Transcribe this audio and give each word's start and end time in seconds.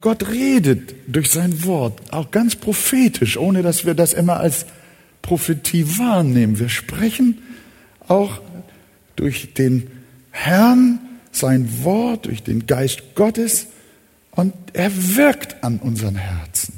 Gott 0.00 0.28
redet 0.28 0.94
durch 1.08 1.28
sein 1.28 1.64
Wort, 1.64 2.12
auch 2.12 2.30
ganz 2.30 2.54
prophetisch, 2.54 3.36
ohne 3.36 3.62
dass 3.62 3.84
wir 3.84 3.94
das 3.94 4.12
immer 4.12 4.38
als 4.38 4.64
Prophetie 5.22 5.98
wahrnehmen. 5.98 6.60
Wir 6.60 6.68
sprechen 6.68 7.38
auch 8.06 8.40
durch 9.16 9.54
den 9.54 9.88
Herrn, 10.30 11.00
sein 11.32 11.82
Wort, 11.82 12.26
durch 12.26 12.44
den 12.44 12.66
Geist 12.66 13.16
Gottes 13.16 13.66
und 14.30 14.54
er 14.72 14.92
wirkt 15.16 15.64
an 15.64 15.78
unseren 15.78 16.14
Herzen. 16.14 16.74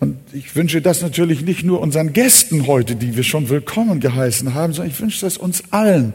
Und 0.00 0.16
ich 0.32 0.56
wünsche 0.56 0.80
das 0.80 1.02
natürlich 1.02 1.42
nicht 1.42 1.62
nur 1.62 1.80
unseren 1.80 2.14
Gästen 2.14 2.66
heute, 2.66 2.96
die 2.96 3.16
wir 3.16 3.22
schon 3.22 3.50
willkommen 3.50 4.00
geheißen 4.00 4.54
haben, 4.54 4.72
sondern 4.72 4.92
ich 4.92 5.00
wünsche 5.00 5.20
das 5.20 5.36
uns 5.36 5.62
allen, 5.72 6.14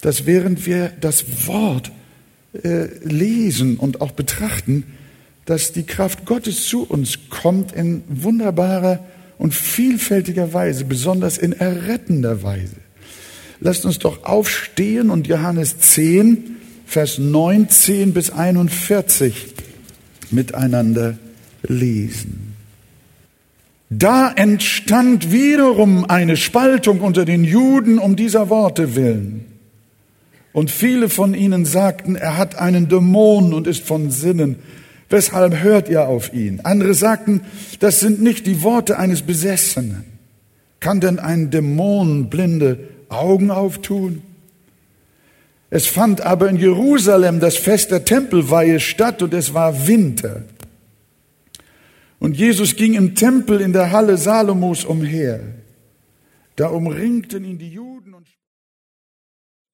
dass 0.00 0.26
während 0.26 0.66
wir 0.66 0.88
das 1.00 1.46
Wort 1.46 1.92
äh, 2.54 2.86
lesen 3.04 3.76
und 3.76 4.00
auch 4.00 4.10
betrachten, 4.10 4.84
dass 5.44 5.72
die 5.72 5.84
Kraft 5.84 6.24
Gottes 6.24 6.66
zu 6.66 6.84
uns 6.84 7.18
kommt 7.30 7.72
in 7.72 8.04
wunderbarer 8.08 9.00
und 9.38 9.54
vielfältiger 9.54 10.52
Weise, 10.52 10.84
besonders 10.84 11.38
in 11.38 11.52
errettender 11.52 12.42
Weise. 12.42 12.76
Lasst 13.60 13.84
uns 13.84 13.98
doch 13.98 14.24
aufstehen 14.24 15.10
und 15.10 15.26
Johannes 15.26 15.78
10, 15.78 16.56
Vers 16.86 17.18
19 17.18 18.12
bis 18.12 18.30
41 18.30 19.54
miteinander 20.30 21.16
lesen. 21.62 22.54
Da 23.88 24.32
entstand 24.32 25.32
wiederum 25.32 26.04
eine 26.06 26.36
Spaltung 26.36 27.00
unter 27.00 27.24
den 27.24 27.44
Juden 27.44 27.98
um 27.98 28.16
dieser 28.16 28.48
Worte 28.48 28.94
willen. 28.94 29.46
Und 30.52 30.70
viele 30.70 31.08
von 31.08 31.34
ihnen 31.34 31.64
sagten, 31.64 32.16
er 32.16 32.36
hat 32.36 32.56
einen 32.56 32.88
Dämon 32.88 33.52
und 33.54 33.66
ist 33.66 33.84
von 33.84 34.10
Sinnen. 34.10 34.56
Weshalb 35.12 35.62
hört 35.62 35.90
ihr 35.90 36.08
auf 36.08 36.32
ihn? 36.32 36.60
Andere 36.60 36.94
sagten, 36.94 37.42
das 37.80 38.00
sind 38.00 38.22
nicht 38.22 38.46
die 38.46 38.62
Worte 38.62 38.98
eines 38.98 39.20
Besessenen. 39.20 40.04
Kann 40.80 41.00
denn 41.00 41.18
ein 41.18 41.50
Dämon 41.50 42.30
blinde 42.30 42.88
Augen 43.10 43.50
auftun? 43.50 44.22
Es 45.68 45.86
fand 45.86 46.22
aber 46.22 46.48
in 46.48 46.56
Jerusalem 46.56 47.40
das 47.40 47.58
Fest 47.58 47.90
der 47.90 48.06
Tempelweihe 48.06 48.80
statt 48.80 49.20
und 49.20 49.34
es 49.34 49.52
war 49.52 49.86
Winter. 49.86 50.44
Und 52.18 52.38
Jesus 52.38 52.74
ging 52.74 52.94
im 52.94 53.14
Tempel 53.14 53.60
in 53.60 53.74
der 53.74 53.92
Halle 53.92 54.16
Salomos 54.16 54.86
umher. 54.86 55.40
Da 56.56 56.68
umringten 56.68 57.44
ihn 57.44 57.58
die 57.58 57.68
Juden 57.68 58.14
und 58.14 58.26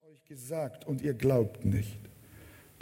euch 0.01 0.25
gesagt 0.25 0.85
und 0.85 1.01
ihr 1.01 1.13
glaubt 1.13 1.63
nicht. 1.63 2.08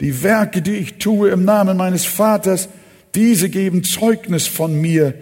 Die 0.00 0.22
Werke, 0.22 0.62
die 0.62 0.76
ich 0.76 0.98
tue 0.98 1.30
im 1.30 1.44
Namen 1.44 1.76
meines 1.76 2.04
Vaters, 2.04 2.68
diese 3.14 3.48
geben 3.48 3.84
Zeugnis 3.84 4.46
von 4.46 4.80
mir, 4.80 5.14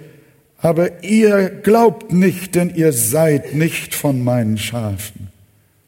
aber 0.59 1.03
ihr 1.05 1.49
glaubt 1.49 2.13
nicht, 2.13 2.55
denn 2.55 2.75
ihr 2.75 2.93
seid 2.93 3.55
nicht 3.55 3.95
von 3.95 4.23
meinen 4.23 4.59
Schafen. 4.59 5.29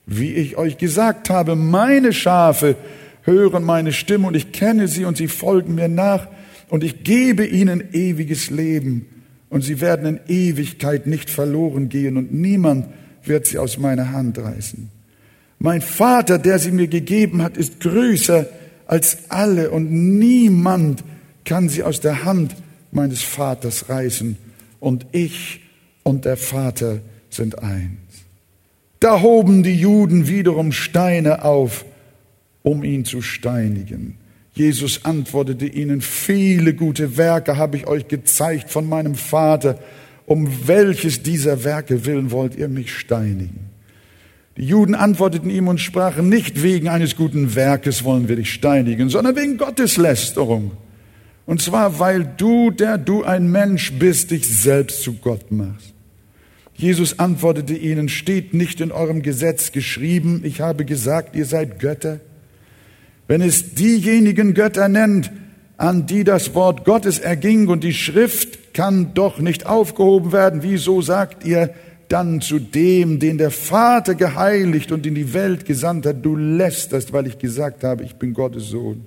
Wie 0.07 0.33
ich 0.33 0.57
euch 0.57 0.79
gesagt 0.79 1.29
habe, 1.29 1.57
meine 1.57 2.13
Schafe 2.13 2.77
hören 3.23 3.65
meine 3.65 3.93
Stimme 3.93 4.27
und 4.27 4.37
ich 4.37 4.53
kenne 4.53 4.89
sie 4.89 5.05
und 5.05 5.17
sie 5.17 5.29
folgen 5.29 5.75
mir 5.75 5.89
nach 5.89 6.29
und 6.69 6.83
ich 6.83 7.05
gebe 7.05 7.45
ihnen 7.47 7.93
ewiges 7.93 8.51
Leben 8.51 9.07
und 9.51 9.63
sie 9.63 9.81
werden 9.81 10.07
in 10.07 10.21
Ewigkeit 10.29 11.07
nicht 11.07 11.29
verloren 11.29 11.89
gehen 11.89 12.17
und 12.17 12.33
niemand 12.33 12.87
wird 13.25 13.47
sie 13.47 13.59
aus 13.59 13.79
meiner 13.79 14.13
Hand 14.13 14.39
reißen. 14.39 14.89
Mein 15.59 15.83
Vater, 15.83 16.39
der 16.39 16.59
sie 16.59 16.71
mir 16.71 16.89
gegeben 16.89 17.43
hat, 17.43 17.57
ist 17.57 17.81
größer 17.81 18.47
als 18.89 19.31
alle 19.31 19.71
und 19.71 19.93
niemand 19.93 21.05
kann 21.45 21.69
sie 21.69 21.85
aus 21.85 22.01
der 22.01 22.25
Hand 22.25 22.57
meines 22.91 23.23
Vaters 23.23 23.89
reißen 23.89 24.37
und 24.81 25.07
ich 25.13 25.61
und 26.03 26.25
der 26.25 26.37
Vater 26.37 27.01
sind 27.31 27.63
eins. 27.63 27.99
Da 28.99 29.21
hoben 29.21 29.63
die 29.63 29.77
Juden 29.77 30.27
wiederum 30.27 30.73
Steine 30.73 31.45
auf, 31.45 31.85
um 32.63 32.83
ihn 32.83 33.05
zu 33.05 33.23
steinigen. 33.23 34.17
Jesus 34.55 35.05
antwortete 35.05 35.67
ihnen, 35.67 36.01
viele 36.01 36.75
gute 36.75 37.17
Werke 37.17 37.57
habe 37.57 37.77
ich 37.77 37.87
euch 37.87 38.09
gezeigt 38.09 38.71
von 38.71 38.89
meinem 38.89 39.15
Vater. 39.15 39.79
Um 40.27 40.67
welches 40.67 41.23
dieser 41.23 41.63
Werke 41.63 42.05
willen 42.07 42.33
wollt 42.33 42.57
ihr 42.57 42.69
mich 42.69 42.93
steinigen? 42.93 43.68
Die 44.59 44.65
Juden 44.65 44.97
antworteten 44.97 45.51
ihm 45.51 45.69
und 45.69 45.79
sprachen, 45.79 46.29
nicht 46.29 46.65
wegen 46.65 46.89
eines 46.89 47.15
guten 47.15 47.55
Werkes 47.55 48.03
wollen 48.03 48.29
wir 48.29 48.35
dich 48.35 48.53
steinigen, 48.53 49.09
sondern 49.09 49.37
wegen 49.37 49.57
Gotteslästerung. 49.57 50.73
Und 51.47 51.63
zwar, 51.63 52.01
weil 52.01 52.29
du, 52.37 52.73
der 52.73 52.99
du 52.99 53.23
ein 53.23 53.53
Mensch 53.53 53.93
bist, 53.93 54.33
dich 54.33 54.49
selbst 54.49 55.03
zu 55.05 55.13
Gott 55.15 55.53
machst. 55.53 55.95
Jesus 56.75 57.21
antwortete 57.21 57.75
ihnen, 57.75 58.09
steht 58.09 58.53
nicht 58.53 58.81
in 58.81 58.91
eurem 58.91 59.23
Gesetz 59.23 59.71
geschrieben, 59.71 60.41
ich 60.43 60.61
habe 60.61 60.85
gesagt, 60.85 61.37
ihr 61.37 61.47
seid 61.47 61.79
Götter. 61.79 62.19
Wenn 63.29 63.43
es 63.43 63.75
diejenigen 63.75 64.55
Götter 64.55 64.89
nennt, 64.89 65.31
an 65.77 66.07
die 66.07 66.25
das 66.25 66.55
Wort 66.55 66.85
Gottes 66.85 67.21
erging 67.21 67.69
und 67.69 67.85
die 67.85 67.95
Schrift 67.95 68.75
kann 68.75 69.15
doch 69.15 69.39
nicht 69.39 69.67
aufgehoben 69.67 70.33
werden, 70.33 70.65
wieso 70.65 71.01
sagt 71.01 71.47
ihr, 71.47 71.71
dann 72.09 72.41
zu 72.41 72.59
dem, 72.59 73.19
den 73.19 73.39
der 73.39 73.51
Vater 73.51 74.15
geheiligt 74.15 74.93
und 74.93 75.07
in 75.07 75.15
die 75.15 75.35
Welt 75.35 75.67
gesandt 75.67 76.07
hat, 76.07 76.25
du 76.25 76.37
lästerst, 76.37 77.13
weil 77.13 77.27
ich 77.27 77.39
gesagt 77.39 77.85
habe, 77.85 78.03
ich 78.03 78.17
bin 78.17 78.33
Gottes 78.33 78.69
Sohn. 78.69 79.05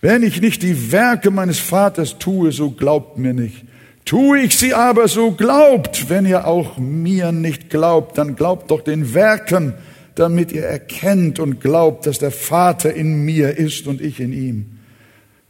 Wenn 0.00 0.22
ich 0.22 0.40
nicht 0.40 0.62
die 0.62 0.90
Werke 0.90 1.30
meines 1.30 1.58
Vaters 1.58 2.18
tue, 2.18 2.50
so 2.50 2.70
glaubt 2.70 3.18
mir 3.18 3.34
nicht. 3.34 3.64
Tue 4.04 4.40
ich 4.40 4.58
sie 4.58 4.74
aber, 4.74 5.06
so 5.06 5.32
glaubt. 5.32 6.08
Wenn 6.08 6.26
ihr 6.26 6.46
auch 6.46 6.78
mir 6.78 7.30
nicht 7.30 7.70
glaubt, 7.70 8.18
dann 8.18 8.34
glaubt 8.34 8.70
doch 8.70 8.80
den 8.80 9.14
Werken, 9.14 9.74
damit 10.14 10.50
ihr 10.50 10.64
erkennt 10.64 11.38
und 11.38 11.60
glaubt, 11.60 12.06
dass 12.06 12.18
der 12.18 12.32
Vater 12.32 12.92
in 12.92 13.24
mir 13.24 13.56
ist 13.56 13.86
und 13.86 14.00
ich 14.00 14.18
in 14.18 14.32
ihm. 14.32 14.78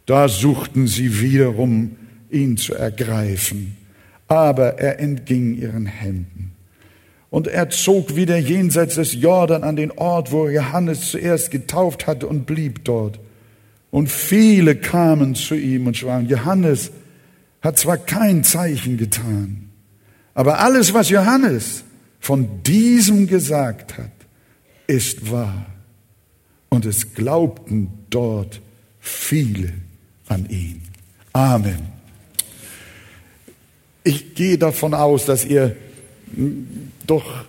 Da 0.05 0.29
suchten 0.29 0.87
sie 0.87 1.21
wiederum, 1.21 1.97
ihn 2.31 2.57
zu 2.57 2.75
ergreifen 2.75 3.77
aber 4.33 4.79
er 4.79 4.99
entging 4.99 5.55
ihren 5.59 5.85
Händen. 5.85 6.53
Und 7.29 7.49
er 7.49 7.69
zog 7.69 8.17
wieder 8.17 8.39
jenseits 8.39 8.95
des 8.95 9.13
Jordan 9.13 9.63
an 9.63 9.77
den 9.77 9.91
Ort, 9.91 10.33
wo 10.33 10.49
Johannes 10.49 11.11
zuerst 11.11 11.51
getauft 11.51 12.07
hatte 12.07 12.27
und 12.27 12.47
blieb 12.47 12.83
dort. 12.87 13.21
Und 13.91 14.11
viele 14.11 14.75
kamen 14.75 15.35
zu 15.35 15.55
ihm 15.55 15.87
und 15.87 15.99
sprachen, 15.99 16.31
Johannes 16.31 16.93
hat 17.61 17.79
zwar 17.79 17.99
kein 17.99 18.43
Zeichen 18.43 18.97
getan, 18.97 19.69
aber 20.33 20.61
alles, 20.61 20.95
was 20.95 21.11
Johannes 21.11 21.85
von 22.19 22.63
diesem 22.63 23.27
gesagt 23.27 23.99
hat, 23.99 24.13
ist 24.87 25.31
wahr. 25.31 25.67
Und 26.71 26.87
es 26.87 27.13
glaubten 27.13 27.91
dort 28.09 28.63
viele 28.99 29.75
an 30.27 30.49
ihn. 30.49 30.81
Amen. 31.35 31.92
Ich 34.05 34.35
gehe 34.35 34.59
davon 34.59 34.95
aus, 34.95 35.27
dass 35.27 35.45
ihr 35.45 35.77
doch 37.07 37.45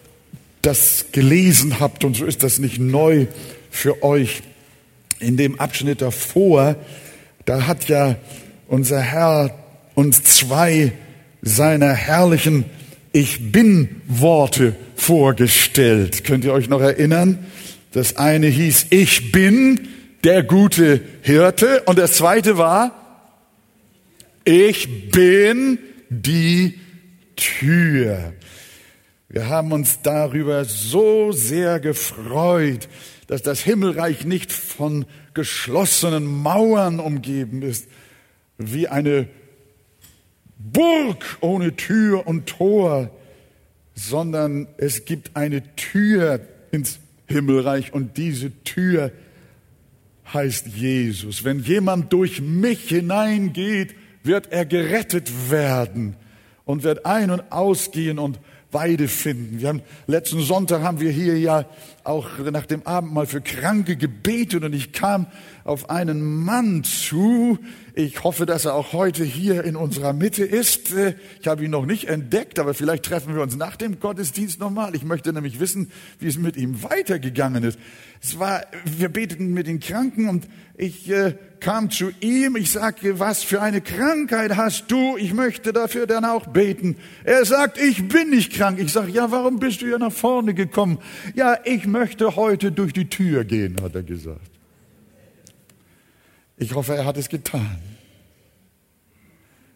das 0.62 1.08
gelesen 1.12 1.80
habt 1.80 2.04
und 2.04 2.16
so 2.16 2.26
ist 2.26 2.44
das 2.44 2.60
nicht 2.60 2.80
neu 2.80 3.28
für 3.72 4.04
euch. 4.04 4.42
In 5.20 5.38
dem 5.38 5.60
Abschnitt 5.60 6.02
davor, 6.02 6.76
da 7.46 7.68
hat 7.68 7.88
ja 7.88 8.16
unser 8.68 9.00
Herr 9.00 9.58
uns 9.96 10.24
zwei 10.24 10.92
seiner 11.42 11.94
herrlichen 11.94 12.66
Ich 13.12 13.52
bin 13.52 14.02
Worte 14.08 14.76
vorgestellt. 14.96 16.24
Könnt 16.24 16.46
ihr 16.46 16.54
euch 16.54 16.70
noch 16.70 16.82
erinnern? 16.82 17.46
Das 17.92 18.16
eine 18.18 18.48
hieß 18.48 18.88
Ich 18.90 19.32
bin 19.32 19.88
der 20.24 20.44
gute 20.44 21.02
Hirte 21.22 21.84
und 21.86 22.00
das 22.00 22.14
zweite 22.14 22.58
war 22.58 23.28
Ich 24.46 25.10
bin 25.12 25.78
die 26.22 26.80
Tür. 27.36 28.34
Wir 29.30 29.50
haben 29.50 29.72
uns 29.72 30.02
darüber 30.04 30.64
so 30.66 31.32
sehr 31.32 31.80
gefreut, 31.80 32.88
dass 33.28 33.42
das 33.42 33.62
Himmelreich 33.62 34.26
nicht 34.26 34.52
von 34.52 35.06
geschlossenen 35.34 36.26
Mauern 36.26 37.00
umgeben 37.00 37.64
ist, 37.64 37.88
wie 38.58 38.88
eine 38.88 39.28
Burg 40.60 41.38
ohne 41.42 41.76
Tür 41.76 42.28
und 42.28 42.46
Tor, 42.48 43.10
sondern 43.96 44.68
es 44.78 45.06
gibt 45.06 45.36
eine 45.36 45.76
Tür 45.76 46.40
ins 46.72 47.00
Himmelreich 47.28 47.94
und 47.94 48.18
diese 48.18 48.52
Tür 48.64 49.12
heißt 50.32 50.68
Jesus. 50.68 51.44
Wenn 51.44 51.60
jemand 51.60 52.14
durch 52.14 52.42
mich 52.42 52.90
hineingeht, 52.90 53.96
wird 54.24 54.52
er 54.52 54.66
gerettet 54.66 55.52
werden 55.52 56.16
und 56.66 56.84
wird 56.84 57.06
ein- 57.06 57.32
und 57.32 57.52
ausgehen 57.52 58.20
und 58.20 58.40
Weide 58.72 59.08
finden. 59.08 59.62
Wir 59.62 59.70
haben, 59.70 59.82
letzten 60.08 60.42
Sonntag 60.42 60.82
haben 60.82 61.00
wir 61.00 61.12
hier 61.12 61.38
ja 61.40 61.66
auch 62.04 62.38
nach 62.40 62.66
dem 62.66 62.86
Abend 62.86 63.14
mal 63.14 63.26
für 63.26 63.42
Kranke 63.42 63.96
gebetet 63.96 64.64
und 64.64 64.74
ich 64.74 64.92
kam 64.92 65.28
auf 65.64 65.90
einen 65.90 66.44
Mann 66.44 66.84
zu 66.84 67.60
Ich 67.96 68.24
hoffe, 68.24 68.46
dass 68.46 68.66
er 68.66 68.74
auch 68.74 68.92
heute 68.92 69.24
hier 69.24 69.64
in 69.64 69.76
unserer 69.76 70.14
Mitte 70.14 70.44
ist. 70.44 70.94
Äh, 70.94 71.14
ich 71.40 71.48
habe 71.48 71.64
ihn 71.64 71.72
noch 71.72 71.86
nicht 71.86 72.06
entdeckt, 72.06 72.60
aber 72.60 72.74
vielleicht 72.74 73.06
treffen 73.06 73.36
wir 73.36 73.42
uns 73.42 73.56
nach 73.56 73.76
dem 73.76 74.00
Gottesdienst 74.00 74.60
nochmal. 74.60 74.96
Ich 74.96 75.04
möchte 75.04 75.32
nämlich 75.32 75.60
wissen, 75.60 75.92
wie 76.20 76.28
es 76.28 76.38
mit 76.38 76.58
ihm 76.58 76.84
weitergegangen 76.84 77.64
ist. 77.64 77.78
Es 78.22 78.40
war, 78.40 78.64
wir 78.86 79.10
beteten 79.10 79.54
mit 79.54 79.68
den 79.68 79.80
Kranken 79.80 80.28
und 80.28 80.48
ich 80.76 81.10
äh, 81.10 81.36
kam 81.60 81.92
zu 81.92 82.12
ihm. 82.20 82.56
Ich 82.56 82.72
sagte, 82.72 83.20
was 83.20 83.44
für 83.44 83.62
eine 83.62 83.82
Krankheit 83.82 84.58
hast 84.58 84.92
du? 84.92 85.18
Ich 85.18 85.34
möchte 85.34 85.72
dafür 85.72 86.08
dann 86.08 86.26
auch 86.26 86.48
beten. 86.48 86.98
Er 87.24 87.46
sagt, 87.46 87.78
ich 87.78 88.08
bin 88.08 88.32
nicht 88.32 88.54
krank. 88.54 88.80
Ich 88.80 88.92
sage, 88.92 89.12
ja, 89.12 89.30
warum 89.32 89.60
bist 89.60 89.82
du 89.82 89.86
ja 89.86 89.98
nach 89.98 90.12
vorne 90.12 90.54
gekommen? 90.54 91.00
Ja, 91.36 91.58
ich 91.64 91.86
möchte 91.94 92.36
heute 92.36 92.72
durch 92.72 92.92
die 92.92 93.08
Tür 93.08 93.46
gehen, 93.46 93.82
hat 93.82 93.96
er 93.96 94.04
gesagt. 94.04 94.52
Ich 96.58 96.74
hoffe, 96.74 96.96
er 96.96 97.06
hat 97.06 97.18
es 97.18 97.30
getan. 97.30 97.78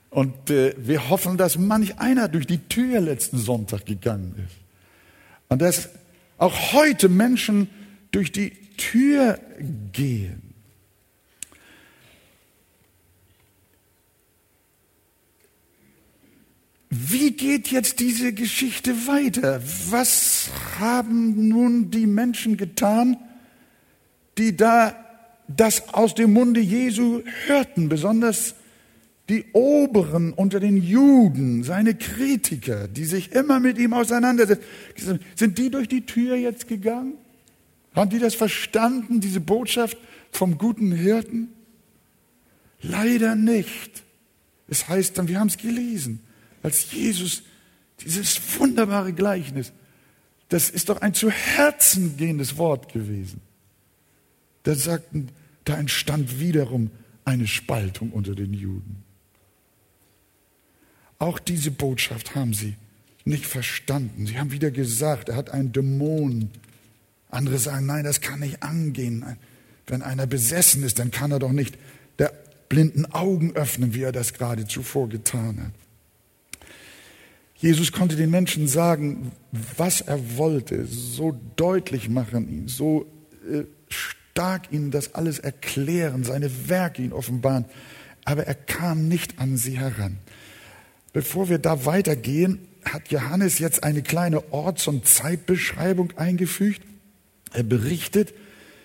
Und 0.09 0.49
äh, 0.49 0.73
wir 0.77 1.09
hoffen, 1.09 1.37
dass 1.37 1.57
manch 1.57 1.99
einer 1.99 2.27
durch 2.27 2.47
die 2.47 2.57
Tür 2.57 2.99
letzten 2.99 3.37
Sonntag 3.37 3.85
gegangen 3.85 4.33
ist. 4.45 4.57
Und 5.47 5.61
dass 5.61 5.89
auch 6.37 6.73
heute 6.73 7.07
Menschen 7.07 7.69
durch 8.11 8.31
die 8.31 8.51
Tür 8.77 9.39
gehen. 9.91 10.46
Wie 16.89 17.31
geht 17.31 17.67
jetzt 17.69 17.99
diese 17.99 18.31
Geschichte 18.31 18.91
weiter? 19.07 19.61
Was 19.89 20.49
haben 20.79 21.49
nun 21.49 21.91
die 21.91 22.07
Menschen 22.07 22.55
getan, 22.55 23.17
die 24.37 24.55
da 24.55 24.95
das 25.47 25.93
aus 25.93 26.15
dem 26.15 26.33
Munde 26.33 26.59
Jesu 26.59 27.23
hörten, 27.47 27.89
besonders 27.89 28.55
die 29.29 29.45
Oberen 29.51 30.31
unter 30.31 30.59
den 30.61 30.77
Juden, 30.77 31.63
seine 31.63 31.95
Kritiker, 31.95 32.87
die 32.87 33.03
sich 33.03 33.33
immer 33.33 33.59
mit 33.59 33.77
ihm 33.77 33.93
auseinandersetzen, 33.93 35.19
sind 35.35 35.57
die 35.57 35.69
durch 35.69 35.89
die 35.89 36.05
Tür 36.05 36.35
jetzt 36.35 36.67
gegangen? 36.67 37.13
Haben 37.93 38.09
die 38.09 38.19
das 38.19 38.35
verstanden, 38.35 39.19
diese 39.19 39.41
Botschaft 39.41 39.97
vom 40.31 40.57
guten 40.57 40.93
Hirten? 40.93 41.49
Leider 42.81 43.35
nicht. 43.35 44.03
Es 44.69 44.87
heißt 44.87 45.17
dann, 45.17 45.27
wir 45.27 45.39
haben 45.39 45.47
es 45.47 45.57
gelesen, 45.57 46.21
als 46.67 46.91
Jesus 46.91 47.43
dieses 48.01 48.41
wunderbare 48.59 49.13
Gleichnis, 49.13 49.71
das 50.49 50.69
ist 50.69 50.89
doch 50.89 50.99
ein 50.99 51.13
zu 51.13 51.31
Herzen 51.31 52.17
gehendes 52.17 52.57
Wort 52.57 52.91
gewesen. 52.91 53.39
Da 54.63 54.75
sagten, 54.75 55.29
da 55.63 55.77
entstand 55.77 56.41
wiederum 56.41 56.91
eine 57.23 57.47
Spaltung 57.47 58.11
unter 58.11 58.35
den 58.35 58.53
Juden. 58.53 59.01
Auch 61.19 61.39
diese 61.39 61.71
Botschaft 61.71 62.35
haben 62.35 62.53
sie 62.53 62.75
nicht 63.23 63.45
verstanden. 63.45 64.27
Sie 64.27 64.37
haben 64.37 64.51
wieder 64.51 64.69
gesagt, 64.69 65.29
er 65.29 65.37
hat 65.37 65.51
einen 65.51 65.71
Dämon. 65.71 66.51
Andere 67.29 67.59
sagen, 67.59 67.85
nein, 67.85 68.03
das 68.03 68.19
kann 68.19 68.41
nicht 68.41 68.61
angehen. 68.61 69.37
Wenn 69.87 70.01
einer 70.01 70.27
besessen 70.27 70.83
ist, 70.83 70.99
dann 70.99 71.11
kann 71.11 71.31
er 71.31 71.39
doch 71.39 71.53
nicht 71.53 71.77
der 72.19 72.33
blinden 72.67 73.05
Augen 73.05 73.55
öffnen, 73.55 73.93
wie 73.93 74.01
er 74.01 74.11
das 74.11 74.33
gerade 74.33 74.67
zuvor 74.67 75.07
getan 75.07 75.63
hat. 75.63 75.86
Jesus 77.59 77.91
konnte 77.91 78.15
den 78.15 78.29
Menschen 78.29 78.67
sagen, 78.67 79.31
was 79.77 80.01
er 80.01 80.37
wollte, 80.37 80.85
so 80.85 81.39
deutlich 81.55 82.07
machen, 82.07 82.47
ihn 82.47 82.67
so 82.67 83.07
äh, 83.51 83.63
stark 83.89 84.71
ihnen 84.71 84.91
das 84.91 85.15
alles 85.15 85.39
erklären, 85.39 86.23
seine 86.23 86.69
Werke 86.69 87.01
ihnen 87.01 87.13
offenbaren, 87.13 87.65
aber 88.25 88.45
er 88.45 88.53
kam 88.53 89.07
nicht 89.07 89.39
an 89.39 89.57
sie 89.57 89.79
heran. 89.79 90.17
Bevor 91.13 91.49
wir 91.49 91.57
da 91.57 91.85
weitergehen, 91.85 92.59
hat 92.85 93.09
Johannes 93.09 93.57
jetzt 93.57 93.83
eine 93.83 94.03
kleine 94.03 94.53
Orts- 94.53 94.87
und 94.87 95.07
Zeitbeschreibung 95.07 96.13
eingefügt. 96.15 96.81
Er 97.53 97.63
berichtet, 97.63 98.33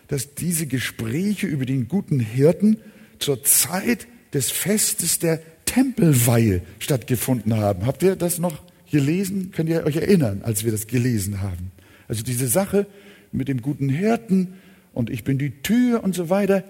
dass 0.09 0.35
diese 0.35 0.67
Gespräche 0.67 1.47
über 1.47 1.67
den 1.67 1.89
guten 1.89 2.21
Hirten 2.21 2.79
zur 3.19 3.45
Zeit 3.45 4.07
des 4.33 4.51
Festes 4.51 5.19
der 5.19 5.43
Tempelweihe 5.73 6.61
stattgefunden 6.81 7.57
haben. 7.57 7.87
Habt 7.87 8.03
ihr 8.03 8.15
das 8.15 8.39
noch 8.39 8.61
gelesen? 8.91 9.53
Könnt 9.53 9.71
ihr 9.71 9.87
euch 9.87 9.97
erinnern, 9.97 10.43
als 10.43 10.65
wir 10.65 10.73
das 10.73 10.87
gelesen 10.87 11.41
haben? 11.41 11.73
Also 12.09 12.23
diese 12.23 12.47
Sache 12.47 12.87
mit 13.33 13.49
dem 13.49 13.63
guten 13.63 13.89
Hirten 13.89 14.55
und 14.93 15.09
ich 15.09 15.25
bin 15.25 15.39
die 15.39 15.63
Tür 15.63 16.05
und 16.05 16.15
so 16.15 16.29
weiter. 16.29 16.63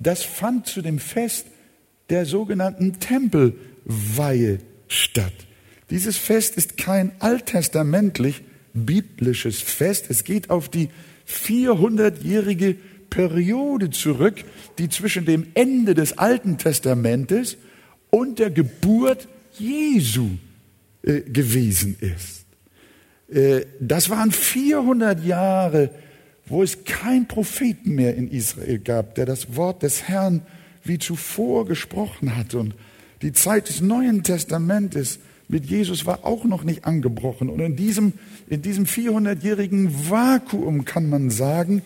Das 0.00 0.22
fand 0.22 0.66
zu 0.66 0.80
dem 0.80 0.98
Fest 0.98 1.48
der 2.08 2.24
sogenannten 2.24 2.98
Tempelweihe 2.98 4.60
statt. 4.88 5.34
Dieses 5.90 6.16
Fest 6.16 6.56
ist 6.56 6.78
kein 6.78 7.12
alttestamentlich 7.18 8.42
biblisches 8.72 9.60
Fest. 9.60 10.06
Es 10.08 10.24
geht 10.24 10.48
auf 10.48 10.70
die 10.70 10.88
400-jährige 11.28 12.76
Periode 13.10 13.90
zurück, 13.90 14.36
die 14.78 14.88
zwischen 14.88 15.26
dem 15.26 15.48
Ende 15.52 15.92
des 15.92 16.16
Alten 16.16 16.56
Testamentes 16.56 17.58
und 18.10 18.38
der 18.38 18.50
Geburt 18.50 19.28
Jesu 19.58 20.30
äh, 21.02 21.20
gewesen 21.20 21.96
ist. 22.00 22.46
Äh, 23.28 23.66
das 23.80 24.10
waren 24.10 24.30
400 24.30 25.24
Jahre 25.24 25.90
wo 26.46 26.62
es 26.62 26.84
kein 26.84 27.26
Propheten 27.26 27.94
mehr 27.94 28.14
in 28.14 28.30
Israel 28.30 28.78
gab, 28.78 29.14
der 29.16 29.26
das 29.26 29.56
Wort 29.56 29.82
des 29.82 30.04
Herrn 30.04 30.42
wie 30.84 30.98
zuvor 30.98 31.66
gesprochen 31.66 32.36
hat. 32.36 32.54
Und 32.54 32.74
die 33.22 33.32
Zeit 33.32 33.68
des 33.68 33.80
Neuen 33.80 34.22
Testamentes 34.22 35.18
mit 35.48 35.66
Jesus 35.66 36.06
war 36.06 36.24
auch 36.24 36.44
noch 36.44 36.64
nicht 36.64 36.84
angebrochen. 36.84 37.50
Und 37.50 37.60
in 37.60 37.76
diesem, 37.76 38.12
in 38.48 38.62
diesem 38.62 38.84
400-jährigen 38.84 40.10
Vakuum 40.10 40.84
kann 40.84 41.08
man 41.08 41.30
sagen, 41.30 41.82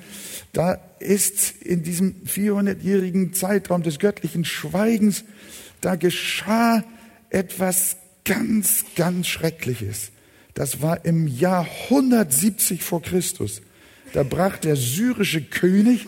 da 0.52 0.78
ist 0.98 1.62
in 1.62 1.82
diesem 1.82 2.16
400-jährigen 2.26 3.32
Zeitraum 3.32 3.82
des 3.82 3.98
göttlichen 3.98 4.44
Schweigens, 4.44 5.24
da 5.80 5.96
geschah 5.96 6.84
etwas 7.30 7.96
ganz, 8.24 8.84
ganz 8.96 9.26
Schreckliches. 9.26 10.10
Das 10.54 10.82
war 10.82 11.04
im 11.04 11.26
Jahr 11.26 11.66
170 11.88 12.82
vor 12.82 13.02
Christus. 13.02 13.62
Da 14.12 14.22
brach 14.22 14.58
der 14.58 14.76
syrische 14.76 15.42
König 15.42 16.06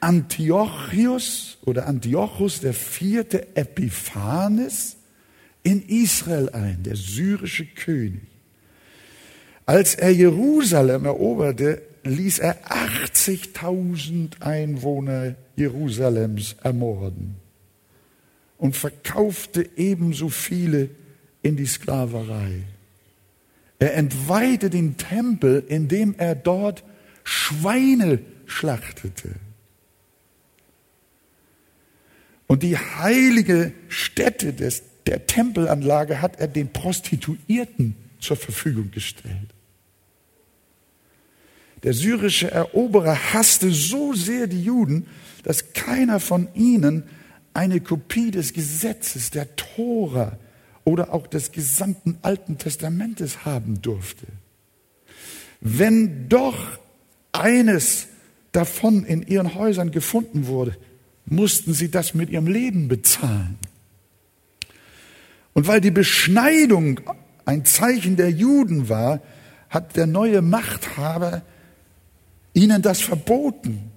Antiochus 0.00 1.58
oder 1.64 1.86
Antiochus 1.86 2.60
der 2.60 2.74
vierte 2.74 3.56
Epiphanes 3.56 4.96
in 5.62 5.82
Israel 5.88 6.50
ein, 6.50 6.82
der 6.82 6.96
syrische 6.96 7.64
König. 7.64 8.22
Als 9.64 9.94
er 9.94 10.10
Jerusalem 10.10 11.06
eroberte, 11.06 11.80
ließ 12.02 12.40
er 12.40 12.58
80.000 12.66 14.42
Einwohner 14.42 15.36
Jerusalems 15.56 16.56
ermorden 16.62 17.43
und 18.64 18.74
verkaufte 18.74 19.68
ebenso 19.76 20.30
viele 20.30 20.88
in 21.42 21.54
die 21.54 21.66
Sklaverei. 21.66 22.62
Er 23.78 23.94
entweihte 23.94 24.70
den 24.70 24.96
Tempel, 24.96 25.62
indem 25.68 26.14
er 26.16 26.34
dort 26.34 26.82
Schweine 27.24 28.20
schlachtete. 28.46 29.34
Und 32.46 32.62
die 32.62 32.78
heilige 32.78 33.72
Stätte 33.88 34.54
des, 34.54 34.82
der 35.04 35.26
Tempelanlage 35.26 36.22
hat 36.22 36.40
er 36.40 36.48
den 36.48 36.72
Prostituierten 36.72 37.94
zur 38.18 38.38
Verfügung 38.38 38.90
gestellt. 38.90 39.52
Der 41.82 41.92
syrische 41.92 42.50
Eroberer 42.50 43.34
hasste 43.34 43.70
so 43.70 44.14
sehr 44.14 44.46
die 44.46 44.64
Juden, 44.64 45.06
dass 45.42 45.74
keiner 45.74 46.18
von 46.18 46.48
ihnen 46.54 47.02
eine 47.54 47.80
Kopie 47.80 48.30
des 48.30 48.52
Gesetzes, 48.52 49.30
der 49.30 49.56
Tora 49.56 50.38
oder 50.84 51.14
auch 51.14 51.26
des 51.26 51.52
gesamten 51.52 52.18
Alten 52.22 52.58
Testamentes 52.58 53.44
haben 53.44 53.80
durfte. 53.80 54.26
Wenn 55.60 56.28
doch 56.28 56.78
eines 57.32 58.08
davon 58.52 59.04
in 59.04 59.22
ihren 59.26 59.54
Häusern 59.54 59.90
gefunden 59.90 60.46
wurde, 60.46 60.76
mussten 61.26 61.72
sie 61.72 61.90
das 61.90 62.12
mit 62.12 62.28
ihrem 62.28 62.46
Leben 62.46 62.88
bezahlen. 62.88 63.58
Und 65.54 65.66
weil 65.66 65.80
die 65.80 65.90
Beschneidung 65.90 67.00
ein 67.44 67.64
Zeichen 67.64 68.16
der 68.16 68.30
Juden 68.30 68.88
war, 68.88 69.20
hat 69.70 69.96
der 69.96 70.06
neue 70.06 70.42
Machthaber 70.42 71.42
ihnen 72.52 72.82
das 72.82 73.00
verboten. 73.00 73.90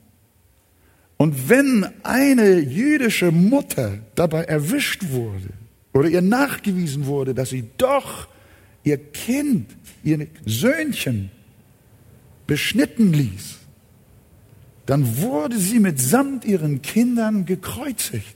Und 1.17 1.49
wenn 1.49 1.87
eine 2.03 2.59
jüdische 2.59 3.31
Mutter 3.31 3.97
dabei 4.15 4.43
erwischt 4.43 5.09
wurde 5.09 5.49
oder 5.93 6.07
ihr 6.07 6.21
nachgewiesen 6.21 7.07
wurde, 7.07 7.33
dass 7.33 7.49
sie 7.49 7.65
doch 7.77 8.27
ihr 8.83 8.97
Kind, 8.97 9.75
ihr 10.03 10.27
Söhnchen 10.45 11.31
beschnitten 12.45 13.13
ließ, 13.13 13.57
dann 14.85 15.17
wurde 15.17 15.57
sie 15.57 15.79
mitsamt 15.79 16.45
ihren 16.45 16.81
Kindern 16.81 17.45
gekreuzigt. 17.45 18.35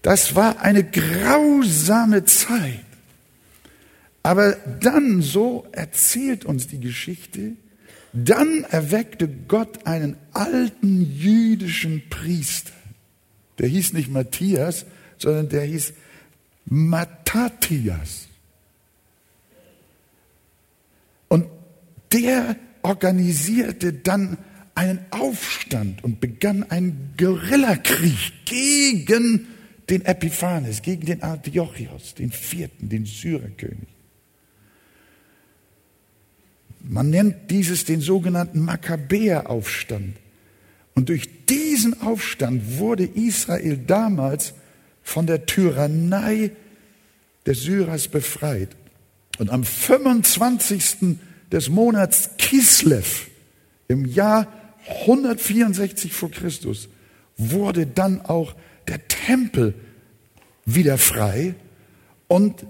Das 0.00 0.34
war 0.34 0.60
eine 0.60 0.84
grausame 0.84 2.24
Zeit. 2.24 2.84
Aber 4.22 4.52
dann, 4.52 5.22
so 5.22 5.66
erzählt 5.72 6.44
uns 6.44 6.68
die 6.68 6.80
Geschichte, 6.80 7.52
dann 8.12 8.64
erweckte 8.64 9.28
Gott 9.28 9.86
einen 9.86 10.16
alten 10.32 11.02
jüdischen 11.16 12.02
Priester. 12.10 12.72
Der 13.58 13.68
hieß 13.68 13.92
nicht 13.94 14.10
Matthias, 14.10 14.84
sondern 15.18 15.48
der 15.48 15.64
hieß 15.64 15.92
Matthias. 16.66 18.28
Und 21.28 21.46
der 22.12 22.56
organisierte 22.82 23.92
dann 23.92 24.36
einen 24.74 25.00
Aufstand 25.10 26.02
und 26.04 26.20
begann 26.20 26.64
einen 26.64 27.14
Guerillakrieg 27.16 28.44
gegen 28.44 29.46
den 29.88 30.04
Epiphanes, 30.04 30.82
gegen 30.82 31.06
den 31.06 31.22
Antiochos, 31.22 32.14
den 32.14 32.30
vierten, 32.30 32.88
den 32.88 33.04
Syrerkönig. 33.04 33.91
Man 36.84 37.10
nennt 37.10 37.50
dieses 37.50 37.84
den 37.84 38.00
sogenannten 38.00 38.60
Makkabäeraufstand. 38.60 40.16
Und 40.94 41.08
durch 41.08 41.46
diesen 41.46 42.02
Aufstand 42.02 42.78
wurde 42.78 43.04
Israel 43.04 43.78
damals 43.78 44.54
von 45.02 45.26
der 45.26 45.46
Tyrannei 45.46 46.50
des 47.46 47.62
Syrers 47.62 48.08
befreit. 48.08 48.70
Und 49.38 49.50
am 49.50 49.64
25. 49.64 51.18
des 51.50 51.68
Monats 51.68 52.30
Kislev 52.38 53.26
im 53.88 54.04
Jahr 54.04 54.46
164 55.06 56.12
vor 56.12 56.30
Christus 56.30 56.88
wurde 57.36 57.86
dann 57.86 58.20
auch 58.20 58.54
der 58.88 59.06
Tempel 59.08 59.74
wieder 60.64 60.98
frei 60.98 61.54
und 62.28 62.64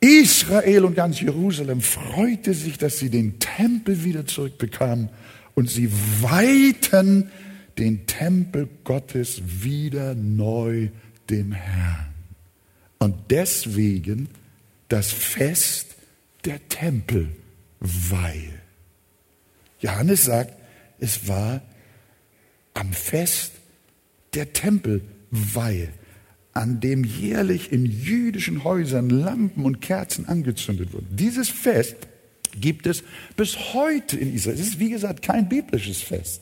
Israel 0.00 0.84
und 0.84 0.94
ganz 0.94 1.20
Jerusalem 1.20 1.80
freute 1.80 2.54
sich, 2.54 2.78
dass 2.78 2.98
sie 2.98 3.10
den 3.10 3.38
Tempel 3.38 4.04
wieder 4.04 4.26
zurückbekamen 4.26 5.08
und 5.54 5.70
sie 5.70 5.90
weihten 6.20 7.30
den 7.78 8.06
Tempel 8.06 8.68
Gottes 8.84 9.42
wieder 9.44 10.14
neu 10.14 10.88
dem 11.30 11.52
Herrn. 11.52 12.14
Und 12.98 13.14
deswegen 13.30 14.28
das 14.88 15.12
Fest 15.12 15.96
der 16.44 16.66
Tempelweihe. 16.68 17.34
Johannes 19.80 20.24
sagt, 20.24 20.54
es 20.98 21.28
war 21.28 21.62
am 22.74 22.92
Fest 22.92 23.52
der 24.34 24.52
Tempelweihe 24.52 25.88
an 26.56 26.80
dem 26.80 27.04
jährlich 27.04 27.70
in 27.70 27.84
jüdischen 27.84 28.64
Häusern 28.64 29.10
Lampen 29.10 29.64
und 29.64 29.80
Kerzen 29.80 30.26
angezündet 30.26 30.92
wurden. 30.92 31.08
Dieses 31.10 31.48
Fest 31.48 31.96
gibt 32.58 32.86
es 32.86 33.02
bis 33.36 33.74
heute 33.74 34.16
in 34.16 34.34
Israel. 34.34 34.54
Es 34.54 34.68
ist, 34.68 34.78
wie 34.80 34.90
gesagt, 34.90 35.22
kein 35.22 35.48
biblisches 35.48 36.00
Fest. 36.00 36.40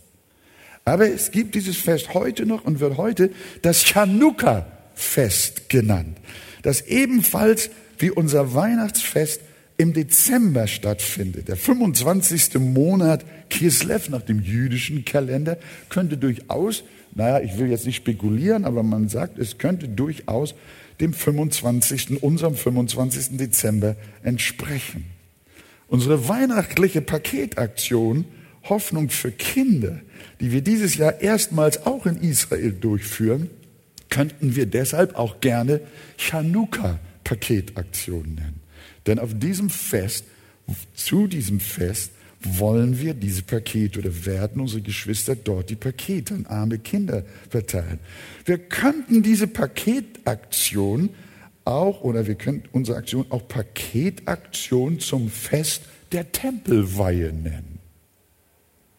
Aber 0.85 1.11
es 1.11 1.31
gibt 1.31 1.55
dieses 1.55 1.77
Fest 1.77 2.15
heute 2.15 2.47
noch 2.47 2.65
und 2.65 2.79
wird 2.79 2.97
heute 2.97 3.31
das 3.63 3.85
Chanukka-Fest 3.85 5.69
genannt, 5.69 6.19
das 6.63 6.83
ebenfalls 6.83 7.71
wie 7.99 8.11
unser 8.11 8.55
Weihnachtsfest 8.55 9.41
im 9.77 9.93
Dezember 9.93 10.69
stattfindet. 10.69 11.49
Der 11.49 11.57
25. 11.57 12.55
Monat 12.61 13.25
Kislev 13.51 14.09
nach 14.11 14.23
dem 14.23 14.41
jüdischen 14.41 15.05
Kalender 15.05 15.59
könnte 15.89 16.17
durchaus 16.17 16.85
naja, 17.15 17.41
ich 17.41 17.59
will 17.59 17.69
jetzt 17.69 17.87
nicht 17.87 17.97
spekulieren, 17.97 18.65
aber 18.65 18.83
man 18.83 19.09
sagt, 19.09 19.39
es 19.39 19.59
könnte 19.59 19.89
durchaus 19.89 20.55
dem 21.01 21.13
25., 21.13 22.23
unserem 22.23 22.55
25. 22.55 23.37
Dezember 23.37 23.97
entsprechen. 24.23 25.07
Unsere 25.89 26.29
weihnachtliche 26.29 27.01
Paketaktion 27.01 28.25
Hoffnung 28.69 29.09
für 29.11 29.31
Kinder, 29.31 30.01
die 30.41 30.51
wir 30.51 30.63
dieses 30.63 30.97
Jahr 30.97 31.21
erstmals 31.21 31.87
auch 31.87 32.07
in 32.07 32.21
Israel 32.21 32.73
durchführen, 32.73 33.51
könnten 34.09 34.57
wir 34.57 34.67
deshalb 34.67 35.15
auch 35.17 35.41
gerne 35.41 35.83
Chanukka-Paketaktion 36.17 38.35
nennen. 38.35 38.61
Denn 39.07 39.19
auf 39.19 39.31
diesem 39.35 39.69
Fest, 39.71 40.27
zu 40.95 41.27
diesem 41.27 41.61
Fest, 41.61 42.13
wollen 42.45 43.01
wir 43.01 43.15
diese 43.15 43.43
Pakete 43.43 43.99
oder 44.01 44.27
werden 44.27 44.61
unsere 44.61 44.83
Geschwister 44.83 45.37
dort 45.37 45.71
die 45.71 45.77
Pakete 45.77 46.35
an 46.35 46.47
arme 46.47 46.79
Kinder 46.79 47.25
verteilen. 47.49 47.99
Wir 48.45 48.59
könnten 48.59 49.23
diese 49.23 49.47
Paketaktion 49.47 51.11
auch, 51.65 52.03
oder 52.03 52.27
wir 52.27 52.35
könnten 52.35 52.69
unsere 52.73 52.99
Aktion 52.99 53.27
auch 53.31 53.49
Paketaktion 53.49 55.01
zum 55.01 55.31
Fest 55.31 55.83
der 56.13 56.31
Tempelweihe 56.31 57.33
nennen. 57.33 57.79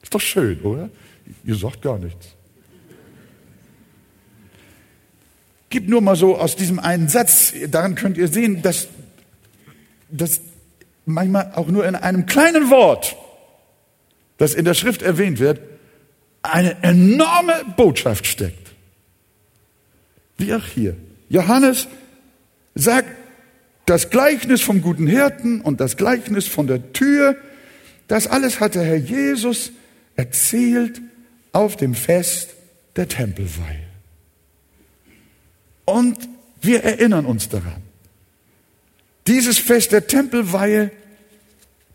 Ist 0.02 0.14
doch 0.14 0.22
schön, 0.22 0.60
oder? 0.62 0.90
Ihr 1.44 1.56
sagt 1.56 1.82
gar 1.82 2.00
nichts. 2.00 2.28
Gibt 5.70 5.90
nur 5.90 6.02
mal 6.02 6.16
so 6.16 6.38
aus 6.38 6.56
diesem 6.56 6.80
einen 6.80 7.10
Satz, 7.10 7.54
daran 7.70 7.96
könnt 7.96 8.18
ihr 8.18 8.28
sehen, 8.28 8.62
dass, 8.62 8.88
dass 10.10 10.42
manchmal 11.06 11.54
auch 11.56 11.68
nur 11.68 11.86
in 11.86 11.96
einem 11.96 12.26
kleinen 12.26 12.70
Wort 12.70 13.16
das 14.38 14.54
in 14.54 14.66
der 14.66 14.74
Schrift 14.74 15.02
erwähnt 15.02 15.40
wird, 15.40 15.62
eine 16.42 16.84
enorme 16.84 17.64
Botschaft 17.76 18.28
steckt. 18.28 18.74
Wie 20.38 20.54
auch 20.54 20.66
hier. 20.66 20.96
Johannes 21.30 21.88
sagt 22.76 23.10
das 23.86 24.10
Gleichnis 24.10 24.62
vom 24.62 24.82
guten 24.82 25.08
Hirten 25.08 25.62
und 25.62 25.80
das 25.80 25.98
Gleichnis 25.98 26.48
von 26.48 26.68
der 26.68 26.94
Tür, 26.94 27.36
das 28.08 28.28
alles 28.28 28.60
hat 28.60 28.76
der 28.76 28.84
Herr 28.84 28.98
Jesus 28.98 29.72
erzählt 30.16 31.02
auf 31.52 31.76
dem 31.78 31.96
Fest 31.96 32.50
der 32.96 33.08
Tempelweihe. 33.08 33.86
Und 35.86 36.18
wir 36.62 36.84
erinnern 36.84 37.26
uns 37.26 37.50
daran. 37.50 37.82
Dieses 39.28 39.58
Fest 39.58 39.92
der 39.92 40.08
Tempelweihe 40.08 40.92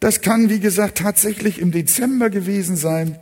das 0.01 0.23
kann, 0.23 0.49
wie 0.49 0.61
gesagt, 0.61 0.99
tatsächlich 0.99 1.59
im 1.59 1.73
Dezember 1.73 2.31
gewesen 2.31 2.77
sein. 2.77 3.19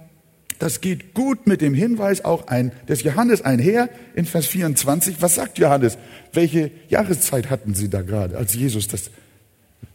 Das 0.60 0.80
geht 0.80 1.12
gut 1.14 1.46
mit 1.46 1.60
dem 1.60 1.74
Hinweis 1.74 2.24
auch 2.24 2.48
ein, 2.48 2.72
des 2.88 3.02
Johannes 3.02 3.42
einher 3.42 3.88
in 4.14 4.24
Vers 4.24 4.46
24. 4.46 5.20
Was 5.20 5.34
sagt 5.36 5.58
Johannes? 5.58 5.98
Welche 6.32 6.70
Jahreszeit 6.88 7.50
hatten 7.50 7.74
sie 7.74 7.88
da 7.88 8.02
gerade, 8.02 8.36
als 8.36 8.54
Jesus 8.54 8.88
das 8.88 9.10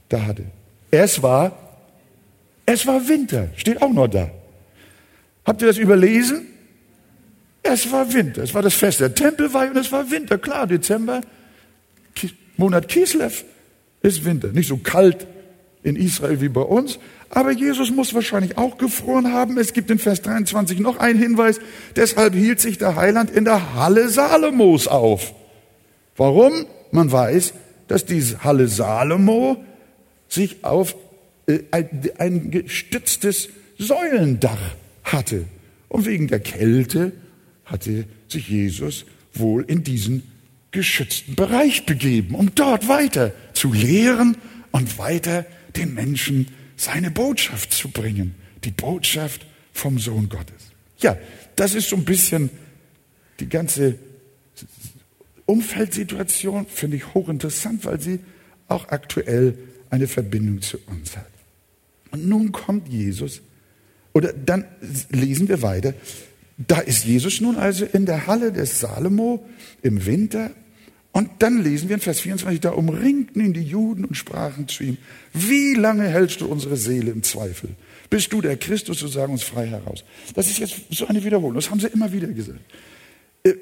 da 0.10 0.26
hatte? 0.26 0.44
Es 0.92 1.22
war, 1.22 1.58
es 2.66 2.86
war 2.86 3.08
Winter, 3.08 3.50
steht 3.56 3.82
auch 3.82 3.92
noch 3.92 4.08
da. 4.08 4.30
Habt 5.46 5.62
ihr 5.62 5.68
das 5.68 5.78
überlesen? 5.78 6.48
Es 7.62 7.92
war 7.92 8.14
Winter. 8.14 8.44
Es 8.44 8.54
war 8.54 8.62
das 8.62 8.74
Fest 8.74 9.00
der 9.00 9.16
Tempelweihe 9.16 9.70
und 9.70 9.78
es 9.78 9.92
war 9.92 10.10
Winter. 10.12 10.38
Klar, 10.38 10.68
Dezember, 10.68 11.22
Monat 12.58 12.88
Kislev 12.88 13.44
ist 14.02 14.24
Winter. 14.24 14.50
Nicht 14.50 14.68
so 14.68 14.78
kalt 14.78 15.28
in 15.84 15.96
Israel 15.96 16.42
wie 16.42 16.50
bei 16.50 16.62
uns. 16.62 17.00
Aber 17.30 17.52
Jesus 17.52 17.92
muss 17.92 18.14
wahrscheinlich 18.14 18.58
auch 18.58 18.78
gefroren 18.78 19.34
haben. 19.34 19.58
Es 19.58 19.74
gibt 19.74 19.90
in 19.92 20.00
Vers 20.00 20.22
23 20.22 20.80
noch 20.80 21.00
einen 21.00 21.20
Hinweis. 21.20 21.60
Deshalb 21.96 22.34
hielt 22.36 22.60
sich 22.60 22.78
der 22.78 22.96
Heiland 22.96 23.32
in 23.32 23.46
der 23.46 23.76
Halle 23.76 24.10
Salomos 24.10 24.88
auf. 24.88 25.34
Warum? 26.16 26.66
Man 26.92 27.12
weiß, 27.12 27.54
dass 27.88 28.06
diese 28.06 28.44
Halle 28.44 28.68
Salomo 28.68 29.64
sich 30.28 30.64
auf 30.64 30.96
äh, 31.48 31.60
ein 32.18 32.52
gestütztes 32.52 33.50
Säulendach 33.78 34.76
hatte. 35.04 35.46
Und 35.90 36.06
wegen 36.06 36.28
der 36.28 36.40
Kälte 36.40 37.12
hatte 37.66 38.06
sich 38.28 38.48
Jesus 38.48 39.06
wohl 39.34 39.64
in 39.64 39.84
diesen 39.84 40.24
geschützten 40.72 41.36
Bereich 41.36 41.86
begeben, 41.86 42.36
um 42.36 42.54
dort 42.56 42.88
weiter 42.88 43.32
zu 43.54 43.74
lehren 43.74 44.38
und 44.72 44.98
weiter 44.98 45.46
den 45.76 45.94
Menschen 45.94 46.48
seine 46.76 47.12
Botschaft 47.12 47.74
zu 47.74 47.90
bringen. 47.90 48.36
Die 48.64 48.72
Botschaft 48.72 49.46
vom 49.74 50.00
Sohn 50.00 50.30
Gottes. 50.30 50.72
Ja, 51.00 51.18
das 51.56 51.76
ist 51.76 51.90
so 51.90 51.96
ein 51.96 52.06
bisschen 52.06 52.50
die 53.40 53.50
ganze 53.50 53.98
Umfeldsituation, 55.46 56.66
finde 56.68 56.98
ich 56.98 57.14
hochinteressant, 57.14 57.86
weil 57.86 58.00
sie 58.00 58.20
auch 58.68 58.90
aktuell 58.90 59.58
eine 59.90 60.08
Verbindung 60.08 60.62
zu 60.62 60.78
uns 60.88 61.18
hat. 61.18 61.28
Und 62.12 62.28
nun 62.28 62.52
kommt 62.52 62.88
Jesus, 62.88 63.42
oder 64.14 64.32
dann 64.32 64.66
lesen 65.10 65.50
wir 65.50 65.62
weiter, 65.62 65.94
da 66.58 66.80
ist 66.80 67.06
Jesus 67.06 67.42
nun 67.42 67.58
also 67.58 67.86
in 67.86 68.06
der 68.06 68.28
Halle 68.28 68.52
des 68.52 68.80
Salomo 68.80 69.46
im 69.82 70.06
Winter 70.06 70.52
und 71.14 71.30
dann 71.40 71.64
lesen 71.64 71.90
wir 71.90 71.96
in 71.96 72.02
Vers 72.02 72.20
24, 72.22 72.60
da 72.60 72.72
umringten 72.72 73.46
ihn 73.46 73.54
die 73.54 73.62
Juden 73.62 74.04
und 74.04 74.16
sprachen 74.16 74.68
zu 74.68 74.84
ihm, 74.84 74.98
wie 75.32 75.76
lange 75.76 76.08
hältst 76.08 76.42
du 76.42 76.48
unsere 76.48 76.76
Seele 76.76 77.12
im 77.12 77.22
Zweifel? 77.22 77.70
Bist 78.10 78.34
du 78.34 78.42
der 78.42 78.58
Christus, 78.58 79.00
so 79.00 79.08
sagen 79.08 79.34
uns 79.34 79.44
frei 79.44 79.68
heraus. 79.68 80.04
Das 80.34 80.48
ist 80.48 80.58
jetzt 80.58 80.82
so 80.90 81.06
eine 81.06 81.24
Wiederholung, 81.24 81.54
das 81.54 81.70
haben 81.70 81.80
sie 81.80 81.88
immer 81.88 82.12
wieder 82.12 82.28
gesagt. 82.28 82.62
Äh, 83.44 83.54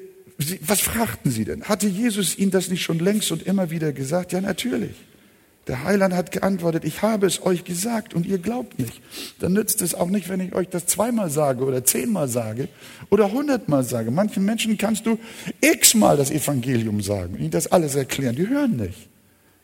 was 0.62 0.80
fragten 0.80 1.30
sie 1.30 1.44
denn? 1.44 1.64
Hatte 1.64 1.88
Jesus 1.88 2.38
ihnen 2.38 2.50
das 2.50 2.70
nicht 2.70 2.82
schon 2.82 2.98
längst 2.98 3.30
und 3.30 3.42
immer 3.42 3.70
wieder 3.70 3.92
gesagt? 3.92 4.32
Ja, 4.32 4.40
natürlich. 4.40 4.96
Der 5.68 5.84
Heiland 5.84 6.12
hat 6.14 6.32
geantwortet, 6.32 6.84
ich 6.84 7.02
habe 7.02 7.26
es 7.26 7.42
euch 7.42 7.62
gesagt 7.62 8.14
und 8.14 8.26
ihr 8.26 8.38
glaubt 8.38 8.80
nicht. 8.80 9.00
Dann 9.38 9.52
nützt 9.52 9.80
es 9.80 9.94
auch 9.94 10.08
nicht, 10.08 10.28
wenn 10.28 10.40
ich 10.40 10.54
euch 10.54 10.68
das 10.68 10.86
zweimal 10.86 11.30
sage 11.30 11.64
oder 11.64 11.84
zehnmal 11.84 12.26
sage 12.26 12.68
oder 13.10 13.30
hundertmal 13.30 13.84
sage. 13.84 14.10
Manchen 14.10 14.44
Menschen 14.44 14.76
kannst 14.76 15.06
du 15.06 15.20
x-mal 15.60 16.16
das 16.16 16.32
Evangelium 16.32 17.00
sagen, 17.00 17.38
ihnen 17.38 17.52
das 17.52 17.68
alles 17.68 17.94
erklären. 17.94 18.34
Die 18.34 18.48
hören 18.48 18.76
nicht. 18.76 19.08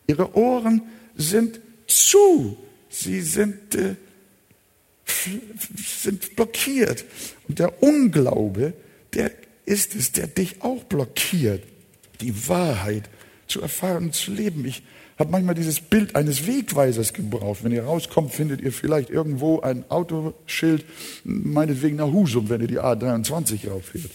Ihre 0.06 0.36
Ohren 0.36 0.82
sind 1.16 1.58
zu. 1.88 2.56
Sie 2.88 3.20
sind, 3.20 3.74
äh, 3.74 3.96
sind 5.04 6.36
blockiert. 6.36 7.04
Und 7.48 7.58
der 7.58 7.82
Unglaube, 7.82 8.72
der 9.14 9.32
ist 9.66 9.96
es, 9.96 10.12
der 10.12 10.28
dich 10.28 10.62
auch 10.62 10.84
blockiert, 10.84 11.64
die 12.20 12.48
Wahrheit 12.48 13.10
zu 13.48 13.60
erfahren 13.60 14.04
und 14.04 14.14
zu 14.14 14.32
leben. 14.32 14.64
Ich 14.64 14.82
habe 15.18 15.30
manchmal 15.30 15.54
dieses 15.54 15.80
Bild 15.80 16.14
eines 16.14 16.46
Wegweisers 16.46 17.12
gebraucht. 17.12 17.64
Wenn 17.64 17.72
ihr 17.72 17.84
rauskommt, 17.84 18.32
findet 18.32 18.60
ihr 18.60 18.72
vielleicht 18.72 19.10
irgendwo 19.10 19.60
ein 19.60 19.84
Autoschild, 19.90 20.84
meinetwegen 21.24 21.96
nach 21.96 22.12
Husum, 22.12 22.48
wenn 22.48 22.60
ihr 22.60 22.68
die 22.68 22.80
A23 22.80 23.68
rauffährt. 23.68 24.10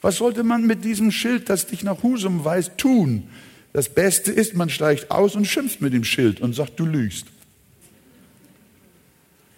Was 0.00 0.16
sollte 0.16 0.42
man 0.42 0.66
mit 0.66 0.84
diesem 0.84 1.12
Schild, 1.12 1.48
das 1.48 1.66
dich 1.66 1.84
nach 1.84 2.02
Husum 2.02 2.44
weist, 2.44 2.78
tun? 2.78 3.28
Das 3.72 3.88
Beste 3.88 4.32
ist, 4.32 4.54
man 4.54 4.70
steigt 4.70 5.10
aus 5.10 5.36
und 5.36 5.46
schimpft 5.46 5.80
mit 5.80 5.92
dem 5.92 6.02
Schild 6.02 6.40
und 6.40 6.54
sagt, 6.54 6.80
du 6.80 6.86
lügst. 6.86 7.26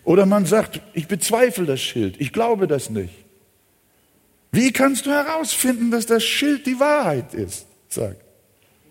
Oder 0.04 0.26
man 0.26 0.44
sagt, 0.44 0.80
ich 0.92 1.06
bezweifle 1.06 1.64
das 1.64 1.80
Schild, 1.80 2.20
ich 2.20 2.32
glaube 2.32 2.66
das 2.66 2.90
nicht. 2.90 3.14
Wie 4.50 4.72
kannst 4.72 5.06
du 5.06 5.10
herausfinden, 5.10 5.90
dass 5.90 6.04
das 6.04 6.22
Schild 6.22 6.66
die 6.66 6.78
Wahrheit 6.78 7.32
ist? 7.32 7.66
Sag. 7.88 8.16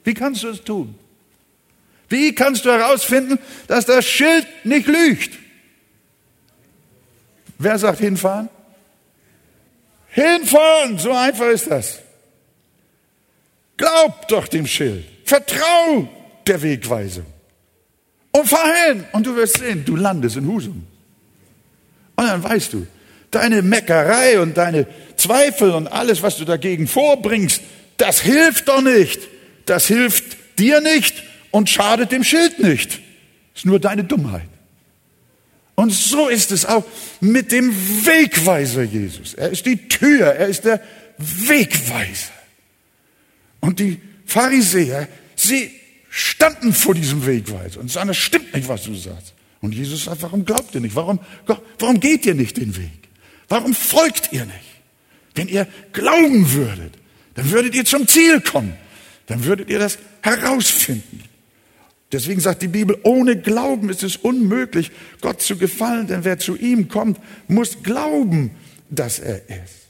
Wie 0.03 0.15
kannst 0.15 0.41
du 0.41 0.47
es 0.47 0.63
tun? 0.63 0.95
Wie 2.11 2.35
kannst 2.35 2.65
du 2.65 2.69
herausfinden, 2.69 3.39
dass 3.67 3.85
das 3.85 4.05
Schild 4.05 4.45
nicht 4.65 4.85
lügt? 4.85 5.31
Wer 7.57 7.79
sagt 7.79 7.99
hinfahren? 7.99 8.49
Hinfahren, 10.09 10.99
so 10.99 11.13
einfach 11.13 11.47
ist 11.47 11.71
das. 11.71 11.99
Glaub 13.77 14.27
doch 14.27 14.49
dem 14.49 14.67
Schild. 14.67 15.05
Vertrau 15.23 16.09
der 16.45 16.61
Wegweisung. 16.61 17.25
Und 18.31 18.45
fahr 18.45 18.73
hin. 18.87 19.05
Und 19.13 19.25
du 19.25 19.33
wirst 19.37 19.59
sehen, 19.59 19.85
du 19.85 19.95
landest 19.95 20.35
in 20.35 20.47
Husum. 20.47 20.85
Und 22.17 22.27
dann 22.27 22.43
weißt 22.43 22.73
du, 22.73 22.87
deine 23.31 23.61
Meckerei 23.61 24.41
und 24.41 24.57
deine 24.57 24.85
Zweifel 25.15 25.71
und 25.71 25.87
alles, 25.87 26.21
was 26.21 26.35
du 26.35 26.43
dagegen 26.43 26.89
vorbringst, 26.89 27.61
das 27.95 28.19
hilft 28.19 28.67
doch 28.67 28.81
nicht. 28.81 29.21
Das 29.65 29.87
hilft 29.87 30.59
dir 30.59 30.81
nicht 30.81 31.30
und 31.51 31.69
schadet 31.69 32.11
dem 32.11 32.23
Schild 32.23 32.59
nicht. 32.59 32.99
Ist 33.53 33.65
nur 33.65 33.79
deine 33.79 34.03
Dummheit. 34.03 34.47
Und 35.75 35.91
so 35.91 36.27
ist 36.27 36.51
es 36.51 36.65
auch 36.65 36.83
mit 37.21 37.51
dem 37.51 37.73
Wegweiser 38.05 38.83
Jesus. 38.83 39.33
Er 39.33 39.49
ist 39.49 39.65
die 39.65 39.87
Tür, 39.87 40.27
er 40.27 40.47
ist 40.47 40.65
der 40.65 40.81
Wegweiser. 41.17 42.31
Und 43.59 43.79
die 43.79 43.99
Pharisäer, 44.25 45.07
sie 45.35 45.71
standen 46.09 46.73
vor 46.73 46.93
diesem 46.93 47.25
Wegweiser 47.25 47.79
und 47.79 47.91
sagen, 47.91 48.09
es 48.09 48.17
stimmt 48.17 48.53
nicht, 48.53 48.67
was 48.67 48.83
du 48.83 48.93
sagst. 48.95 49.33
Und 49.61 49.73
Jesus 49.73 50.05
sagt, 50.05 50.21
warum 50.23 50.45
glaubt 50.45 50.73
ihr 50.75 50.81
nicht? 50.81 50.95
Warum, 50.95 51.19
warum 51.79 51.99
geht 51.99 52.25
ihr 52.25 52.35
nicht 52.35 52.57
den 52.57 52.75
Weg? 52.75 53.09
Warum 53.47 53.73
folgt 53.73 54.33
ihr 54.33 54.45
nicht? 54.45 54.57
Wenn 55.35 55.47
ihr 55.47 55.67
glauben 55.93 56.51
würdet, 56.53 56.93
dann 57.35 57.49
würdet 57.51 57.75
ihr 57.75 57.85
zum 57.85 58.07
Ziel 58.07 58.41
kommen. 58.41 58.73
Dann 59.27 59.43
würdet 59.45 59.69
ihr 59.69 59.79
das 59.79 59.97
herausfinden. 60.21 61.23
Deswegen 62.11 62.41
sagt 62.41 62.61
die 62.61 62.67
Bibel, 62.67 62.97
ohne 63.03 63.37
Glauben 63.39 63.89
ist 63.89 64.03
es 64.03 64.17
unmöglich, 64.17 64.91
Gott 65.21 65.41
zu 65.41 65.57
gefallen, 65.57 66.07
denn 66.07 66.25
wer 66.25 66.39
zu 66.39 66.57
ihm 66.57 66.89
kommt, 66.89 67.19
muss 67.47 67.83
glauben, 67.83 68.51
dass 68.89 69.19
er 69.19 69.47
ist. 69.47 69.81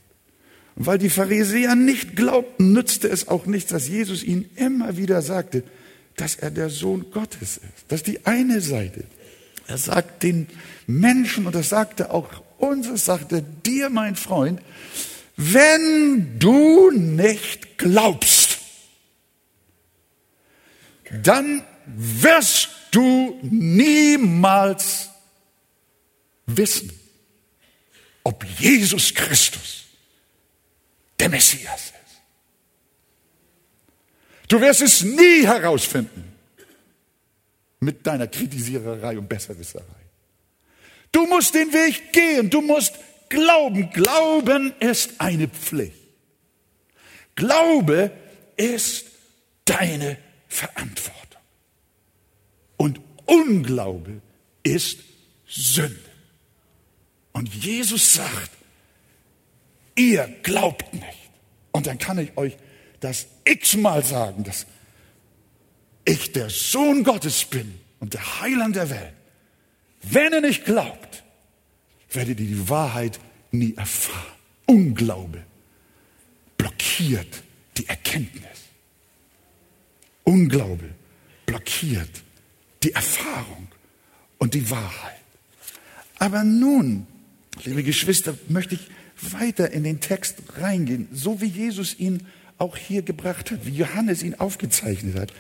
Und 0.75 0.85
weil 0.85 0.99
die 0.99 1.09
Pharisäer 1.09 1.75
nicht 1.75 2.15
glaubten, 2.15 2.73
nützte 2.73 3.07
es 3.07 3.27
auch 3.27 3.45
nichts, 3.45 3.71
dass 3.71 3.87
Jesus 3.87 4.23
ihnen 4.23 4.49
immer 4.55 4.97
wieder 4.97 5.21
sagte, 5.21 5.63
dass 6.15 6.35
er 6.35 6.51
der 6.51 6.69
Sohn 6.69 7.11
Gottes 7.11 7.57
ist. 7.57 7.85
Das 7.87 8.01
ist 8.01 8.07
die 8.07 8.25
eine 8.25 8.61
Seite. 8.61 9.03
Er 9.67 9.77
sagt 9.77 10.23
den 10.23 10.47
Menschen, 10.85 11.47
und 11.47 11.55
das 11.55 11.69
sagte 11.69 12.11
auch 12.11 12.29
uns, 12.57 12.87
es 12.87 13.05
sagte 13.05 13.43
dir, 13.65 13.89
mein 13.89 14.15
Freund, 14.15 14.61
wenn 15.37 16.37
du 16.37 16.91
nicht 16.91 17.77
glaubst, 17.77 18.59
dann 21.23 21.63
wirst 21.85 22.69
du 22.91 23.39
niemals 23.41 25.09
wissen, 26.45 26.91
ob 28.23 28.45
Jesus 28.59 29.13
Christus 29.13 29.85
der 31.19 31.29
Messias 31.29 31.85
ist. 31.85 32.21
Du 34.47 34.59
wirst 34.59 34.81
es 34.81 35.01
nie 35.01 35.45
herausfinden 35.45 36.31
mit 37.79 38.05
deiner 38.05 38.27
Kritisiererei 38.27 39.17
und 39.17 39.27
Besserwisserei. 39.27 39.85
Du 41.11 41.25
musst 41.25 41.53
den 41.55 41.71
Weg 41.73 42.13
gehen, 42.13 42.49
du 42.49 42.61
musst 42.61 42.93
glauben. 43.29 43.89
Glauben 43.91 44.73
ist 44.79 45.19
eine 45.19 45.47
Pflicht. 45.47 45.95
Glaube 47.35 48.11
ist 48.55 49.05
deine 49.65 50.17
Verantwortung. 50.47 51.20
Und 52.81 52.99
Unglaube 53.27 54.21
ist 54.63 55.01
Sünde. 55.45 55.99
Und 57.31 57.53
Jesus 57.53 58.15
sagt, 58.15 58.49
ihr 59.95 60.27
glaubt 60.41 60.91
nicht. 60.91 61.29
Und 61.71 61.85
dann 61.85 61.99
kann 61.99 62.17
ich 62.17 62.35
euch 62.37 62.57
das 62.99 63.27
x-mal 63.45 64.03
sagen, 64.03 64.43
dass 64.45 64.65
ich 66.05 66.31
der 66.31 66.49
Sohn 66.49 67.03
Gottes 67.03 67.45
bin 67.45 67.79
und 67.99 68.15
der 68.15 68.41
Heiland 68.41 68.75
der 68.75 68.89
Welt. 68.89 69.13
Wenn 70.01 70.33
ihr 70.33 70.41
nicht 70.41 70.65
glaubt, 70.65 71.23
werdet 72.09 72.39
ihr 72.39 72.47
die 72.47 72.67
Wahrheit 72.67 73.19
nie 73.51 73.75
erfahren. 73.75 74.39
Unglaube 74.65 75.45
blockiert 76.57 77.43
die 77.77 77.87
Erkenntnis. 77.87 78.57
Unglaube 80.23 80.95
blockiert 81.45 82.23
die 82.83 82.93
Erfahrung 82.93 83.67
und 84.37 84.53
die 84.53 84.69
Wahrheit. 84.69 85.21
Aber 86.19 86.43
nun, 86.43 87.07
liebe 87.63 87.83
Geschwister, 87.83 88.37
möchte 88.47 88.75
ich 88.75 88.89
weiter 89.33 89.71
in 89.71 89.83
den 89.83 89.99
Text 89.99 90.37
reingehen, 90.57 91.07
so 91.11 91.41
wie 91.41 91.47
Jesus 91.47 91.97
ihn 91.99 92.25
auch 92.57 92.77
hier 92.77 93.01
gebracht 93.01 93.51
hat, 93.51 93.65
wie 93.65 93.75
Johannes 93.75 94.23
ihn 94.23 94.35
aufgezeichnet 94.35 95.17
hat. 95.17 95.33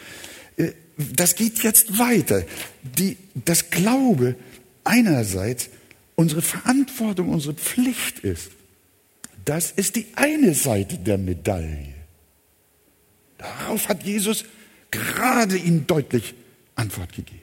Äh, 0.57 0.73
das 0.97 1.35
geht 1.35 1.63
jetzt 1.63 1.97
weiter. 1.97 2.43
Die, 2.97 3.17
das 3.33 3.69
Glaube 3.69 4.35
einerseits 4.83 5.69
unsere 6.15 6.41
Verantwortung, 6.41 7.29
unsere 7.29 7.53
Pflicht 7.53 8.19
ist. 8.19 8.51
Das 9.45 9.71
ist 9.71 9.95
die 9.95 10.07
eine 10.15 10.53
Seite 10.53 10.97
der 10.97 11.17
Medaille. 11.17 11.93
Darauf 13.37 13.89
hat 13.89 14.03
Jesus 14.03 14.45
gerade 14.91 15.57
ihnen 15.57 15.87
deutlich 15.87 16.35
Antwort 16.81 17.13
gegeben. 17.13 17.41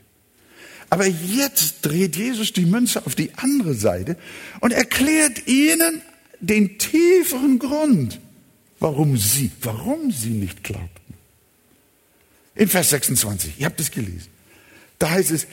Aber 0.91 1.07
jetzt 1.07 1.83
dreht 1.83 2.17
Jesus 2.17 2.53
die 2.53 2.65
Münze 2.65 3.05
auf 3.07 3.15
die 3.15 3.31
andere 3.37 3.75
Seite 3.75 4.17
und 4.61 4.73
erklärt 4.73 5.47
ihnen 5.47 6.03
den 6.41 6.79
tieferen 6.79 7.59
Grund, 7.59 8.21
warum 8.81 9.17
sie, 9.17 9.51
warum 9.63 10.11
sie 10.11 10.31
nicht 10.31 10.65
glaubten. 10.65 11.15
In 12.55 12.69
Vers 12.69 12.91
26, 12.91 13.55
ihr 13.59 13.67
habt 13.67 13.81
es 13.81 13.91
gelesen. 13.91 14.29
Da 14.99 15.11
heißt 15.11 15.31
es, 15.31 15.47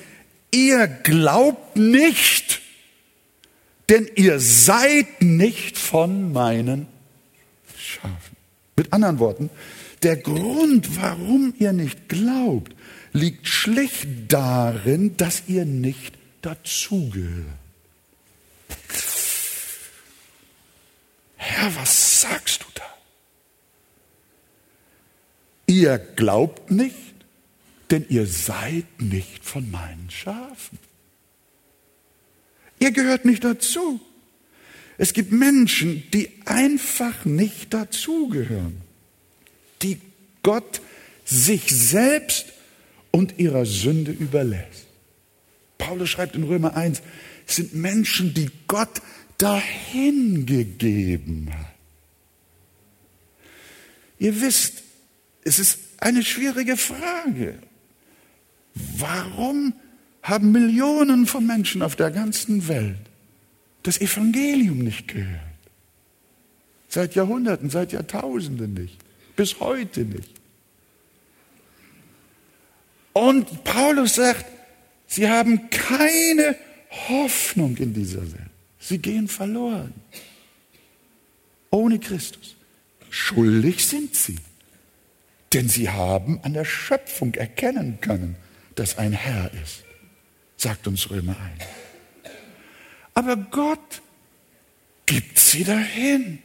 ihr 0.52 0.88
glaubt 0.88 1.76
nicht, 1.76 2.62
denn 3.90 4.10
ihr 4.16 4.40
seid 4.40 5.22
nicht 5.22 5.78
von 5.78 6.32
meinen 6.32 6.88
Schafen. 7.78 8.36
Mit 8.76 8.92
anderen 8.94 9.20
Worten, 9.20 9.50
der 10.02 10.18
Grund, 10.18 11.00
warum 11.00 11.54
ihr 11.60 11.74
nicht 11.74 12.10
glaubt, 12.10 12.75
liegt 13.16 13.48
schlicht 13.48 14.08
darin, 14.28 15.16
dass 15.16 15.44
ihr 15.48 15.66
nicht 15.66 16.16
dazugehört. 16.42 17.46
Herr, 21.38 21.76
was 21.76 22.22
sagst 22.22 22.62
du 22.62 22.66
da? 22.74 22.84
Ihr 25.68 25.98
glaubt 25.98 26.72
nicht, 26.72 26.96
denn 27.90 28.06
ihr 28.10 28.28
seid 28.28 29.02
nicht 29.02 29.46
von 29.46 29.72
meinen 29.72 30.10
Schafen. 30.10 30.78
Ihr 32.80 32.92
gehört 32.92 33.24
nicht 33.24 33.46
dazu. 33.46 34.02
Es 34.98 35.14
gibt 35.14 35.32
Menschen, 35.32 36.04
die 36.12 36.30
einfach 36.46 37.24
nicht 37.24 37.74
dazugehören. 37.74 38.82
die 39.82 40.00
Gott 40.44 40.82
sich 41.26 41.72
selbst 41.72 42.55
und 43.16 43.40
ihrer 43.40 43.66
Sünde 43.66 44.12
überlässt. 44.12 44.86
Paulus 45.78 46.10
schreibt 46.10 46.36
in 46.36 46.44
Römer 46.44 46.76
1, 46.76 47.02
es 47.48 47.56
sind 47.56 47.74
Menschen, 47.74 48.34
die 48.34 48.50
Gott 48.68 49.02
dahingegeben 49.38 51.50
hat. 51.58 51.76
Ihr 54.20 54.42
wisst, 54.42 54.84
es 55.46 55.60
ist 55.60 55.80
eine 56.00 56.24
schwierige 56.24 56.76
Frage. 56.76 57.58
Warum 58.98 59.72
haben 60.22 60.52
Millionen 60.52 61.26
von 61.26 61.48
Menschen 61.48 61.84
auf 61.84 61.96
der 61.96 62.12
ganzen 62.12 62.68
Welt 62.68 63.00
das 63.84 64.02
Evangelium 64.02 64.80
nicht 64.80 65.08
gehört? 65.08 65.40
Seit 66.90 67.16
Jahrhunderten, 67.16 67.70
seit 67.70 67.94
Jahrtausenden 67.94 68.74
nicht, 68.74 68.98
bis 69.38 69.62
heute 69.62 70.02
nicht. 70.02 70.35
Und 73.18 73.64
Paulus 73.64 74.16
sagt, 74.16 74.46
sie 75.08 75.30
haben 75.30 75.70
keine 75.70 76.58
Hoffnung 77.08 77.78
in 77.78 77.94
dieser 77.94 78.22
Welt. 78.22 78.50
Sie 78.78 78.98
gehen 78.98 79.30
verloren. 79.30 79.94
Ohne 81.70 81.98
Christus. 81.98 82.58
Schuldig 83.10 83.88
sind 83.88 84.16
sie. 84.16 84.36
Denn 85.54 85.70
sie 85.70 85.90
haben 85.90 86.42
an 86.44 86.54
der 86.54 86.66
Schöpfung 86.66 87.34
erkennen 87.36 88.00
können, 88.02 88.36
dass 88.76 88.98
ein 88.98 89.14
Herr 89.14 89.50
ist, 89.64 89.86
sagt 90.58 90.86
uns 90.86 91.10
Römer 91.10 91.38
1. 91.40 92.34
Aber 93.14 93.38
Gott 93.38 94.02
gibt 95.06 95.40
sie 95.40 95.64
dahin. 95.64 96.40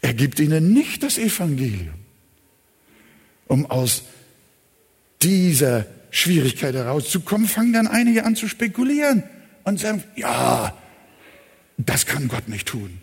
Er 0.00 0.14
gibt 0.14 0.40
ihnen 0.40 0.72
nicht 0.72 1.04
das 1.04 1.16
Evangelium, 1.16 1.94
um 3.46 3.66
aus 3.66 4.02
dieser 5.22 5.86
Schwierigkeit 6.10 6.74
herauszukommen, 6.74 7.48
fangen 7.48 7.72
dann 7.72 7.86
einige 7.86 8.24
an 8.24 8.36
zu 8.36 8.48
spekulieren 8.48 9.22
und 9.64 9.80
sagen, 9.80 10.02
ja, 10.16 10.76
das 11.78 12.06
kann 12.06 12.28
Gott 12.28 12.48
nicht 12.48 12.68
tun. 12.68 13.00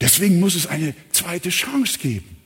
Deswegen 0.00 0.40
muss 0.40 0.54
es 0.54 0.66
eine 0.66 0.94
zweite 1.12 1.50
Chance 1.50 1.98
geben. 1.98 2.36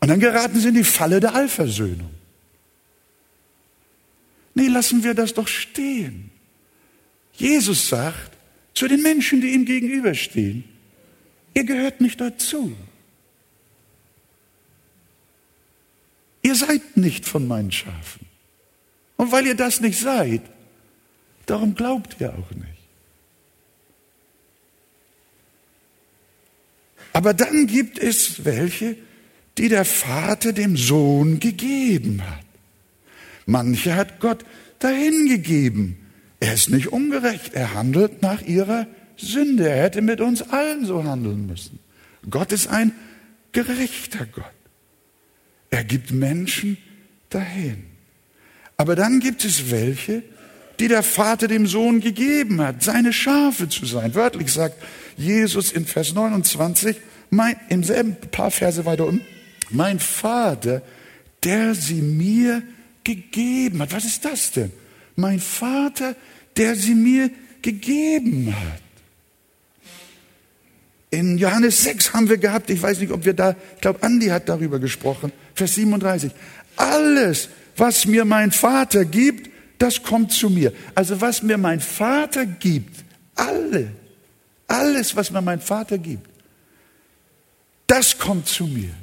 Und 0.00 0.08
dann 0.08 0.20
geraten 0.20 0.58
sie 0.58 0.68
in 0.68 0.74
die 0.74 0.84
Falle 0.84 1.20
der 1.20 1.34
Allversöhnung. 1.34 2.10
Nee, 4.54 4.66
lassen 4.66 5.04
wir 5.04 5.14
das 5.14 5.34
doch 5.34 5.48
stehen. 5.48 6.30
Jesus 7.34 7.88
sagt 7.88 8.32
zu 8.74 8.88
den 8.88 9.02
Menschen, 9.02 9.40
die 9.40 9.50
ihm 9.50 9.64
gegenüberstehen, 9.64 10.64
ihr 11.54 11.64
gehört 11.64 12.00
nicht 12.00 12.20
dazu. 12.20 12.76
Ihr 16.42 16.54
seid 16.54 16.96
nicht 16.96 17.26
von 17.26 17.46
meinen 17.46 17.72
Schafen. 17.72 18.26
Und 19.16 19.30
weil 19.30 19.46
ihr 19.46 19.54
das 19.54 19.80
nicht 19.80 19.98
seid, 19.98 20.42
darum 21.46 21.74
glaubt 21.74 22.16
ihr 22.18 22.30
auch 22.30 22.50
nicht. 22.50 22.66
Aber 27.12 27.34
dann 27.34 27.66
gibt 27.66 27.98
es 27.98 28.44
welche, 28.44 28.96
die 29.58 29.68
der 29.68 29.84
Vater 29.84 30.52
dem 30.52 30.76
Sohn 30.76 31.38
gegeben 31.38 32.22
hat. 32.28 32.44
Manche 33.46 33.94
hat 33.94 34.18
Gott 34.20 34.44
dahin 34.78 35.28
gegeben. 35.28 35.98
Er 36.40 36.54
ist 36.54 36.70
nicht 36.70 36.88
ungerecht. 36.88 37.54
Er 37.54 37.74
handelt 37.74 38.22
nach 38.22 38.42
ihrer 38.42 38.86
Sünde. 39.16 39.68
Er 39.68 39.84
hätte 39.84 40.02
mit 40.02 40.20
uns 40.20 40.42
allen 40.42 40.86
so 40.86 41.04
handeln 41.04 41.46
müssen. 41.46 41.78
Gott 42.28 42.50
ist 42.50 42.68
ein 42.68 42.92
gerechter 43.52 44.26
Gott. 44.26 44.44
Er 45.72 45.84
gibt 45.84 46.10
Menschen 46.12 46.76
dahin. 47.30 47.84
Aber 48.76 48.94
dann 48.94 49.20
gibt 49.20 49.42
es 49.42 49.70
welche, 49.70 50.22
die 50.78 50.86
der 50.86 51.02
Vater 51.02 51.48
dem 51.48 51.66
Sohn 51.66 52.00
gegeben 52.00 52.60
hat, 52.60 52.82
seine 52.82 53.14
Schafe 53.14 53.70
zu 53.70 53.86
sein. 53.86 54.14
Wörtlich 54.14 54.52
sagt 54.52 54.76
Jesus 55.16 55.72
in 55.72 55.86
Vers 55.86 56.12
29, 56.12 56.98
mein, 57.30 57.56
im 57.70 57.84
selben 57.84 58.16
paar 58.16 58.50
Verse 58.50 58.84
weiter 58.84 59.06
unten, 59.06 59.24
mein 59.70 59.98
Vater, 59.98 60.82
der 61.42 61.74
sie 61.74 62.02
mir 62.02 62.62
gegeben 63.02 63.80
hat. 63.80 63.94
Was 63.94 64.04
ist 64.04 64.26
das 64.26 64.52
denn? 64.52 64.72
Mein 65.16 65.40
Vater, 65.40 66.14
der 66.58 66.76
sie 66.76 66.94
mir 66.94 67.30
gegeben 67.62 68.54
hat. 68.54 68.82
In 71.08 71.38
Johannes 71.38 71.82
6 71.82 72.12
haben 72.12 72.28
wir 72.28 72.36
gehabt, 72.36 72.68
ich 72.68 72.82
weiß 72.82 73.00
nicht, 73.00 73.12
ob 73.12 73.24
wir 73.24 73.32
da, 73.32 73.56
ich 73.74 73.80
glaube, 73.80 74.02
Andi 74.02 74.26
hat 74.26 74.50
darüber 74.50 74.78
gesprochen, 74.78 75.32
Vers 75.54 75.74
37. 75.74 76.32
Alles, 76.76 77.48
was 77.76 78.06
mir 78.06 78.24
mein 78.24 78.50
Vater 78.50 79.04
gibt, 79.04 79.50
das 79.78 80.02
kommt 80.02 80.32
zu 80.32 80.48
mir. 80.48 80.72
Also 80.94 81.20
was 81.20 81.42
mir 81.42 81.58
mein 81.58 81.80
Vater 81.80 82.46
gibt, 82.46 83.04
alle, 83.34 83.88
alles, 84.68 85.16
was 85.16 85.30
mir 85.30 85.42
mein 85.42 85.60
Vater 85.60 85.98
gibt, 85.98 86.28
das 87.86 88.18
kommt 88.18 88.48
zu 88.48 88.66
mir. 88.66 88.94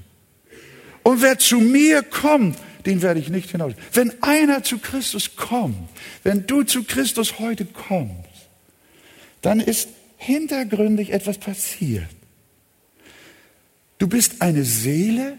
Und 1.04 1.22
wer 1.22 1.38
zu 1.38 1.60
mir 1.60 2.02
kommt, 2.04 2.58
den 2.86 3.02
werde 3.02 3.20
ich 3.20 3.30
nicht 3.30 3.52
hinaus. 3.52 3.74
Wenn 3.94 4.14
einer 4.24 4.64
zu 4.64 4.80
Christus 4.80 5.36
kommt, 5.36 5.90
wenn 6.24 6.48
du 6.48 6.64
zu 6.64 6.84
Christus 6.84 7.40
heute 7.40 7.66
kommst, 7.66 8.30
dann 9.42 9.60
ist 9.60 9.90
hintergründig 10.18 11.12
etwas 11.12 11.38
passiert. 11.38 12.08
Du 13.98 14.08
bist 14.08 14.42
eine 14.42 14.64
Seele, 14.64 15.38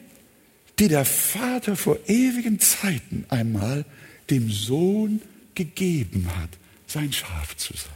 die 0.80 0.88
der 0.88 1.04
Vater 1.04 1.76
vor 1.76 1.98
ewigen 2.06 2.58
Zeiten 2.58 3.26
einmal 3.28 3.84
dem 4.30 4.50
Sohn 4.50 5.20
gegeben 5.54 6.26
hat, 6.40 6.48
sein 6.86 7.12
Schaf 7.12 7.54
zu 7.56 7.74
sein. 7.74 7.92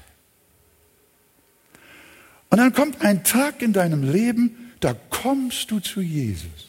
Und 2.51 2.59
dann 2.59 2.75
kommt 2.75 3.01
ein 3.01 3.25
Tag 3.25 3.63
in 3.63 3.73
deinem 3.73 4.13
Leben, 4.13 4.73
da 4.81 4.93
kommst 4.93 5.71
du 5.71 5.81
zu 5.81 6.03
Jesus 6.03 6.69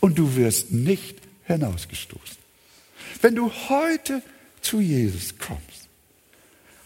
und 0.00 0.16
du 0.16 0.36
wirst 0.36 0.70
nicht 0.70 1.16
hinausgestoßen. 1.44 2.38
Wenn 3.20 3.34
du 3.34 3.50
heute 3.68 4.22
zu 4.60 4.80
Jesus 4.80 5.36
kommst, 5.38 5.88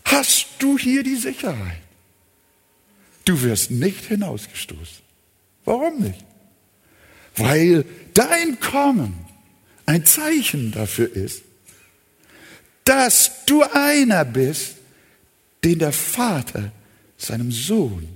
hast 0.04 0.46
du 0.60 0.78
hier 0.78 1.02
die 1.02 1.16
Sicherheit. 1.16 1.82
Du 3.26 3.42
wirst 3.42 3.70
nicht 3.70 4.06
hinausgestoßen. 4.06 5.04
Warum 5.66 6.00
nicht? 6.00 6.24
Weil 7.36 7.84
dein 8.14 8.58
Kommen 8.60 9.14
ein 9.86 10.04
Zeichen 10.04 10.72
dafür 10.72 11.14
ist, 11.14 11.42
dass 12.84 13.44
du 13.46 13.62
einer 13.62 14.24
bist, 14.24 14.76
den 15.64 15.78
der 15.78 15.92
Vater 15.92 16.72
seinem 17.16 17.52
Sohn 17.52 18.08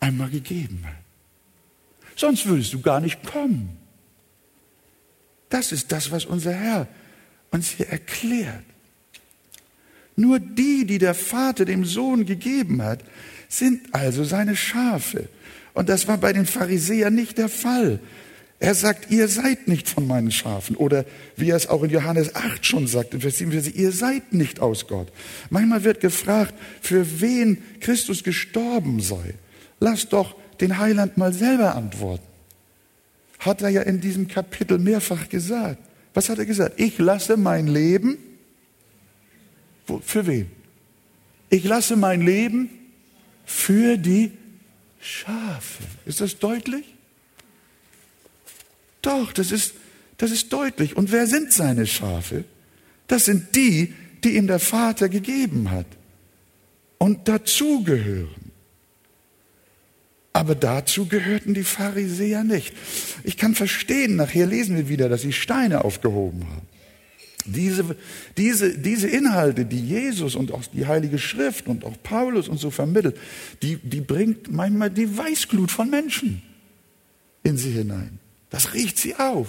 einmal 0.00 0.30
gegeben 0.30 0.82
hat. 0.84 0.94
Sonst 2.16 2.46
würdest 2.46 2.72
du 2.72 2.80
gar 2.80 3.00
nicht 3.00 3.22
kommen. 3.24 3.76
Das 5.50 5.72
ist 5.72 5.92
das, 5.92 6.10
was 6.10 6.24
unser 6.24 6.52
Herr 6.52 6.88
uns 7.50 7.70
hier 7.70 7.88
erklärt. 7.88 8.64
Nur 10.16 10.40
die, 10.40 10.84
die 10.84 10.98
der 10.98 11.14
Vater 11.14 11.64
dem 11.64 11.84
Sohn 11.84 12.26
gegeben 12.26 12.82
hat, 12.82 13.04
sind 13.48 13.94
also 13.94 14.24
seine 14.24 14.56
Schafe. 14.56 15.28
Und 15.74 15.88
das 15.88 16.08
war 16.08 16.18
bei 16.18 16.32
den 16.32 16.44
Pharisäern 16.44 17.14
nicht 17.14 17.38
der 17.38 17.48
Fall. 17.48 18.00
Er 18.60 18.74
sagt, 18.74 19.10
ihr 19.10 19.28
seid 19.28 19.68
nicht 19.68 19.88
von 19.88 20.06
meinen 20.06 20.32
Schafen. 20.32 20.74
Oder 20.74 21.04
wie 21.36 21.50
er 21.50 21.56
es 21.56 21.68
auch 21.68 21.84
in 21.84 21.90
Johannes 21.90 22.34
8 22.34 22.66
schon 22.66 22.86
sagt, 22.88 23.14
in 23.14 23.20
Vers 23.20 23.38
47, 23.38 23.76
ihr 23.76 23.92
seid 23.92 24.32
nicht 24.32 24.60
aus 24.60 24.88
Gott. 24.88 25.12
Manchmal 25.48 25.84
wird 25.84 26.00
gefragt, 26.00 26.54
für 26.80 27.20
wen 27.20 27.62
Christus 27.80 28.24
gestorben 28.24 29.00
sei. 29.00 29.34
Lass 29.78 30.08
doch 30.08 30.34
den 30.60 30.78
Heiland 30.78 31.16
mal 31.16 31.32
selber 31.32 31.76
antworten. 31.76 32.26
Hat 33.38 33.62
er 33.62 33.68
ja 33.68 33.82
in 33.82 34.00
diesem 34.00 34.26
Kapitel 34.26 34.78
mehrfach 34.78 35.28
gesagt. 35.28 35.78
Was 36.12 36.28
hat 36.28 36.40
er 36.40 36.46
gesagt? 36.46 36.80
Ich 36.80 36.98
lasse 36.98 37.36
mein 37.36 37.68
Leben. 37.68 38.18
Für 40.02 40.26
wen? 40.26 40.50
Ich 41.48 41.62
lasse 41.62 41.94
mein 41.94 42.22
Leben 42.22 42.70
für 43.46 43.96
die 43.96 44.32
Schafe. 45.00 45.84
Ist 46.04 46.20
das 46.20 46.40
deutlich? 46.40 46.97
Doch, 49.02 49.32
das 49.32 49.52
ist, 49.52 49.74
das 50.16 50.30
ist 50.30 50.52
deutlich. 50.52 50.96
Und 50.96 51.12
wer 51.12 51.26
sind 51.26 51.52
seine 51.52 51.86
Schafe? 51.86 52.44
Das 53.06 53.24
sind 53.24 53.54
die, 53.54 53.94
die 54.24 54.36
ihm 54.36 54.46
der 54.46 54.58
Vater 54.58 55.08
gegeben 55.08 55.70
hat 55.70 55.86
und 56.98 57.28
dazugehören. 57.28 58.52
Aber 60.32 60.54
dazu 60.54 61.06
gehörten 61.06 61.54
die 61.54 61.64
Pharisäer 61.64 62.44
nicht. 62.44 62.74
Ich 63.24 63.36
kann 63.36 63.54
verstehen, 63.54 64.16
nachher 64.16 64.46
lesen 64.46 64.76
wir 64.76 64.88
wieder, 64.88 65.08
dass 65.08 65.22
sie 65.22 65.32
Steine 65.32 65.84
aufgehoben 65.84 66.46
haben. 66.48 66.66
Diese, 67.46 67.96
diese, 68.36 68.78
diese 68.78 69.08
Inhalte, 69.08 69.64
die 69.64 69.80
Jesus 69.80 70.34
und 70.34 70.52
auch 70.52 70.62
die 70.66 70.86
Heilige 70.86 71.18
Schrift 71.18 71.66
und 71.66 71.84
auch 71.84 71.96
Paulus 72.02 72.48
und 72.48 72.58
so 72.58 72.70
vermittelt, 72.70 73.16
die, 73.62 73.76
die 73.76 74.02
bringt 74.02 74.52
manchmal 74.52 74.90
die 74.90 75.16
Weißglut 75.16 75.70
von 75.70 75.88
Menschen. 75.88 76.42
in 77.42 77.56
sie 77.56 77.70
hinein. 77.70 78.17
Das 78.50 78.74
riecht 78.74 78.98
sie 78.98 79.16
auf. 79.16 79.48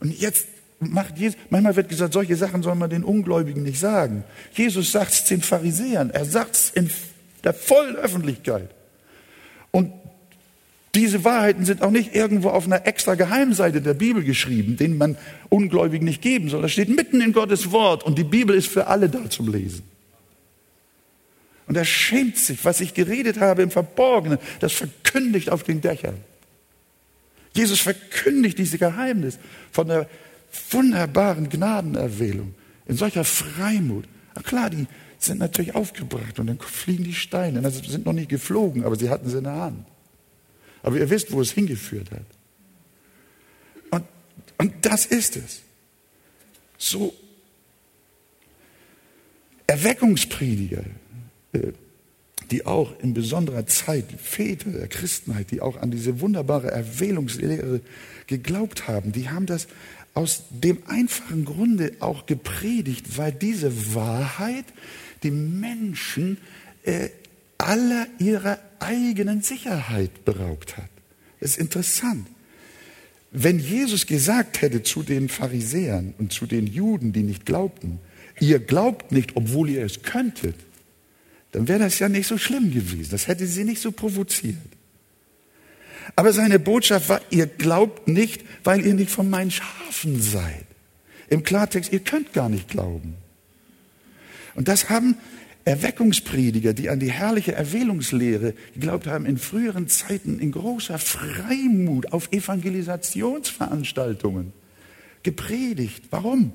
Und 0.00 0.18
jetzt 0.18 0.46
macht 0.78 1.18
Jesus, 1.18 1.38
manchmal 1.50 1.76
wird 1.76 1.88
gesagt, 1.88 2.12
solche 2.12 2.36
Sachen 2.36 2.62
soll 2.62 2.74
man 2.74 2.90
den 2.90 3.04
Ungläubigen 3.04 3.62
nicht 3.62 3.80
sagen. 3.80 4.24
Jesus 4.52 4.92
sagt 4.92 5.12
es 5.12 5.24
den 5.24 5.42
Pharisäern, 5.42 6.10
er 6.10 6.24
sagt 6.24 6.54
es 6.54 6.70
in 6.70 6.90
der 7.44 7.54
vollen 7.54 7.96
Öffentlichkeit. 7.96 8.70
Und 9.70 9.92
diese 10.94 11.24
Wahrheiten 11.24 11.66
sind 11.66 11.82
auch 11.82 11.90
nicht 11.90 12.14
irgendwo 12.14 12.48
auf 12.48 12.64
einer 12.64 12.86
extra 12.86 13.14
Geheimseite 13.16 13.82
der 13.82 13.92
Bibel 13.92 14.24
geschrieben, 14.24 14.76
denen 14.76 14.96
man 14.96 15.18
Ungläubigen 15.50 16.06
nicht 16.06 16.22
geben 16.22 16.48
soll. 16.48 16.62
Das 16.62 16.72
steht 16.72 16.88
mitten 16.88 17.20
in 17.20 17.34
Gottes 17.34 17.70
Wort 17.70 18.02
und 18.02 18.16
die 18.16 18.24
Bibel 18.24 18.56
ist 18.56 18.68
für 18.68 18.86
alle 18.86 19.10
da 19.10 19.28
zum 19.28 19.52
Lesen. 19.52 19.82
Und 21.66 21.76
er 21.76 21.84
schämt 21.84 22.38
sich, 22.38 22.64
was 22.64 22.80
ich 22.80 22.94
geredet 22.94 23.40
habe 23.40 23.62
im 23.62 23.70
Verborgenen, 23.70 24.38
das 24.60 24.72
verkündigt 24.72 25.50
auf 25.50 25.64
den 25.64 25.80
Dächern. 25.80 26.16
Jesus 27.56 27.80
verkündigt 27.80 28.58
diese 28.58 28.78
Geheimnis 28.78 29.38
von 29.72 29.88
der 29.88 30.08
wunderbaren 30.70 31.48
Gnadenerwählung 31.48 32.54
in 32.86 32.96
solcher 32.96 33.24
Freimut. 33.24 34.06
Na 34.34 34.42
klar, 34.42 34.70
die 34.70 34.86
sind 35.18 35.38
natürlich 35.38 35.74
aufgebracht 35.74 36.38
und 36.38 36.46
dann 36.46 36.58
fliegen 36.58 37.04
die 37.04 37.14
Steine. 37.14 37.64
Also 37.64 37.82
sind 37.82 38.04
noch 38.06 38.12
nicht 38.12 38.28
geflogen, 38.28 38.84
aber 38.84 38.96
sie 38.96 39.08
hatten 39.08 39.28
sie 39.28 39.38
in 39.38 39.44
der 39.44 39.54
Hand. 39.54 39.86
Aber 40.82 40.98
ihr 40.98 41.10
wisst, 41.10 41.32
wo 41.32 41.40
es 41.40 41.50
hingeführt 41.50 42.10
hat. 42.10 42.26
Und, 43.90 44.04
und 44.58 44.72
das 44.82 45.06
ist 45.06 45.36
es. 45.36 45.62
So 46.78 47.14
Erweckungsprediger, 49.66 50.84
äh, 51.52 51.72
die 52.50 52.66
auch 52.66 52.98
in 53.00 53.14
besonderer 53.14 53.66
Zeit, 53.66 54.06
Väter 54.22 54.70
der 54.70 54.88
Christenheit, 54.88 55.50
die 55.50 55.60
auch 55.60 55.76
an 55.80 55.90
diese 55.90 56.20
wunderbare 56.20 56.70
Erwählungslehre 56.70 57.80
geglaubt 58.26 58.88
haben, 58.88 59.12
die 59.12 59.28
haben 59.28 59.46
das 59.46 59.68
aus 60.14 60.44
dem 60.50 60.78
einfachen 60.86 61.44
Grunde 61.44 61.92
auch 62.00 62.26
gepredigt, 62.26 63.18
weil 63.18 63.32
diese 63.32 63.94
Wahrheit 63.94 64.64
die 65.22 65.30
Menschen 65.30 66.38
äh, 66.84 67.10
aller 67.58 68.06
ihrer 68.18 68.58
eigenen 68.78 69.42
Sicherheit 69.42 70.24
beraubt 70.24 70.76
hat. 70.76 70.88
Das 71.40 71.50
ist 71.50 71.58
interessant. 71.58 72.26
Wenn 73.30 73.58
Jesus 73.58 74.06
gesagt 74.06 74.62
hätte 74.62 74.82
zu 74.82 75.02
den 75.02 75.28
Pharisäern 75.28 76.14
und 76.18 76.32
zu 76.32 76.46
den 76.46 76.66
Juden, 76.66 77.12
die 77.12 77.22
nicht 77.22 77.44
glaubten, 77.44 77.98
ihr 78.40 78.58
glaubt 78.58 79.12
nicht, 79.12 79.36
obwohl 79.36 79.68
ihr 79.68 79.84
es 79.84 80.02
könntet, 80.02 80.54
dann 81.56 81.66
wäre 81.68 81.78
das 81.78 81.98
ja 81.98 82.10
nicht 82.10 82.26
so 82.26 82.36
schlimm 82.36 82.70
gewesen. 82.70 83.12
Das 83.12 83.28
hätte 83.28 83.46
sie 83.46 83.64
nicht 83.64 83.80
so 83.80 83.90
provoziert. 83.90 84.58
Aber 86.14 86.34
seine 86.34 86.58
Botschaft 86.58 87.08
war, 87.08 87.22
ihr 87.30 87.46
glaubt 87.46 88.08
nicht, 88.08 88.44
weil 88.62 88.84
ihr 88.84 88.92
nicht 88.92 89.10
von 89.10 89.30
meinen 89.30 89.50
Schafen 89.50 90.20
seid. 90.20 90.66
Im 91.30 91.44
Klartext, 91.44 91.94
ihr 91.94 92.00
könnt 92.00 92.34
gar 92.34 92.50
nicht 92.50 92.68
glauben. 92.68 93.14
Und 94.54 94.68
das 94.68 94.90
haben 94.90 95.16
Erweckungsprediger, 95.64 96.74
die 96.74 96.90
an 96.90 97.00
die 97.00 97.10
herrliche 97.10 97.54
Erwählungslehre 97.54 98.52
geglaubt 98.74 99.06
haben, 99.06 99.24
in 99.24 99.38
früheren 99.38 99.88
Zeiten 99.88 100.38
in 100.38 100.52
großer 100.52 100.98
Freimut 100.98 102.12
auf 102.12 102.30
Evangelisationsveranstaltungen 102.32 104.52
gepredigt. 105.22 106.04
Warum? 106.10 106.52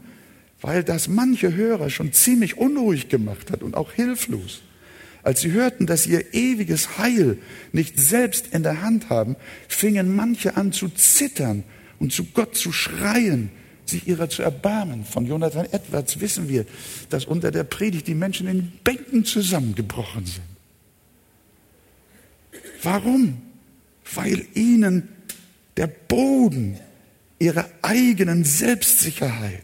Weil 0.62 0.84
das 0.84 1.08
manche 1.08 1.56
Hörer 1.56 1.90
schon 1.90 2.14
ziemlich 2.14 2.58
unruhig 2.58 3.10
gemacht 3.10 3.50
hat 3.50 3.64
und 3.64 3.76
auch 3.76 3.94
hilflos. 3.94 4.62
Als 5.24 5.42
sie 5.42 5.52
hörten, 5.52 5.86
dass 5.86 6.04
sie 6.04 6.12
ihr 6.12 6.34
ewiges 6.34 6.98
Heil 6.98 7.38
nicht 7.72 8.00
selbst 8.00 8.48
in 8.54 8.64
der 8.64 8.82
Hand 8.82 9.10
haben, 9.10 9.36
fingen 9.68 10.16
manche 10.16 10.58
an 10.58 10.72
zu 10.72 10.90
zittern 10.90 11.64
und 12.00 12.12
zu 12.12 12.26
Gott 12.26 12.56
zu 12.56 12.72
schreien, 12.72 13.52
sich 13.86 14.08
ihrer 14.08 14.30
zu 14.30 14.42
erbarmen. 14.42 15.06
Von 15.06 15.26
Jonathan 15.26 15.68
Edwards 15.72 16.20
wissen 16.20 16.50
wir, 16.50 16.66
dass 17.10 17.26
unter 17.26 17.52
der 17.52 17.64
Predigt 17.64 18.08
die 18.08 18.16
Menschen 18.16 18.48
in 18.48 18.72
Bänken 18.84 19.26
zusammengebrochen 19.26 20.26
sind. 20.26 20.42
Warum? 22.82 23.42
Weil 24.16 24.46
ihnen 24.56 25.10
der 25.78 25.88
Boden 25.88 26.80
ihrer 27.38 27.70
eigenen 27.82 28.44
Selbstsicherheit 28.44 29.64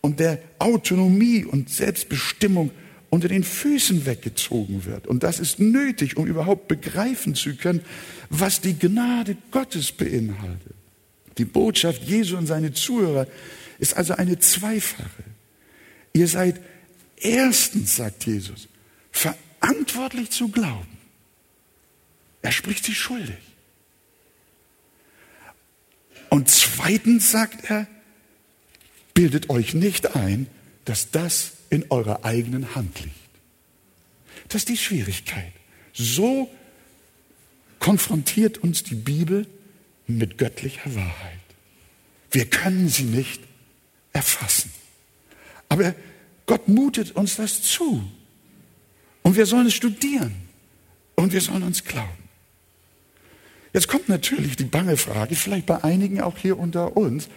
und 0.00 0.20
der 0.20 0.38
Autonomie 0.58 1.44
und 1.44 1.70
Selbstbestimmung 1.70 2.70
unter 3.10 3.28
den 3.28 3.42
Füßen 3.42 4.06
weggezogen 4.06 4.84
wird. 4.84 5.06
Und 5.08 5.24
das 5.24 5.40
ist 5.40 5.58
nötig, 5.58 6.16
um 6.16 6.26
überhaupt 6.26 6.68
begreifen 6.68 7.34
zu 7.34 7.56
können, 7.56 7.82
was 8.30 8.60
die 8.60 8.78
Gnade 8.78 9.36
Gottes 9.50 9.92
beinhaltet. 9.92 10.74
Die 11.36 11.44
Botschaft 11.44 12.04
Jesu 12.04 12.36
und 12.36 12.46
seine 12.46 12.72
Zuhörer 12.72 13.26
ist 13.78 13.96
also 13.96 14.14
eine 14.14 14.38
zweifache. 14.38 15.24
Ihr 16.12 16.28
seid 16.28 16.60
erstens, 17.16 17.96
sagt 17.96 18.26
Jesus, 18.26 18.68
verantwortlich 19.10 20.30
zu 20.30 20.48
glauben. 20.48 20.98
Er 22.42 22.52
spricht 22.52 22.84
sie 22.84 22.94
schuldig. 22.94 23.36
Und 26.28 26.48
zweitens 26.48 27.32
sagt 27.32 27.68
er, 27.70 27.88
bildet 29.14 29.50
euch 29.50 29.74
nicht 29.74 30.14
ein, 30.14 30.46
dass 30.84 31.10
das 31.10 31.52
in 31.70 31.90
eurer 31.90 32.24
eigenen 32.24 32.74
Hand 32.74 33.00
liegt. 33.00 33.14
Das 34.48 34.62
ist 34.62 34.68
die 34.68 34.76
Schwierigkeit. 34.76 35.52
So 35.92 36.50
konfrontiert 37.78 38.58
uns 38.58 38.82
die 38.82 38.96
Bibel 38.96 39.46
mit 40.06 40.38
göttlicher 40.38 40.94
Wahrheit. 40.94 41.38
Wir 42.30 42.44
können 42.46 42.88
sie 42.88 43.04
nicht 43.04 43.40
erfassen. 44.12 44.72
Aber 45.68 45.94
Gott 46.46 46.68
mutet 46.68 47.12
uns 47.12 47.36
das 47.36 47.62
zu. 47.62 48.04
Und 49.22 49.36
wir 49.36 49.46
sollen 49.46 49.66
es 49.66 49.74
studieren. 49.74 50.34
Und 51.14 51.32
wir 51.32 51.40
sollen 51.40 51.62
uns 51.62 51.84
glauben. 51.84 52.19
Jetzt 53.72 53.88
kommt 53.88 54.08
natürlich 54.08 54.56
die 54.56 54.64
bange 54.64 54.96
Frage, 54.96 55.36
vielleicht 55.36 55.66
bei 55.66 55.84
einigen 55.84 56.20
auch 56.20 56.36
hier 56.36 56.58
unter 56.58 56.96
uns, 56.96 57.28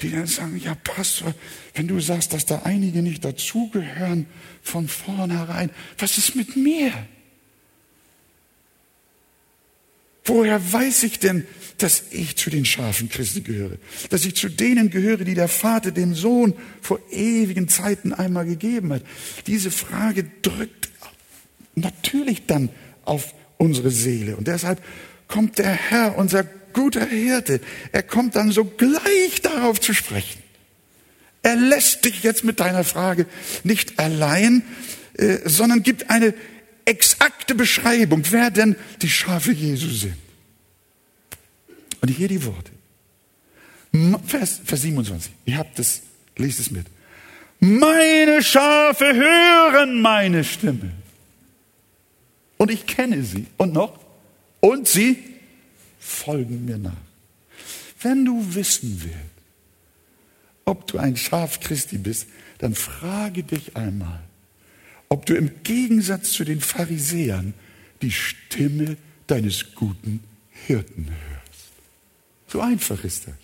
die 0.00 0.10
dann 0.10 0.26
sagen, 0.26 0.60
ja 0.62 0.76
Pastor, 0.76 1.34
wenn 1.74 1.88
du 1.88 1.98
sagst, 2.00 2.32
dass 2.32 2.46
da 2.46 2.62
einige 2.64 3.02
nicht 3.02 3.24
dazugehören 3.24 4.26
von 4.62 4.86
vornherein, 4.86 5.70
was 5.98 6.18
ist 6.18 6.36
mit 6.36 6.56
mir? 6.56 6.92
Woher 10.24 10.72
weiß 10.72 11.02
ich 11.02 11.18
denn, 11.18 11.46
dass 11.78 12.04
ich 12.10 12.36
zu 12.36 12.48
den 12.48 12.64
Schafen 12.64 13.08
Christi 13.08 13.40
gehöre? 13.40 13.78
Dass 14.10 14.24
ich 14.24 14.36
zu 14.36 14.48
denen 14.48 14.88
gehöre, 14.88 15.24
die 15.24 15.34
der 15.34 15.48
Vater 15.48 15.90
dem 15.90 16.14
Sohn 16.14 16.54
vor 16.80 17.00
ewigen 17.10 17.68
Zeiten 17.68 18.12
einmal 18.12 18.46
gegeben 18.46 18.92
hat? 18.92 19.02
Diese 19.48 19.72
Frage 19.72 20.24
drückt 20.42 20.90
natürlich 21.74 22.46
dann 22.46 22.68
auf 23.04 23.34
unsere 23.58 23.90
Seele. 23.90 24.36
Und 24.36 24.46
deshalb 24.46 24.80
kommt 25.32 25.58
der 25.58 25.72
Herr, 25.72 26.18
unser 26.18 26.44
guter 26.44 27.06
Hirte, 27.06 27.60
er 27.90 28.02
kommt 28.02 28.36
dann 28.36 28.52
sogleich 28.52 29.40
darauf 29.42 29.80
zu 29.80 29.94
sprechen. 29.94 30.42
Er 31.42 31.56
lässt 31.56 32.04
dich 32.04 32.22
jetzt 32.22 32.44
mit 32.44 32.60
deiner 32.60 32.84
Frage 32.84 33.26
nicht 33.64 33.98
allein, 33.98 34.62
äh, 35.14 35.38
sondern 35.46 35.82
gibt 35.82 36.10
eine 36.10 36.34
exakte 36.84 37.54
Beschreibung, 37.54 38.22
wer 38.30 38.50
denn 38.50 38.76
die 39.00 39.08
Schafe 39.08 39.52
Jesu 39.52 39.88
sind. 39.88 40.16
Und 42.02 42.08
hier 42.08 42.28
die 42.28 42.44
Worte. 42.44 42.70
Vers, 44.26 44.60
Vers 44.64 44.82
27. 44.82 45.32
Ihr 45.46 45.56
habt 45.56 45.78
es, 45.78 46.02
lest 46.36 46.60
es 46.60 46.70
mit. 46.70 46.86
Meine 47.58 48.42
Schafe 48.42 49.14
hören 49.14 50.02
meine 50.02 50.44
Stimme. 50.44 50.92
Und 52.58 52.70
ich 52.70 52.86
kenne 52.86 53.22
sie. 53.22 53.46
Und 53.56 53.72
noch? 53.72 54.01
Und 54.64 54.86
sie 54.86 55.18
folgen 55.98 56.64
mir 56.64 56.78
nach. 56.78 56.92
Wenn 58.00 58.24
du 58.24 58.54
wissen 58.54 59.02
willst, 59.02 59.18
ob 60.64 60.86
du 60.86 60.98
ein 60.98 61.16
Schaf 61.16 61.58
Christi 61.58 61.98
bist, 61.98 62.28
dann 62.58 62.76
frage 62.76 63.42
dich 63.42 63.76
einmal, 63.76 64.22
ob 65.08 65.26
du 65.26 65.34
im 65.34 65.50
Gegensatz 65.64 66.30
zu 66.30 66.44
den 66.44 66.60
Pharisäern 66.60 67.54
die 68.02 68.12
Stimme 68.12 68.96
deines 69.26 69.74
guten 69.74 70.22
Hirten 70.50 71.08
hörst. 71.08 71.72
So 72.46 72.60
einfach 72.60 73.02
ist 73.02 73.26
das. 73.26 73.41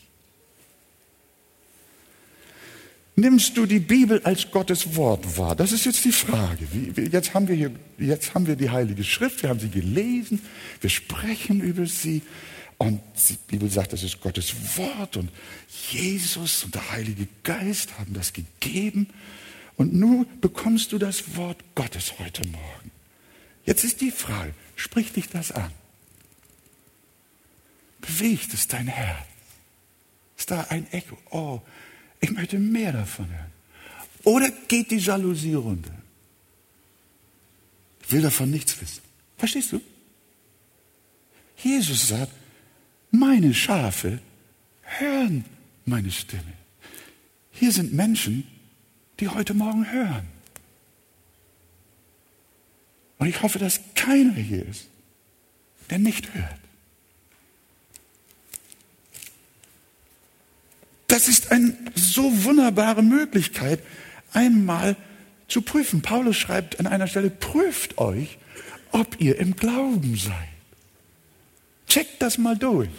Nimmst 3.18 3.56
du 3.56 3.66
die 3.66 3.80
Bibel 3.80 4.22
als 4.22 4.48
Gottes 4.48 4.94
Wort 4.94 5.36
wahr? 5.36 5.56
Das 5.56 5.72
ist 5.72 5.84
jetzt 5.86 6.04
die 6.04 6.12
Frage. 6.12 6.68
Jetzt 7.10 7.34
haben 7.34 7.48
wir 7.48 7.56
hier, 7.56 7.72
jetzt 7.98 8.32
haben 8.32 8.46
wir 8.46 8.54
die 8.54 8.70
Heilige 8.70 9.02
Schrift, 9.02 9.42
wir 9.42 9.50
haben 9.50 9.58
sie 9.58 9.70
gelesen, 9.70 10.40
wir 10.80 10.88
sprechen 10.88 11.60
über 11.60 11.84
sie 11.86 12.22
und 12.76 13.00
die 13.28 13.36
Bibel 13.48 13.68
sagt, 13.68 13.92
das 13.92 14.04
ist 14.04 14.20
Gottes 14.20 14.54
Wort 14.76 15.16
und 15.16 15.30
Jesus 15.90 16.62
und 16.62 16.76
der 16.76 16.92
Heilige 16.92 17.26
Geist 17.42 17.98
haben 17.98 18.14
das 18.14 18.32
gegeben 18.32 19.08
und 19.74 19.92
nun 19.92 20.24
bekommst 20.40 20.92
du 20.92 20.98
das 20.98 21.34
Wort 21.34 21.58
Gottes 21.74 22.20
heute 22.20 22.46
Morgen. 22.46 22.92
Jetzt 23.64 23.82
ist 23.82 24.00
die 24.00 24.12
Frage, 24.12 24.54
spricht 24.76 25.16
dich 25.16 25.28
das 25.28 25.50
an? 25.50 25.72
Bewegt 28.00 28.54
es 28.54 28.68
dein 28.68 28.86
Herz? 28.86 29.26
Ist 30.36 30.52
da 30.52 30.66
ein 30.70 30.86
Echo? 30.92 31.18
Oh, 31.30 31.60
ich 32.20 32.30
möchte 32.30 32.58
mehr 32.58 32.92
davon 32.92 33.28
hören. 33.30 33.52
Oder 34.24 34.50
geht 34.68 34.90
die 34.90 34.98
Jalousie 34.98 35.54
runter? 35.54 35.94
Ich 38.02 38.12
will 38.12 38.22
davon 38.22 38.50
nichts 38.50 38.80
wissen. 38.80 39.02
Verstehst 39.36 39.72
du? 39.72 39.80
Jesus 41.56 42.08
sagt, 42.08 42.32
meine 43.10 43.54
Schafe 43.54 44.20
hören 44.82 45.44
meine 45.84 46.10
Stimme. 46.10 46.52
Hier 47.52 47.72
sind 47.72 47.92
Menschen, 47.92 48.46
die 49.20 49.28
heute 49.28 49.54
Morgen 49.54 49.90
hören. 49.90 50.26
Und 53.18 53.26
ich 53.26 53.42
hoffe, 53.42 53.58
dass 53.58 53.80
keiner 53.94 54.34
hier 54.34 54.64
ist, 54.66 54.86
der 55.90 55.98
nicht 55.98 56.34
hört. 56.34 56.60
Das 61.08 61.26
ist 61.26 61.50
eine 61.50 61.76
so 61.94 62.44
wunderbare 62.44 63.02
Möglichkeit, 63.02 63.80
einmal 64.32 64.94
zu 65.48 65.62
prüfen. 65.62 66.02
Paulus 66.02 66.36
schreibt 66.36 66.78
an 66.78 66.86
einer 66.86 67.06
Stelle, 67.06 67.30
prüft 67.30 67.98
euch, 67.98 68.38
ob 68.92 69.20
ihr 69.20 69.38
im 69.38 69.56
Glauben 69.56 70.16
seid. 70.16 70.34
Checkt 71.88 72.20
das 72.22 72.38
mal 72.38 72.56
durch. 72.56 72.90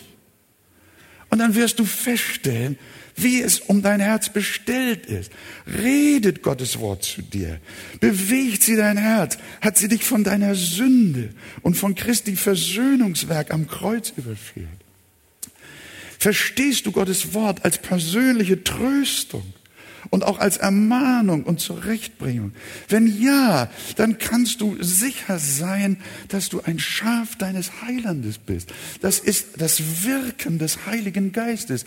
Und 1.29 1.37
dann 1.37 1.53
wirst 1.53 1.77
du 1.77 1.85
feststellen, 1.85 2.77
wie 3.15 3.41
es 3.41 3.59
um 3.59 3.83
dein 3.83 3.99
Herz 3.99 4.29
bestellt 4.29 5.05
ist. 5.05 5.31
Redet 5.67 6.41
Gottes 6.41 6.79
Wort 6.79 7.03
zu 7.03 7.21
dir. 7.21 7.59
Bewegt 7.99 8.63
sie 8.63 8.75
dein 8.75 8.97
Herz. 8.97 9.37
Hat 9.61 9.77
sie 9.77 9.87
dich 9.87 10.03
von 10.03 10.23
deiner 10.23 10.55
Sünde 10.55 11.29
und 11.61 11.75
von 11.75 11.93
Christi 11.93 12.35
Versöhnungswerk 12.35 13.53
am 13.53 13.67
Kreuz 13.67 14.13
überführt. 14.15 14.67
Verstehst 16.19 16.85
du 16.85 16.91
Gottes 16.91 17.33
Wort 17.33 17.63
als 17.63 17.77
persönliche 17.77 18.63
Tröstung? 18.63 19.53
Und 20.09 20.23
auch 20.23 20.39
als 20.39 20.57
Ermahnung 20.57 21.43
und 21.43 21.59
Zurechtbringung? 21.59 22.53
Wenn 22.87 23.07
ja, 23.21 23.69
dann 23.95 24.17
kannst 24.17 24.61
du 24.61 24.77
sicher 24.81 25.39
sein, 25.39 25.97
dass 26.27 26.49
du 26.49 26.61
ein 26.61 26.79
Schaf 26.79 27.35
deines 27.37 27.81
Heilandes 27.81 28.37
bist. 28.37 28.73
Das 29.01 29.19
ist 29.19 29.61
das 29.61 30.03
Wirken 30.03 30.59
des 30.59 30.85
Heiligen 30.85 31.31
Geistes. 31.31 31.85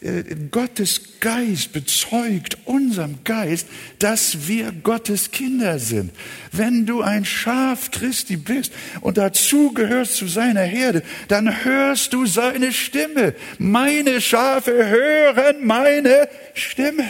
Äh, 0.00 0.24
Gottes 0.50 1.20
Geist 1.20 1.72
bezeugt 1.72 2.58
unserem 2.64 3.18
Geist, 3.24 3.66
dass 3.98 4.46
wir 4.46 4.72
Gottes 4.72 5.30
Kinder 5.30 5.78
sind. 5.78 6.12
Wenn 6.52 6.86
du 6.86 7.02
ein 7.02 7.24
Schaf 7.24 7.90
Christi 7.90 8.36
bist 8.36 8.72
und 9.00 9.16
dazu 9.16 9.72
gehörst 9.72 10.16
zu 10.16 10.26
seiner 10.26 10.62
Herde, 10.62 11.02
dann 11.28 11.64
hörst 11.64 12.12
du 12.12 12.26
seine 12.26 12.72
Stimme. 12.72 13.34
Meine 13.58 14.20
Schafe 14.20 14.72
hören 14.72 15.66
meine 15.66 16.28
Stimme. 16.54 17.04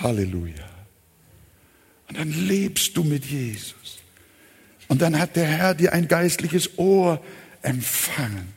Halleluja. 0.00 0.68
Und 2.08 2.18
dann 2.18 2.30
lebst 2.30 2.96
du 2.96 3.04
mit 3.04 3.24
Jesus. 3.24 3.98
Und 4.88 5.00
dann 5.00 5.18
hat 5.18 5.36
der 5.36 5.46
Herr 5.46 5.74
dir 5.74 5.92
ein 5.92 6.08
geistliches 6.08 6.78
Ohr 6.78 7.22
empfangen. 7.62 8.52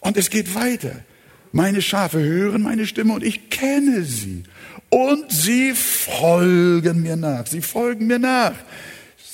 Und 0.00 0.16
es 0.16 0.30
geht 0.30 0.54
weiter. 0.54 1.04
Meine 1.52 1.82
Schafe 1.82 2.18
hören 2.18 2.62
meine 2.62 2.86
Stimme 2.86 3.14
und 3.14 3.22
ich 3.22 3.50
kenne 3.50 4.04
sie. 4.04 4.42
Und 4.90 5.30
sie 5.30 5.72
folgen 5.72 7.02
mir 7.02 7.16
nach. 7.16 7.46
Sie 7.46 7.62
folgen 7.62 8.06
mir 8.06 8.18
nach. 8.18 8.54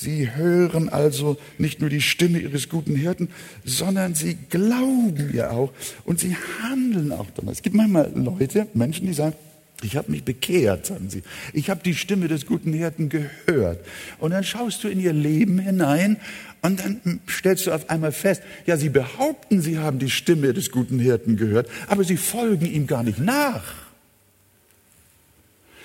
Sie 0.00 0.32
hören 0.32 0.88
also 0.88 1.38
nicht 1.58 1.80
nur 1.80 1.90
die 1.90 2.00
Stimme 2.00 2.38
ihres 2.38 2.68
guten 2.68 2.94
Hirten, 2.94 3.30
sondern 3.64 4.14
sie 4.14 4.36
glauben 4.48 5.32
ihr 5.34 5.50
auch 5.50 5.72
und 6.04 6.20
sie 6.20 6.36
handeln 6.62 7.10
auch 7.10 7.26
danach. 7.34 7.52
Es 7.52 7.62
gibt 7.62 7.74
manchmal 7.74 8.12
Leute, 8.14 8.68
Menschen, 8.74 9.08
die 9.08 9.14
sagen, 9.14 9.34
ich 9.82 9.96
habe 9.96 10.10
mich 10.10 10.24
bekehrt, 10.24 10.86
sagen 10.86 11.08
sie. 11.08 11.22
Ich 11.52 11.70
habe 11.70 11.82
die 11.84 11.94
Stimme 11.94 12.26
des 12.26 12.46
guten 12.46 12.72
Hirten 12.72 13.08
gehört. 13.08 13.84
Und 14.18 14.32
dann 14.32 14.42
schaust 14.42 14.82
du 14.82 14.88
in 14.88 14.98
ihr 14.98 15.12
Leben 15.12 15.58
hinein 15.58 16.16
und 16.62 16.80
dann 16.80 17.20
stellst 17.28 17.66
du 17.66 17.72
auf 17.72 17.88
einmal 17.88 18.10
fest, 18.10 18.42
ja, 18.66 18.76
sie 18.76 18.88
behaupten, 18.88 19.62
sie 19.62 19.78
haben 19.78 20.00
die 20.00 20.10
Stimme 20.10 20.52
des 20.52 20.72
guten 20.72 20.98
Hirten 20.98 21.36
gehört, 21.36 21.68
aber 21.86 22.02
sie 22.02 22.16
folgen 22.16 22.66
ihm 22.66 22.88
gar 22.88 23.04
nicht 23.04 23.20
nach. 23.20 23.62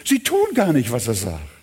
Sie 0.03 0.19
tun 0.19 0.47
gar 0.55 0.73
nicht, 0.73 0.91
was 0.91 1.07
er 1.07 1.13
sagt. 1.13 1.53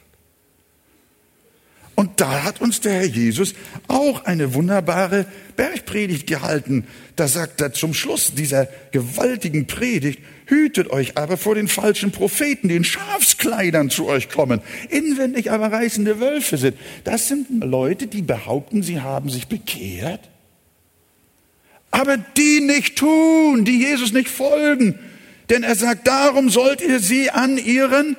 Und 1.97 2.19
da 2.19 2.45
hat 2.45 2.63
uns 2.63 2.81
der 2.81 2.95
Herr 2.95 3.05
Jesus 3.05 3.55
auch 3.87 4.25
eine 4.25 4.55
wunderbare 4.55 5.27
Bergpredigt 5.57 6.27
gehalten. 6.27 6.87
Da 7.21 7.29
sagt 7.29 7.61
er 7.61 7.75
zum 7.75 7.93
Schluss 7.93 8.33
dieser 8.33 8.67
gewaltigen 8.93 9.67
Predigt, 9.67 10.21
hütet 10.47 10.89
euch 10.89 11.19
aber 11.19 11.37
vor 11.37 11.55
den 11.55 11.69
falschen 11.69 12.13
Propheten, 12.13 12.71
die 12.71 12.77
in 12.77 12.85
Schafskleidern 12.85 13.91
zu 13.91 14.07
euch 14.07 14.31
kommen, 14.31 14.63
inwendig 14.89 15.51
aber 15.51 15.71
reißende 15.71 16.19
Wölfe 16.19 16.57
sind. 16.57 16.79
Das 17.05 17.29
sind 17.29 17.63
Leute, 17.63 18.07
die 18.07 18.23
behaupten, 18.23 18.83
sie 18.83 19.03
haben 19.03 19.29
sich 19.29 19.49
bekehrt, 19.49 20.31
aber 21.91 22.17
die 22.17 22.63
nicht 22.63 22.97
tun, 22.97 23.67
die 23.67 23.81
Jesus 23.81 24.15
nicht 24.15 24.31
folgen. 24.31 24.99
Denn 25.51 25.63
er 25.63 25.75
sagt, 25.75 26.07
darum 26.07 26.49
sollt 26.49 26.81
ihr 26.81 27.01
sie 27.01 27.31
an 27.31 27.59
ihren 27.59 28.17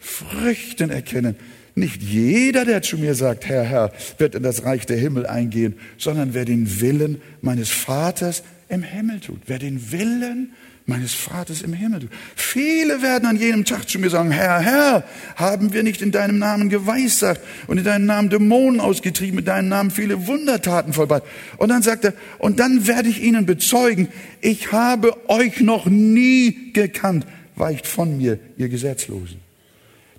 Früchten 0.00 0.88
erkennen. 0.88 1.36
Nicht 1.78 2.02
jeder, 2.02 2.64
der 2.64 2.82
zu 2.82 2.98
mir 2.98 3.14
sagt, 3.14 3.46
Herr, 3.46 3.62
Herr, 3.62 3.92
wird 4.18 4.34
in 4.34 4.42
das 4.42 4.64
Reich 4.64 4.86
der 4.86 4.96
Himmel 4.96 5.26
eingehen, 5.26 5.74
sondern 5.96 6.34
wer 6.34 6.44
den 6.44 6.80
Willen 6.80 7.20
meines 7.40 7.70
Vaters 7.70 8.42
im 8.68 8.82
Himmel 8.82 9.20
tut. 9.20 9.40
Wer 9.46 9.58
den 9.58 9.92
Willen 9.92 10.52
meines 10.86 11.12
Vaters 11.12 11.60
im 11.62 11.74
Himmel 11.74 12.00
tut. 12.00 12.10
Viele 12.34 13.02
werden 13.02 13.26
an 13.26 13.36
jenem 13.36 13.64
Tag 13.66 13.88
zu 13.88 13.98
mir 13.98 14.08
sagen, 14.08 14.30
Herr, 14.30 14.58
Herr, 14.60 15.04
haben 15.36 15.74
wir 15.74 15.82
nicht 15.82 16.00
in 16.00 16.12
deinem 16.12 16.38
Namen 16.38 16.70
geweissagt 16.70 17.42
und 17.66 17.78
in 17.78 17.84
deinem 17.84 18.06
Namen 18.06 18.30
Dämonen 18.30 18.80
ausgetrieben, 18.80 19.40
in 19.40 19.44
deinem 19.44 19.68
Namen 19.68 19.90
viele 19.90 20.26
Wundertaten 20.26 20.94
vollbracht. 20.94 21.24
Und 21.58 21.68
dann 21.68 21.82
sagt 21.82 22.06
er, 22.06 22.14
und 22.38 22.58
dann 22.58 22.86
werde 22.86 23.10
ich 23.10 23.22
ihnen 23.22 23.44
bezeugen, 23.44 24.08
ich 24.40 24.72
habe 24.72 25.14
euch 25.28 25.60
noch 25.60 25.84
nie 25.86 26.72
gekannt, 26.72 27.26
weicht 27.54 27.86
von 27.86 28.16
mir, 28.16 28.38
ihr 28.56 28.70
Gesetzlosen. 28.70 29.40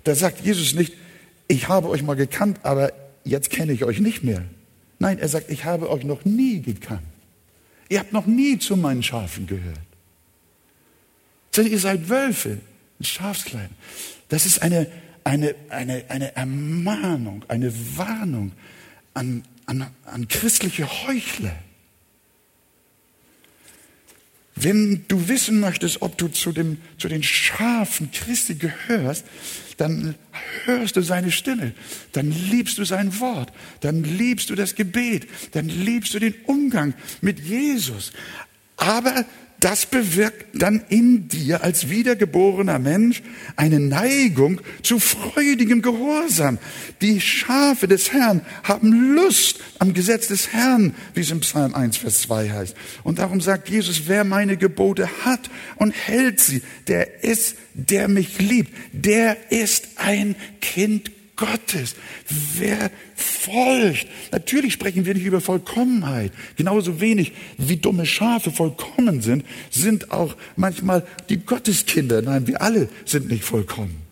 Da 0.04 0.14
sagt 0.14 0.44
Jesus 0.44 0.74
nicht, 0.74 0.94
ich 1.50 1.68
habe 1.68 1.88
euch 1.88 2.02
mal 2.04 2.14
gekannt, 2.14 2.60
aber 2.62 2.92
jetzt 3.24 3.50
kenne 3.50 3.72
ich 3.72 3.84
euch 3.84 3.98
nicht 3.98 4.22
mehr. 4.22 4.44
Nein, 5.00 5.18
er 5.18 5.28
sagt, 5.28 5.50
ich 5.50 5.64
habe 5.64 5.90
euch 5.90 6.04
noch 6.04 6.24
nie 6.24 6.62
gekannt. 6.62 7.02
Ihr 7.88 7.98
habt 7.98 8.12
noch 8.12 8.26
nie 8.26 8.58
zu 8.58 8.76
meinen 8.76 9.02
Schafen 9.02 9.48
gehört. 9.48 9.80
Denn 11.56 11.66
ihr 11.66 11.80
seid 11.80 12.08
Wölfe 12.08 12.58
in 13.00 13.04
Schafskleidern. 13.04 13.74
Das 14.28 14.46
ist 14.46 14.62
eine, 14.62 14.86
eine, 15.24 15.56
eine, 15.70 16.04
eine 16.08 16.36
Ermahnung, 16.36 17.44
eine 17.48 17.72
Warnung 17.96 18.52
an, 19.14 19.42
an, 19.66 19.86
an 20.04 20.28
christliche 20.28 20.86
Heuchler. 20.86 21.56
Wenn 24.62 25.04
du 25.08 25.28
wissen 25.28 25.58
möchtest, 25.60 26.02
ob 26.02 26.18
du 26.18 26.28
zu, 26.28 26.52
dem, 26.52 26.78
zu 26.98 27.08
den 27.08 27.22
Schafen 27.22 28.10
Christi 28.10 28.56
gehörst, 28.56 29.24
dann 29.78 30.14
hörst 30.64 30.96
du 30.96 31.00
seine 31.00 31.32
Stimme, 31.32 31.72
dann 32.12 32.30
liebst 32.30 32.76
du 32.76 32.84
sein 32.84 33.18
Wort, 33.20 33.50
dann 33.80 34.04
liebst 34.04 34.50
du 34.50 34.54
das 34.54 34.74
Gebet, 34.74 35.26
dann 35.52 35.66
liebst 35.66 36.12
du 36.12 36.18
den 36.18 36.34
Umgang 36.44 36.92
mit 37.22 37.40
Jesus. 37.40 38.12
Aber 38.76 39.24
das 39.60 39.86
bewirkt 39.86 40.46
dann 40.54 40.82
in 40.88 41.28
dir 41.28 41.62
als 41.62 41.90
wiedergeborener 41.90 42.78
Mensch 42.78 43.22
eine 43.56 43.78
Neigung 43.78 44.60
zu 44.82 44.98
freudigem 44.98 45.82
Gehorsam. 45.82 46.58
Die 47.02 47.20
Schafe 47.20 47.86
des 47.86 48.12
Herrn 48.12 48.40
haben 48.62 49.14
Lust 49.14 49.60
am 49.78 49.92
Gesetz 49.92 50.28
des 50.28 50.52
Herrn, 50.52 50.94
wie 51.14 51.20
es 51.20 51.30
im 51.30 51.40
Psalm 51.40 51.74
1, 51.74 51.98
Vers 51.98 52.22
2 52.22 52.50
heißt. 52.50 52.76
Und 53.04 53.18
darum 53.18 53.40
sagt 53.40 53.68
Jesus, 53.68 54.02
wer 54.06 54.24
meine 54.24 54.56
Gebote 54.56 55.08
hat 55.24 55.50
und 55.76 55.92
hält 55.92 56.40
sie, 56.40 56.62
der 56.88 57.22
ist, 57.22 57.56
der 57.74 58.08
mich 58.08 58.38
liebt, 58.38 58.72
der 58.92 59.52
ist 59.52 59.88
ein 59.96 60.36
Kind 60.60 61.10
Gottes. 61.40 61.96
Wer 62.28 62.90
folgt? 63.14 64.06
Natürlich 64.30 64.74
sprechen 64.74 65.06
wir 65.06 65.14
nicht 65.14 65.24
über 65.24 65.40
Vollkommenheit. 65.40 66.32
Genauso 66.56 67.00
wenig 67.00 67.32
wie 67.56 67.78
dumme 67.78 68.04
Schafe 68.04 68.50
vollkommen 68.50 69.22
sind, 69.22 69.44
sind 69.70 70.12
auch 70.12 70.36
manchmal 70.56 71.06
die 71.30 71.38
Gotteskinder. 71.38 72.20
Nein, 72.20 72.46
wir 72.46 72.60
alle 72.60 72.90
sind 73.06 73.28
nicht 73.28 73.42
vollkommen. 73.42 74.09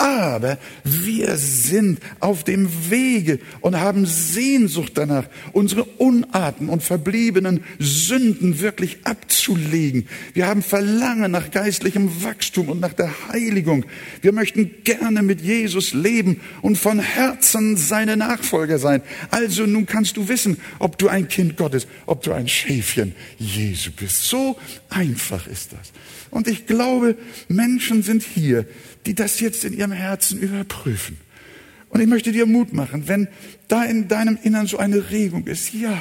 Aber 0.00 0.56
wir 0.82 1.36
sind 1.36 2.00
auf 2.20 2.42
dem 2.42 2.70
Wege 2.88 3.38
und 3.60 3.78
haben 3.78 4.06
Sehnsucht 4.06 4.92
danach, 4.94 5.26
unsere 5.52 5.84
Unarten 5.84 6.70
und 6.70 6.82
verbliebenen 6.82 7.62
Sünden 7.78 8.60
wirklich 8.60 9.00
abzulegen. 9.04 10.08
Wir 10.32 10.46
haben 10.46 10.62
Verlangen 10.62 11.30
nach 11.30 11.50
geistlichem 11.50 12.24
Wachstum 12.24 12.70
und 12.70 12.80
nach 12.80 12.94
der 12.94 13.12
Heiligung. 13.28 13.84
Wir 14.22 14.32
möchten 14.32 14.70
gerne 14.84 15.22
mit 15.22 15.42
Jesus 15.42 15.92
leben 15.92 16.40
und 16.62 16.78
von 16.78 16.98
Herzen 16.98 17.76
seine 17.76 18.16
Nachfolger 18.16 18.78
sein. 18.78 19.02
Also 19.30 19.66
nun 19.66 19.84
kannst 19.84 20.16
du 20.16 20.30
wissen, 20.30 20.56
ob 20.78 20.96
du 20.96 21.08
ein 21.08 21.28
Kind 21.28 21.58
Gottes, 21.58 21.86
ob 22.06 22.22
du 22.22 22.32
ein 22.32 22.48
Schäfchen 22.48 23.14
Jesu 23.36 23.90
bist. 23.94 24.22
So 24.22 24.56
einfach 24.88 25.46
ist 25.46 25.74
das. 25.74 25.92
Und 26.30 26.48
ich 26.48 26.66
glaube, 26.66 27.16
Menschen 27.48 28.02
sind 28.02 28.22
hier, 28.22 28.64
die 29.06 29.14
das 29.14 29.40
jetzt 29.40 29.64
in 29.64 29.72
ihrem 29.72 29.92
Herzen 29.92 30.38
überprüfen. 30.38 31.18
Und 31.88 32.00
ich 32.00 32.06
möchte 32.06 32.32
dir 32.32 32.46
Mut 32.46 32.72
machen, 32.72 33.08
wenn 33.08 33.28
da 33.68 33.84
in 33.84 34.08
deinem 34.08 34.38
Innern 34.42 34.66
so 34.66 34.78
eine 34.78 35.10
Regung 35.10 35.46
ist, 35.46 35.72
ja, 35.74 36.00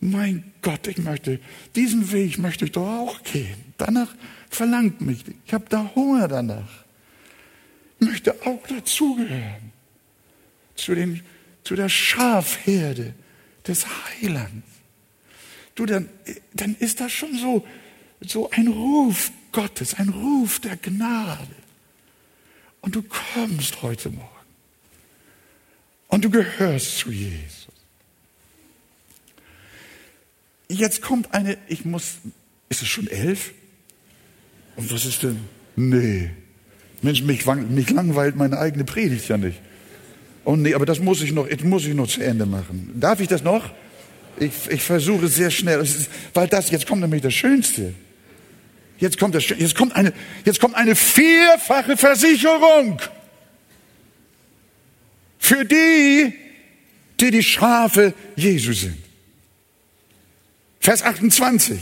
mein 0.00 0.52
Gott, 0.62 0.86
ich 0.88 0.98
möchte, 0.98 1.40
diesen 1.74 2.12
Weg 2.12 2.38
möchte 2.38 2.64
ich 2.64 2.72
doch 2.72 2.86
auch 2.86 3.22
gehen. 3.22 3.56
Danach 3.78 4.14
verlangt 4.50 5.00
mich, 5.00 5.24
ich 5.46 5.54
habe 5.54 5.66
da 5.68 5.90
Hunger 5.94 6.28
danach. 6.28 6.84
Ich 7.98 8.06
möchte 8.06 8.34
auch 8.44 8.66
dazugehören. 8.66 9.72
Zu, 10.74 10.94
den, 10.94 11.22
zu 11.64 11.74
der 11.74 11.88
Schafherde 11.88 13.14
des 13.66 13.86
Heilands. 13.86 14.66
Du, 15.74 15.86
dann, 15.86 16.08
dann 16.52 16.76
ist 16.78 17.00
das 17.00 17.12
schon 17.12 17.36
so, 17.38 17.66
so 18.20 18.50
ein 18.50 18.68
Ruf 18.68 19.30
Gottes, 19.52 19.94
ein 19.94 20.10
Ruf 20.10 20.60
der 20.60 20.76
Gnade. 20.76 21.55
Und 22.86 22.94
du 22.94 23.02
kommst 23.02 23.82
heute 23.82 24.10
Morgen. 24.10 24.28
Und 26.06 26.24
du 26.24 26.30
gehörst 26.30 26.98
zu 26.98 27.10
Jesus. 27.10 27.66
Jetzt 30.68 31.02
kommt 31.02 31.34
eine, 31.34 31.58
ich 31.66 31.84
muss, 31.84 32.18
ist 32.68 32.82
es 32.82 32.88
schon 32.88 33.08
elf? 33.08 33.52
Und 34.76 34.92
was 34.92 35.04
ist 35.04 35.24
denn? 35.24 35.40
Nee. 35.74 36.30
Mensch, 37.02 37.22
mich, 37.22 37.44
mich 37.44 37.90
langweilt 37.90 38.36
meine 38.36 38.56
eigene 38.56 38.84
Predigt 38.84 39.26
ja 39.26 39.36
nicht. 39.36 39.60
Oh 40.44 40.54
nee, 40.54 40.72
aber 40.72 40.86
das 40.86 41.00
muss 41.00 41.22
ich 41.22 41.32
noch, 41.32 41.48
muss 41.64 41.86
ich 41.86 41.94
noch 41.94 42.06
zu 42.06 42.20
Ende 42.20 42.46
machen. 42.46 42.92
Darf 42.94 43.18
ich 43.18 43.26
das 43.26 43.42
noch? 43.42 43.68
Ich, 44.38 44.52
ich 44.70 44.82
versuche 44.82 45.26
sehr 45.26 45.50
schnell, 45.50 45.84
weil 46.34 46.46
das, 46.46 46.70
jetzt 46.70 46.86
kommt 46.86 47.00
nämlich 47.00 47.22
das 47.22 47.34
Schönste. 47.34 47.94
Jetzt 48.98 49.18
kommt, 49.18 49.34
das, 49.34 49.48
jetzt, 49.48 49.74
kommt 49.74 49.94
eine, 49.94 50.12
jetzt 50.44 50.60
kommt 50.60 50.74
eine 50.74 50.96
vierfache 50.96 51.96
Versicherung 51.96 53.00
für 55.38 55.64
die, 55.64 56.34
die 57.20 57.30
die 57.30 57.42
Schafe 57.42 58.14
Jesu 58.36 58.72
sind. 58.72 58.98
Vers 60.80 61.02
28. 61.02 61.78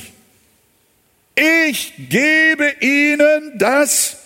Ich 1.37 1.93
gebe 2.09 2.75
ihnen 2.81 3.59
das 3.59 4.17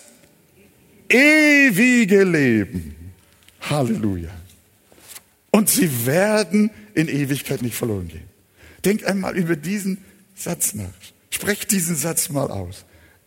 ewige 1.09 2.25
Leben. 2.25 3.13
Halleluja. 3.61 4.31
Und 5.51 5.69
sie 5.69 6.07
werden 6.07 6.71
in 6.95 7.09
Ewigkeit 7.09 7.63
nicht 7.63 7.75
verloren 7.75 8.09
gehen. 8.09 8.29
Denk 8.85 9.07
einmal 9.07 9.37
über 9.37 9.57
diesen 9.57 10.05
Satz 10.35 10.75
nach. 10.75 10.87
Sprecht 11.39 11.71
diesen 11.71 11.95
Satz 11.95 12.31
mal 12.31 12.51
aus. 12.51 12.85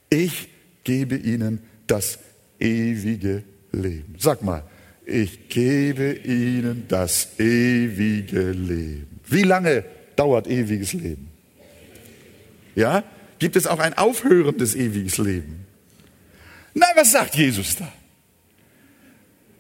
Ich 0.09 0.49
gebe 0.84 1.16
ihnen 1.16 1.62
das 1.88 2.20
ewige 2.59 3.43
Leben. 3.72 4.16
Sag 4.20 4.41
mal, 4.43 4.64
ich 5.05 5.47
gebe 5.47 6.12
ihnen 6.12 6.89
das 6.89 7.39
ewige 7.39 8.51
Leben. 8.51 9.22
Wie 9.30 9.43
lange 9.43 9.86
dauert 10.18 10.47
ewiges 10.47 10.91
Leben? 10.91 11.30
Ja? 12.76 13.05
Gibt 13.39 13.55
es 13.55 13.66
auch 13.66 13.80
ein 13.80 13.97
aufhörendes 13.97 14.76
ewiges 14.76 15.18
Leben? 15.18 15.66
Na, 16.74 16.88
was 16.95 17.14
sagt 17.14 17.36
Jesus 17.36 17.78
da? 17.78 17.89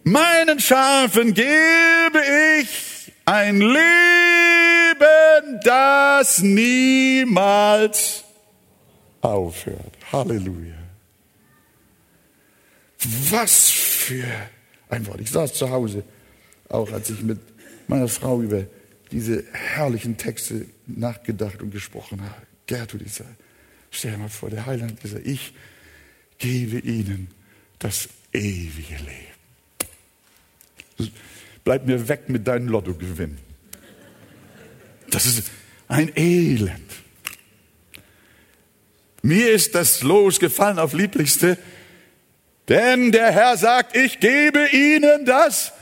Meinen 0.03 0.59
Schafen 0.59 1.33
gebe 1.33 2.21
ich 2.59 3.13
ein 3.23 3.61
Leben, 3.61 3.79
das 5.63 6.39
niemals 6.39 8.20
aufhört. 9.21 9.97
Halleluja. 10.11 10.75
Was 13.29 13.69
für 13.69 14.25
ein 14.89 15.05
Wort. 15.07 15.21
Ich 15.21 15.31
saß 15.31 15.53
zu 15.53 15.69
Hause, 15.69 16.03
auch 16.69 16.91
als 16.91 17.09
ich 17.09 17.21
mit 17.21 17.39
meiner 17.87 18.07
Frau 18.07 18.41
über 18.41 18.65
diese 19.11 19.43
herrlichen 19.51 20.17
Texte 20.17 20.65
nachgedacht 20.87 21.61
und 21.61 21.71
gesprochen 21.71 22.21
habe. 22.21 22.47
Gertrud, 22.67 23.01
ich 23.01 23.13
sage, 23.13 23.35
stell 23.89 24.11
dir 24.11 24.17
mal 24.17 24.29
vor, 24.29 24.49
der 24.49 24.65
Heiland 24.65 25.01
gesagt, 25.01 25.25
ich 25.25 25.53
gebe 26.37 26.79
ihnen 26.79 27.27
das 27.79 28.07
ewige 28.33 28.95
Leben. 28.95 29.31
Bleib 31.63 31.85
mir 31.85 32.07
weg 32.07 32.29
mit 32.29 32.47
deinem 32.47 32.67
Lottogewinn. 32.67 33.37
Das 35.09 35.25
ist 35.25 35.51
ein 35.87 36.11
Elend. 36.15 37.00
Mir 39.21 39.51
ist 39.51 39.75
das 39.75 40.01
Los 40.01 40.39
gefallen 40.39 40.79
auf 40.79 40.93
Lieblichste, 40.93 41.57
denn 42.67 43.11
der 43.11 43.31
Herr 43.31 43.57
sagt, 43.57 43.95
ich 43.95 44.19
gebe 44.19 44.67
ihnen 44.69 45.25
das 45.25 45.73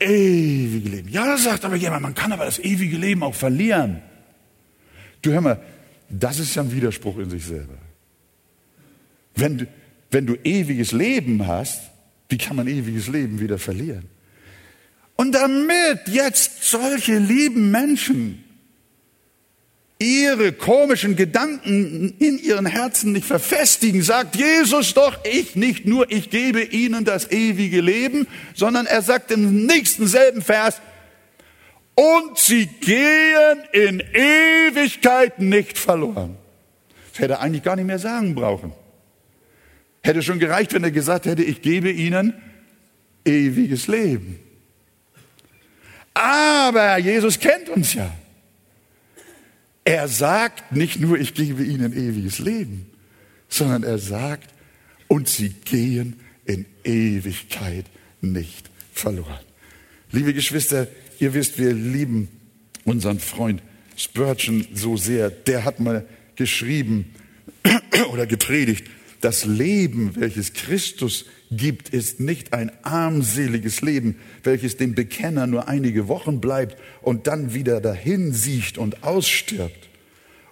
ewige 0.00 0.88
Leben. 0.88 1.08
Ja, 1.08 1.26
das 1.26 1.44
sagt 1.44 1.64
aber 1.64 1.76
jemand, 1.76 2.02
man 2.02 2.14
kann 2.14 2.32
aber 2.32 2.44
das 2.44 2.58
ewige 2.58 2.96
Leben 2.96 3.22
auch 3.22 3.34
verlieren. 3.34 4.02
Du 5.22 5.32
hör 5.32 5.40
mal, 5.40 5.60
das 6.08 6.38
ist 6.38 6.54
ja 6.54 6.62
ein 6.62 6.72
Widerspruch 6.72 7.18
in 7.18 7.30
sich 7.30 7.44
selber. 7.44 7.74
Wenn 9.34 9.58
du, 9.58 9.66
wenn 10.10 10.26
du 10.26 10.34
ewiges 10.44 10.92
Leben 10.92 11.46
hast, 11.46 11.80
wie 12.28 12.38
kann 12.38 12.56
man 12.56 12.66
ewiges 12.66 13.08
Leben 13.08 13.40
wieder 13.40 13.58
verlieren? 13.58 14.04
Und 15.16 15.32
damit 15.32 16.06
jetzt 16.06 16.64
solche 16.64 17.18
lieben 17.18 17.70
Menschen 17.70 18.44
ihre 19.98 20.52
komischen 20.52 21.16
Gedanken 21.16 22.14
in 22.18 22.38
ihren 22.38 22.66
Herzen 22.66 23.12
nicht 23.12 23.26
verfestigen, 23.26 24.02
sagt 24.02 24.36
Jesus 24.36 24.94
doch, 24.94 25.18
ich 25.24 25.56
nicht 25.56 25.86
nur, 25.86 26.10
ich 26.10 26.30
gebe 26.30 26.62
ihnen 26.62 27.04
das 27.04 27.30
ewige 27.32 27.80
Leben, 27.80 28.28
sondern 28.54 28.86
er 28.86 29.02
sagt 29.02 29.32
im 29.32 29.66
nächsten 29.66 30.06
selben 30.06 30.42
Vers, 30.42 30.80
und 31.96 32.38
sie 32.38 32.66
gehen 32.66 33.58
in 33.72 34.00
Ewigkeit 34.12 35.40
nicht 35.40 35.76
verloren. 35.76 36.36
Das 37.10 37.18
hätte 37.18 37.32
er 37.34 37.40
eigentlich 37.40 37.64
gar 37.64 37.74
nicht 37.74 37.86
mehr 37.86 37.98
sagen 37.98 38.36
brauchen. 38.36 38.72
Hätte 40.04 40.22
schon 40.22 40.38
gereicht, 40.38 40.72
wenn 40.74 40.84
er 40.84 40.92
gesagt 40.92 41.26
hätte, 41.26 41.42
ich 41.42 41.60
gebe 41.60 41.90
ihnen 41.90 42.34
ewiges 43.24 43.88
Leben. 43.88 44.38
Aber 46.14 46.98
Jesus 46.98 47.40
kennt 47.40 47.68
uns 47.68 47.94
ja. 47.94 48.12
Er 49.88 50.06
sagt 50.06 50.70
nicht 50.70 51.00
nur, 51.00 51.18
ich 51.18 51.32
gebe 51.32 51.64
ihnen 51.64 51.94
ewiges 51.94 52.40
Leben, 52.40 52.84
sondern 53.48 53.84
er 53.84 53.96
sagt, 53.96 54.52
und 55.06 55.30
sie 55.30 55.48
gehen 55.48 56.20
in 56.44 56.66
Ewigkeit 56.84 57.86
nicht 58.20 58.68
verloren. 58.92 59.40
Liebe 60.12 60.34
Geschwister, 60.34 60.88
ihr 61.18 61.32
wisst, 61.32 61.58
wir 61.58 61.72
lieben 61.72 62.28
unseren 62.84 63.18
Freund 63.18 63.62
Spurgeon 63.96 64.66
so 64.74 64.98
sehr. 64.98 65.30
Der 65.30 65.64
hat 65.64 65.80
mal 65.80 66.06
geschrieben 66.36 67.14
oder 68.12 68.26
gepredigt, 68.26 68.90
das 69.20 69.44
Leben, 69.44 70.12
welches 70.16 70.52
Christus 70.52 71.24
gibt, 71.50 71.88
ist 71.90 72.20
nicht 72.20 72.52
ein 72.52 72.70
armseliges 72.82 73.80
Leben, 73.80 74.16
welches 74.42 74.76
dem 74.76 74.94
Bekenner 74.94 75.46
nur 75.46 75.68
einige 75.68 76.08
Wochen 76.08 76.40
bleibt 76.40 76.76
und 77.02 77.26
dann 77.26 77.54
wieder 77.54 77.80
dahin 77.80 78.32
siecht 78.32 78.78
und 78.78 79.02
ausstirbt, 79.02 79.88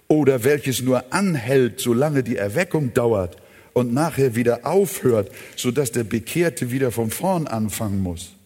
oder 0.07 0.43
welches 0.43 0.81
nur 0.81 1.13
anhält, 1.13 1.79
solange 1.79 2.23
die 2.23 2.37
Erweckung 2.37 2.93
dauert 2.93 3.37
und 3.73 3.93
nachher 3.93 4.35
wieder 4.35 4.65
aufhört, 4.65 5.31
sodass 5.55 5.91
der 5.91 6.03
Bekehrte 6.03 6.71
wieder 6.71 6.91
von 6.91 7.11
vorn 7.11 7.47
anfangen 7.47 8.01
muss. 8.01 8.36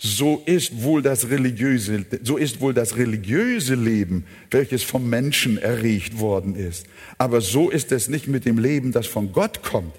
So 0.00 0.42
ist 0.46 0.84
wohl 0.84 1.02
das 1.02 1.28
religiöse, 1.28 2.06
so 2.22 2.36
ist 2.36 2.60
wohl 2.60 2.72
das 2.72 2.96
religiöse 2.96 3.74
Leben, 3.74 4.24
welches 4.52 4.84
vom 4.84 5.10
Menschen 5.10 5.58
erregt 5.58 6.20
worden 6.20 6.54
ist. 6.54 6.86
Aber 7.18 7.40
so 7.40 7.68
ist 7.68 7.90
es 7.90 8.08
nicht 8.08 8.28
mit 8.28 8.44
dem 8.44 8.58
Leben, 8.58 8.92
das 8.92 9.08
von 9.08 9.32
Gott 9.32 9.64
kommt. 9.64 9.94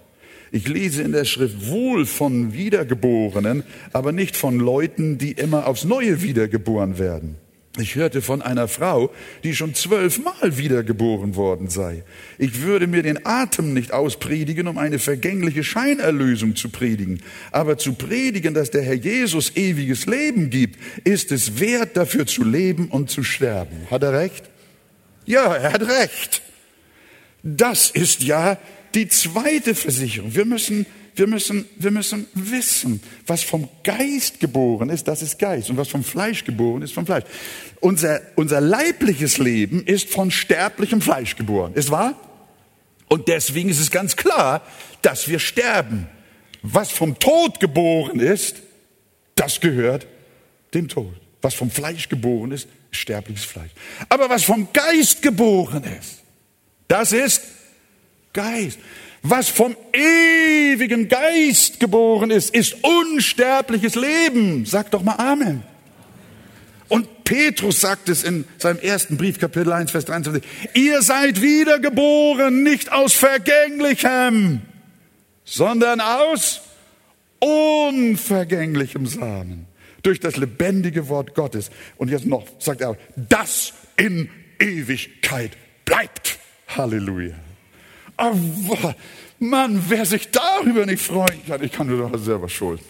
Ich 0.51 0.69
lese 0.69 1.03
in 1.03 1.11
der 1.11 1.25
Schrift 1.25 1.67
wohl 1.67 2.05
von 2.05 2.53
Wiedergeborenen, 2.53 3.63
aber 3.91 4.13
nicht 4.13 4.37
von 4.37 4.57
Leuten, 4.57 5.17
die 5.17 5.33
immer 5.33 5.67
aufs 5.67 5.83
Neue 5.83 6.21
wiedergeboren 6.21 6.97
werden. 6.97 7.35
Ich 7.79 7.95
hörte 7.95 8.21
von 8.21 8.41
einer 8.41 8.67
Frau, 8.67 9.11
die 9.43 9.55
schon 9.55 9.73
zwölfmal 9.73 10.57
wiedergeboren 10.57 11.35
worden 11.35 11.69
sei. 11.69 12.03
Ich 12.37 12.61
würde 12.61 12.87
mir 12.87 13.03
den 13.03 13.25
Atem 13.25 13.73
nicht 13.73 13.91
auspredigen, 13.91 14.67
um 14.67 14.77
eine 14.77 14.99
vergängliche 14.99 15.63
Scheinerlösung 15.63 16.55
zu 16.55 16.69
predigen. 16.69 17.21
Aber 17.51 17.77
zu 17.77 17.93
predigen, 17.93 18.53
dass 18.53 18.71
der 18.71 18.81
Herr 18.81 18.95
Jesus 18.95 19.55
ewiges 19.55 20.05
Leben 20.05 20.49
gibt, 20.49 20.79
ist 21.03 21.31
es 21.31 21.59
wert, 21.59 21.97
dafür 21.97 22.25
zu 22.25 22.43
leben 22.43 22.87
und 22.87 23.09
zu 23.09 23.23
sterben. 23.23 23.87
Hat 23.89 24.03
er 24.03 24.13
recht? 24.13 24.49
Ja, 25.25 25.55
er 25.55 25.73
hat 25.73 25.83
recht. 25.83 26.41
Das 27.43 27.91
ist 27.91 28.23
ja 28.23 28.57
die 28.95 29.07
zweite 29.07 29.75
Versicherung. 29.75 30.35
Wir 30.35 30.45
müssen 30.45 30.85
wir 31.19 31.27
müssen, 31.27 31.65
wir 31.75 31.91
müssen 31.91 32.25
wissen, 32.33 33.01
was 33.27 33.43
vom 33.43 33.69
Geist 33.83 34.39
geboren 34.39 34.89
ist, 34.89 35.07
das 35.07 35.21
ist 35.21 35.37
Geist. 35.37 35.69
Und 35.69 35.77
was 35.77 35.89
vom 35.89 36.03
Fleisch 36.03 36.43
geboren 36.43 36.81
ist, 36.81 36.93
vom 36.93 37.05
Fleisch. 37.05 37.25
Unser, 37.79 38.21
unser 38.35 38.61
leibliches 38.61 39.37
Leben 39.37 39.83
ist 39.85 40.09
von 40.09 40.31
sterblichem 40.31 41.01
Fleisch 41.01 41.35
geboren. 41.35 41.73
Ist 41.75 41.91
wahr? 41.91 42.15
Und 43.07 43.27
deswegen 43.27 43.69
ist 43.69 43.79
es 43.79 43.91
ganz 43.91 44.15
klar, 44.15 44.61
dass 45.01 45.27
wir 45.27 45.39
sterben. 45.39 46.07
Was 46.61 46.91
vom 46.91 47.17
Tod 47.19 47.59
geboren 47.59 48.19
ist, 48.19 48.57
das 49.35 49.59
gehört 49.59 50.07
dem 50.73 50.87
Tod. 50.87 51.13
Was 51.41 51.53
vom 51.53 51.71
Fleisch 51.71 52.09
geboren 52.09 52.51
ist, 52.51 52.67
ist 52.91 52.99
sterbliches 52.99 53.45
Fleisch. 53.45 53.71
Aber 54.09 54.29
was 54.29 54.43
vom 54.43 54.67
Geist 54.73 55.21
geboren 55.21 55.83
ist, 55.99 56.19
das 56.87 57.11
ist 57.11 57.41
Geist. 58.33 58.79
Was 59.21 59.49
vom 59.49 59.75
ewigen 59.91 61.09
Geist 61.09 61.79
geboren 61.79 62.31
ist, 62.31 62.53
ist 62.53 62.77
unsterbliches 62.83 63.95
Leben. 63.95 64.65
Sag 64.65 64.91
doch 64.91 65.03
mal 65.03 65.15
Amen. 65.15 65.63
Und 66.87 67.23
Petrus 67.23 67.81
sagt 67.81 68.09
es 68.09 68.23
in 68.23 68.45
seinem 68.57 68.79
ersten 68.79 69.17
Brief, 69.17 69.39
Kapitel 69.39 69.71
1, 69.71 69.91
Vers 69.91 70.05
23. 70.05 70.43
Ihr 70.73 71.01
seid 71.01 71.41
wiedergeboren, 71.41 72.63
nicht 72.63 72.91
aus 72.91 73.13
vergänglichem, 73.13 74.61
sondern 75.43 76.01
aus 76.01 76.61
unvergänglichem 77.39 79.05
Samen. 79.05 79.67
Durch 80.01 80.19
das 80.19 80.37
lebendige 80.37 81.09
Wort 81.09 81.35
Gottes. 81.35 81.71
Und 81.97 82.09
jetzt 82.09 82.25
noch, 82.25 82.47
sagt 82.57 82.81
er, 82.81 82.97
das 83.15 83.73
in 83.97 84.29
Ewigkeit 84.57 85.51
bleibt. 85.83 86.39
Halleluja. 86.69 87.35
Oh, 88.19 88.93
Mann, 89.39 89.83
wer 89.87 90.05
sich 90.05 90.29
darüber 90.29 90.85
nicht 90.85 91.01
freuen 91.01 91.45
kann, 91.47 91.63
ich 91.63 91.71
kann 91.71 91.87
nur 91.87 92.09
doch 92.09 92.19
selber 92.19 92.49
schuld. 92.49 92.81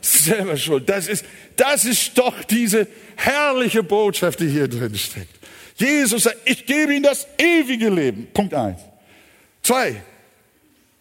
Selber 0.00 0.56
schuld. 0.56 0.88
Das 0.88 1.08
ist, 1.08 1.24
das 1.56 1.84
ist 1.84 2.16
doch 2.16 2.44
diese 2.44 2.86
herrliche 3.16 3.82
Botschaft, 3.82 4.38
die 4.40 4.48
hier 4.48 4.68
drin 4.68 4.94
steckt. 4.94 5.34
Jesus 5.76 6.22
sagt, 6.22 6.38
ich 6.44 6.64
gebe 6.64 6.94
ihnen 6.94 7.02
das 7.02 7.26
ewige 7.38 7.88
Leben. 7.88 8.28
Punkt 8.32 8.54
eins. 8.54 8.80
Zwei. 9.62 10.00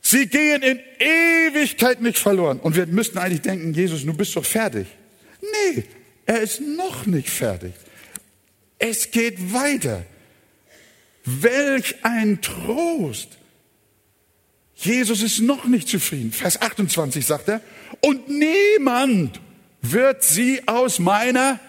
Sie 0.01 0.27
gehen 0.27 0.61
in 0.63 0.79
Ewigkeit 0.99 2.01
nicht 2.01 2.17
verloren. 2.17 2.59
Und 2.59 2.75
wir 2.75 2.85
müssten 2.87 3.17
eigentlich 3.17 3.41
denken, 3.41 3.73
Jesus, 3.73 4.05
du 4.05 4.13
bist 4.13 4.35
doch 4.35 4.45
fertig. 4.45 4.87
Nee, 5.41 5.83
er 6.25 6.41
ist 6.41 6.61
noch 6.61 7.05
nicht 7.05 7.29
fertig. 7.29 7.73
Es 8.79 9.09
geht 9.11 9.53
weiter. 9.53 10.03
Welch 11.25 11.95
ein 12.03 12.41
Trost! 12.41 13.29
Jesus 14.75 15.23
ist 15.23 15.39
noch 15.39 15.65
nicht 15.65 15.87
zufrieden. 15.87 16.31
Vers 16.31 16.61
28 16.61 17.25
sagt 17.25 17.47
er, 17.47 17.61
und 18.01 18.27
niemand 18.29 19.39
wird 19.81 20.23
sie 20.23 20.61
aus 20.67 20.99
meiner 20.99 21.59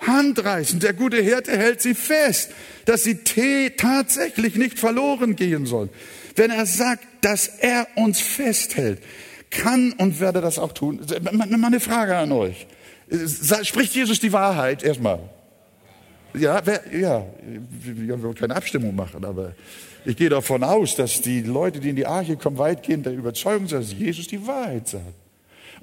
Hand 0.00 0.44
reißen. 0.44 0.80
Der 0.80 0.92
gute 0.92 1.20
Hirte 1.20 1.56
hält 1.56 1.80
sie 1.80 1.94
fest, 1.94 2.50
dass 2.84 3.04
sie 3.04 3.20
tatsächlich 3.76 4.56
nicht 4.56 4.78
verloren 4.78 5.34
gehen 5.34 5.66
soll. 5.66 5.88
Wenn 6.36 6.50
er 6.50 6.66
sagt, 6.66 7.06
dass 7.22 7.48
er 7.48 7.88
uns 7.96 8.20
festhält, 8.20 9.02
kann 9.50 9.92
und 9.92 10.20
werde 10.20 10.40
das 10.40 10.58
auch 10.58 10.72
tun. 10.72 11.00
Mal 11.32 11.64
eine 11.64 11.80
Frage 11.80 12.16
an 12.16 12.32
euch. 12.32 12.66
Spricht 13.62 13.94
Jesus 13.94 14.20
die 14.20 14.32
Wahrheit 14.32 14.82
erstmal? 14.82 15.20
Ja, 16.36 16.60
wer, 16.64 16.82
ja, 16.92 17.24
wir 17.80 18.22
wollen 18.22 18.34
keine 18.34 18.56
Abstimmung 18.56 18.94
machen, 18.94 19.24
aber 19.24 19.52
ich 20.04 20.16
gehe 20.16 20.28
davon 20.28 20.62
aus, 20.62 20.96
dass 20.96 21.20
die 21.20 21.42
Leute, 21.42 21.80
die 21.80 21.90
in 21.90 21.96
die 21.96 22.06
Arche 22.06 22.36
kommen, 22.36 22.58
weitgehend 22.58 23.06
der 23.06 23.14
Überzeugung 23.14 23.68
sind, 23.68 23.82
dass 23.82 23.92
Jesus 23.92 24.26
die 24.26 24.44
Wahrheit 24.46 24.88
sagt. 24.88 25.23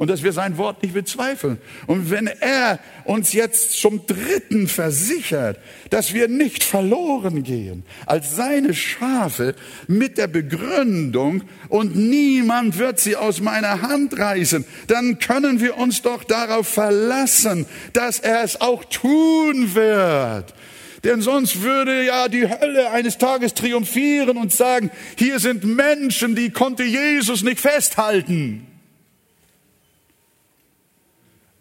Und 0.01 0.09
dass 0.09 0.23
wir 0.23 0.33
sein 0.33 0.57
Wort 0.57 0.81
nicht 0.81 0.95
bezweifeln. 0.95 1.59
Und 1.85 2.09
wenn 2.09 2.25
er 2.25 2.79
uns 3.03 3.33
jetzt 3.33 3.79
zum 3.79 4.07
Dritten 4.07 4.67
versichert, 4.67 5.59
dass 5.91 6.15
wir 6.15 6.27
nicht 6.27 6.63
verloren 6.63 7.43
gehen, 7.43 7.83
als 8.07 8.35
seine 8.35 8.73
Schafe 8.73 9.53
mit 9.87 10.17
der 10.17 10.25
Begründung, 10.25 11.43
und 11.69 11.95
niemand 11.95 12.79
wird 12.79 12.99
sie 12.99 13.15
aus 13.15 13.41
meiner 13.41 13.83
Hand 13.83 14.17
reißen, 14.17 14.65
dann 14.87 15.19
können 15.19 15.59
wir 15.61 15.77
uns 15.77 16.01
doch 16.01 16.23
darauf 16.23 16.67
verlassen, 16.67 17.67
dass 17.93 18.17
er 18.17 18.43
es 18.43 18.59
auch 18.59 18.83
tun 18.85 19.75
wird. 19.75 20.55
Denn 21.03 21.21
sonst 21.21 21.61
würde 21.61 22.03
ja 22.03 22.27
die 22.27 22.49
Hölle 22.49 22.89
eines 22.89 23.19
Tages 23.19 23.53
triumphieren 23.53 24.37
und 24.37 24.51
sagen, 24.51 24.89
hier 25.15 25.37
sind 25.37 25.63
Menschen, 25.63 26.35
die 26.35 26.49
konnte 26.49 26.85
Jesus 26.85 27.43
nicht 27.43 27.59
festhalten. 27.59 28.65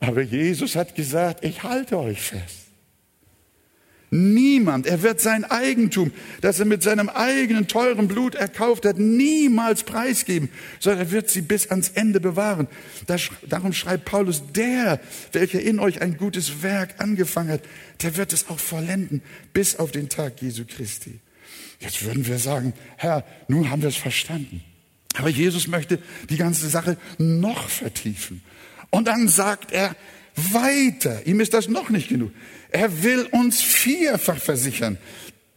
Aber 0.00 0.22
Jesus 0.22 0.76
hat 0.76 0.94
gesagt, 0.94 1.44
ich 1.44 1.62
halte 1.62 1.98
euch 1.98 2.20
fest. 2.20 2.70
Niemand, 4.12 4.88
er 4.88 5.02
wird 5.02 5.20
sein 5.20 5.44
Eigentum, 5.44 6.10
das 6.40 6.58
er 6.58 6.64
mit 6.64 6.82
seinem 6.82 7.08
eigenen 7.08 7.68
teuren 7.68 8.08
Blut 8.08 8.34
erkauft 8.34 8.84
hat, 8.84 8.98
niemals 8.98 9.84
preisgeben, 9.84 10.48
sondern 10.80 11.06
er 11.06 11.12
wird 11.12 11.30
sie 11.30 11.42
bis 11.42 11.70
ans 11.70 11.90
Ende 11.90 12.18
bewahren. 12.18 12.66
darum 13.48 13.72
schreibt 13.72 14.06
Paulus, 14.06 14.42
der, 14.52 14.98
welcher 15.30 15.60
in 15.60 15.78
euch 15.78 16.02
ein 16.02 16.16
gutes 16.16 16.62
Werk 16.62 16.96
angefangen 16.98 17.50
hat, 17.50 17.62
der 18.02 18.16
wird 18.16 18.32
es 18.32 18.48
auch 18.48 18.58
vollenden 18.58 19.22
bis 19.52 19.76
auf 19.76 19.92
den 19.92 20.08
Tag 20.08 20.42
Jesu 20.42 20.64
Christi. 20.66 21.20
Jetzt 21.78 22.04
würden 22.04 22.26
wir 22.26 22.38
sagen, 22.40 22.72
Herr, 22.96 23.24
nun 23.46 23.70
haben 23.70 23.82
wir 23.82 23.90
es 23.90 23.96
verstanden. 23.96 24.60
Aber 25.14 25.28
Jesus 25.28 25.68
möchte 25.68 26.00
die 26.28 26.36
ganze 26.36 26.68
Sache 26.68 26.96
noch 27.18 27.68
vertiefen. 27.68 28.42
Und 28.90 29.08
dann 29.08 29.28
sagt 29.28 29.72
er 29.72 29.94
weiter, 30.36 31.26
ihm 31.26 31.40
ist 31.40 31.54
das 31.54 31.68
noch 31.68 31.90
nicht 31.90 32.08
genug. 32.08 32.32
Er 32.70 33.02
will 33.02 33.26
uns 33.30 33.60
vierfach 33.62 34.38
versichern, 34.38 34.98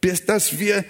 bis 0.01 0.25
dass 0.25 0.59
wir 0.59 0.83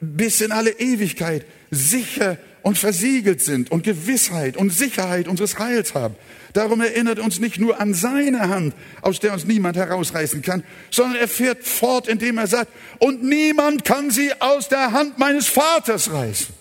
bis 0.00 0.40
in 0.40 0.52
alle 0.52 0.70
Ewigkeit 0.78 1.46
sicher 1.70 2.38
und 2.62 2.78
versiegelt 2.78 3.42
sind 3.42 3.70
und 3.70 3.84
Gewissheit 3.84 4.56
und 4.56 4.70
Sicherheit 4.70 5.28
unseres 5.28 5.58
Heils 5.58 5.94
haben. 5.94 6.16
Darum 6.54 6.80
erinnert 6.80 7.18
uns 7.18 7.40
nicht 7.40 7.58
nur 7.58 7.80
an 7.80 7.94
seine 7.94 8.48
Hand, 8.48 8.74
aus 9.02 9.20
der 9.20 9.32
uns 9.32 9.44
niemand 9.44 9.76
herausreißen 9.76 10.40
kann, 10.40 10.62
sondern 10.90 11.16
er 11.16 11.28
fährt 11.28 11.64
fort, 11.64 12.08
indem 12.08 12.38
er 12.38 12.46
sagt, 12.46 12.72
und 13.00 13.22
niemand 13.22 13.84
kann 13.84 14.10
sie 14.10 14.32
aus 14.40 14.68
der 14.68 14.92
Hand 14.92 15.18
meines 15.18 15.48
Vaters 15.48 16.12
reißen. 16.12 16.54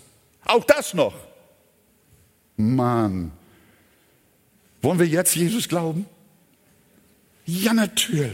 Auch 0.46 0.66
das 0.66 0.94
noch. 0.94 1.16
Mann. 2.58 3.32
Wollen 4.84 5.00
wir 5.00 5.08
jetzt 5.08 5.36
Jesus 5.36 5.68
glauben? 5.68 6.06
Ja, 7.46 7.74
natürlich. 7.74 8.32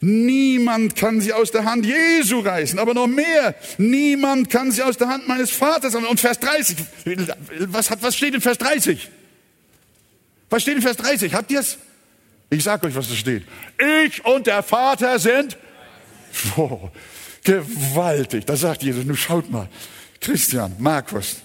Niemand 0.00 0.94
kann 0.94 1.20
sie 1.20 1.32
aus 1.32 1.50
der 1.50 1.64
Hand 1.64 1.86
Jesu 1.86 2.40
reißen, 2.40 2.78
aber 2.78 2.94
noch 2.94 3.06
mehr. 3.06 3.54
Niemand 3.78 4.50
kann 4.50 4.70
sie 4.70 4.82
aus 4.82 4.96
der 4.96 5.08
Hand 5.08 5.26
meines 5.26 5.50
Vaters. 5.50 5.94
Und 5.94 6.20
Vers 6.20 6.38
30, 6.40 6.76
was, 7.66 7.90
hat, 7.90 8.02
was 8.02 8.16
steht 8.16 8.34
in 8.34 8.40
Vers 8.40 8.58
30? 8.58 9.08
Was 10.50 10.62
steht 10.62 10.76
in 10.76 10.82
Vers 10.82 10.96
30? 10.98 11.34
Habt 11.34 11.50
ihr 11.50 11.60
es? 11.60 11.78
Ich 12.50 12.64
sag 12.64 12.82
euch, 12.84 12.94
was 12.94 13.08
da 13.08 13.14
steht. 13.14 13.44
Ich 14.04 14.24
und 14.24 14.46
der 14.46 14.62
Vater 14.62 15.18
sind 15.18 15.56
oh, 16.56 16.90
gewaltig. 17.44 18.46
Da 18.46 18.56
sagt 18.56 18.82
Jesus, 18.82 19.04
nun 19.04 19.16
schaut 19.16 19.50
mal. 19.50 19.68
Christian, 20.20 20.74
Markus, 20.78 21.36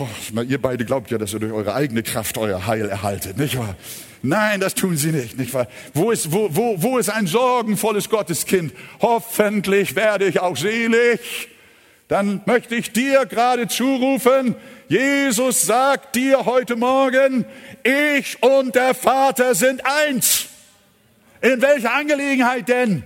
oh, 0.00 0.40
ihr 0.42 0.60
beide 0.60 0.84
glaubt 0.84 1.10
ja, 1.10 1.18
dass 1.18 1.32
ihr 1.32 1.40
durch 1.40 1.52
eure 1.52 1.74
eigene 1.74 2.02
Kraft 2.02 2.38
euer 2.38 2.66
Heil 2.66 2.88
erhaltet, 2.88 3.36
nicht 3.38 3.58
wahr? 3.58 3.76
Nein, 4.22 4.60
das 4.60 4.74
tun 4.74 4.96
sie 4.96 5.12
nicht, 5.12 5.38
nicht 5.38 5.54
wahr? 5.54 5.68
Wo 5.94 6.10
ist, 6.10 6.32
wo, 6.32 6.48
wo, 6.50 6.82
wo 6.82 6.98
ist 6.98 7.08
ein 7.08 7.26
sorgenvolles 7.26 8.10
Gotteskind? 8.10 8.72
Hoffentlich 9.00 9.94
werde 9.94 10.26
ich 10.26 10.40
auch 10.40 10.56
selig. 10.56 11.20
Dann 12.08 12.40
möchte 12.46 12.74
ich 12.74 12.92
dir 12.92 13.26
gerade 13.26 13.68
zurufen, 13.68 14.56
Jesus 14.88 15.66
sagt 15.66 16.16
dir 16.16 16.46
heute 16.46 16.74
Morgen, 16.76 17.44
ich 17.82 18.42
und 18.42 18.74
der 18.74 18.94
Vater 18.94 19.54
sind 19.54 19.82
eins. 19.84 20.46
In 21.42 21.60
welcher 21.60 21.94
Angelegenheit 21.94 22.68
denn? 22.68 23.04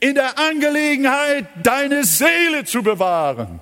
In 0.00 0.14
der 0.14 0.38
Angelegenheit, 0.38 1.46
deine 1.62 2.04
Seele 2.04 2.64
zu 2.64 2.82
bewahren. 2.82 3.60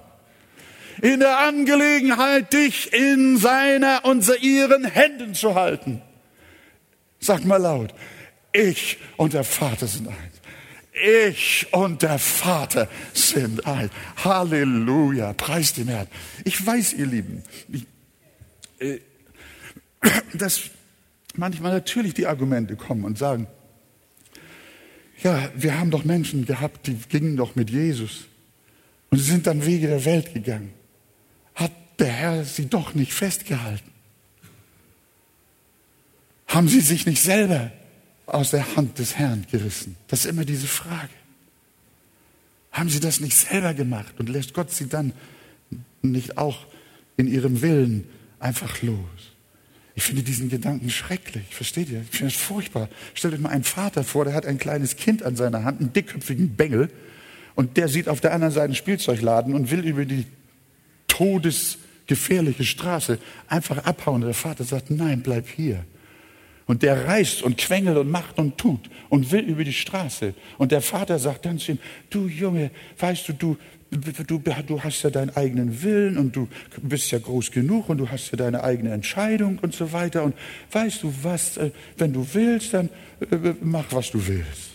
In 1.03 1.21
der 1.21 1.39
Angelegenheit, 1.39 2.53
dich 2.53 2.93
in 2.93 3.37
seiner 3.37 4.05
und 4.05 4.27
ihren 4.41 4.85
Händen 4.85 5.35
zu 5.35 5.55
halten. 5.55 6.03
Sag 7.21 7.45
mal 7.45 7.57
laut. 7.57 7.95
ich 8.53 8.99
und 9.17 9.35
der 9.35 9.45
Vater 9.45 9.87
sind 9.87 10.09
eins. 10.09 10.37
Ich 10.93 11.67
und 11.73 12.03
der 12.03 12.19
Vater 12.19 12.89
sind 13.13 13.67
eins. 13.67 13.91
Halleluja, 14.25 15.35
preis 15.35 15.75
den 15.75 15.89
Herrn. 15.89 16.07
Ich 16.45 16.65
weiß, 16.65 16.95
ihr 16.95 17.07
Lieben, 17.07 17.43
äh, 18.79 18.99
dass 20.33 20.63
manchmal 21.35 21.73
natürlich 21.73 22.15
die 22.15 22.27
Argumente 22.27 22.77
kommen 22.77 23.05
und 23.05 23.19
sagen, 23.19 23.47
ja, 25.23 25.51
wir 25.55 25.79
haben 25.79 25.91
doch 25.91 26.05
Menschen 26.05 26.47
gehabt, 26.47 26.87
die 26.87 26.95
gingen 26.95 27.37
doch 27.37 27.57
mit 27.57 27.71
Jesus 27.71 28.27
und 29.11 29.19
sie 29.19 29.31
sind 29.31 29.47
dann 29.47 29.65
Wege 29.65 29.89
der 29.89 30.05
Welt 30.05 30.33
gegangen. 30.33 30.73
Der 31.99 32.09
Herr 32.09 32.45
sie 32.45 32.67
doch 32.67 32.95
nicht 32.95 33.13
festgehalten? 33.13 33.91
Haben 36.47 36.69
sie 36.69 36.81
sich 36.81 37.07
nicht 37.07 37.23
selber 37.23 37.73
aus 38.27 38.51
der 38.51 38.77
Hand 38.77 38.99
des 38.99 39.17
Herrn 39.17 39.47
gerissen? 39.51 39.97
Das 40.09 40.21
ist 40.21 40.27
immer 40.27 40.45
diese 40.45 40.67
Frage. 40.67 41.11
Haben 42.73 42.89
sie 42.89 43.01
das 43.01 43.21
nicht 43.21 43.37
selber 43.37 43.75
gemacht 43.75 44.15
und 44.19 44.29
lässt 44.29 44.53
Gott 44.53 44.71
sie 44.71 44.89
dann 44.89 45.13
nicht 46.03 46.39
auch 46.39 46.67
in 47.17 47.27
ihrem 47.27 47.63
Willen 47.63 48.05
einfach 48.39 48.83
los? 48.83 48.99
Ich 49.95 50.03
finde 50.03 50.23
diesen 50.23 50.51
Gedanken 50.51 50.91
schrecklich, 50.91 51.47
versteht 51.51 51.89
ihr? 51.89 52.03
Ich 52.03 52.19
finde 52.19 52.33
es 52.35 52.39
furchtbar. 52.39 52.91
Stellt 53.15 53.33
euch 53.33 53.41
mal 53.41 53.49
einen 53.49 53.65
Vater 53.65 54.05
vor, 54.05 54.27
der 54.27 54.35
hat 54.35 54.45
ein 54.45 54.59
kleines 54.59 54.97
Kind 54.97 55.23
an 55.23 55.37
seiner 55.37 55.65
Hand, 55.65 55.81
einen 55.81 55.95
dickköpfigen 55.95 56.55
Bengel, 56.55 56.91
und 57.55 57.79
der 57.79 57.89
sieht 57.89 58.09
auf 58.11 58.21
der 58.21 58.35
anderen 58.35 58.53
Seite 58.53 58.67
einen 58.67 58.75
Spielzeugladen 58.75 59.55
und 59.55 59.71
will 59.71 59.87
über 59.87 60.05
die 60.05 60.27
todesgefährliche 62.07 62.65
Straße 62.65 63.19
einfach 63.49 63.79
abhauen. 63.85 64.23
Und 64.23 64.29
der 64.29 64.35
Vater 64.35 64.65
sagt, 64.65 64.91
nein, 64.91 65.23
bleib 65.23 65.49
hier. 65.49 65.85
Und 66.67 66.83
der 66.83 67.07
reist 67.07 67.43
und 67.43 67.59
quengelt 67.59 67.97
und 67.97 68.11
macht 68.11 68.39
und 68.39 68.59
tut 68.59 68.91
und 69.09 69.31
will 69.31 69.45
über 69.45 69.63
die 69.63 69.73
Straße. 69.73 70.35
Und 70.59 70.73
der 70.73 70.83
Vater 70.83 71.19
sagt 71.19 71.47
dann 71.47 71.59
zu 71.59 71.73
ihm, 71.73 71.79
du 72.11 72.27
Junge, 72.27 72.73
weißt 72.99 73.29
du, 73.29 73.33
du, 73.35 73.57
du, 73.93 74.39
du 74.67 74.83
hast 74.83 75.03
ja 75.03 75.11
deinen 75.11 75.31
eigenen 75.31 75.81
Willen 75.83 76.19
und 76.19 76.35
du 76.35 76.49
bist 76.83 77.13
ja 77.13 77.21
groß 77.21 77.53
genug 77.53 77.89
und 77.89 77.99
du 77.99 78.09
hast 78.09 78.33
ja 78.33 78.37
deine 78.37 78.65
eigene 78.65 78.91
Entscheidung 78.91 79.61
und 79.63 79.75
so 79.75 79.93
weiter. 79.93 80.25
Und 80.25 80.35
weißt 80.73 81.05
du 81.05 81.15
was, 81.23 81.57
äh, 81.57 81.71
wenn 81.99 82.13
du 82.13 82.27
willst, 82.33 82.75
dann 82.75 82.89
äh, 83.31 83.55
mach, 83.63 83.93
was 83.93 84.11
du 84.11 84.27
willst. 84.27 84.71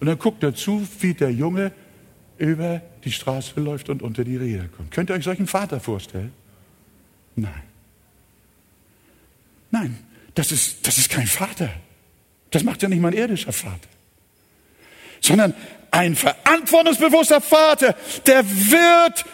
Und 0.00 0.08
dann 0.08 0.18
guckt 0.18 0.42
er 0.42 0.56
zu, 0.56 0.84
wie 0.98 1.14
der 1.14 1.30
Junge 1.30 1.70
über 2.36 2.82
die 3.04 3.12
Straße 3.12 3.60
läuft 3.60 3.88
und 3.88 4.02
unter 4.02 4.24
die 4.24 4.36
Räder 4.36 4.64
kommt. 4.76 4.90
Könnt 4.90 5.10
ihr 5.10 5.14
euch 5.14 5.22
solchen 5.22 5.46
Vater 5.46 5.78
vorstellen? 5.78 6.32
Nein. 7.36 7.62
Nein, 9.70 9.98
das 10.34 10.52
ist, 10.52 10.86
das 10.86 10.98
ist 10.98 11.10
kein 11.10 11.26
Vater. 11.26 11.70
Das 12.50 12.62
macht 12.62 12.82
ja 12.82 12.88
nicht 12.88 13.00
mein 13.00 13.14
irdischer 13.14 13.52
Vater. 13.52 13.88
Sondern 15.20 15.54
ein 15.90 16.14
verantwortungsbewusster 16.16 17.40
Vater, 17.40 17.94
der 18.26 18.44
wird 18.48 19.24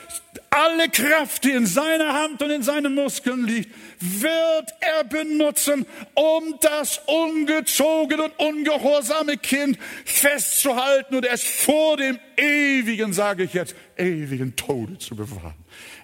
alle 0.51 0.89
Kraft, 0.89 1.45
die 1.45 1.51
in 1.51 1.67
seiner 1.67 2.15
Hand 2.15 2.43
und 2.43 2.51
in 2.51 2.63
seinen 2.63 2.95
Muskeln 2.95 3.47
liegt, 3.47 3.71
wird 4.01 4.75
er 4.81 5.05
benutzen, 5.05 5.87
um 6.15 6.55
das 6.61 7.01
ungezogene 7.07 8.25
und 8.25 8.39
ungehorsame 8.39 9.37
Kind 9.37 9.79
festzuhalten 10.05 11.17
und 11.17 11.27
es 11.27 11.43
vor 11.43 11.97
dem 11.97 12.19
ewigen, 12.37 13.13
sage 13.13 13.45
ich 13.45 13.53
jetzt, 13.53 13.75
ewigen 13.97 14.57
Tode 14.57 14.99
zu 14.99 15.17
bewahren. 15.17 15.55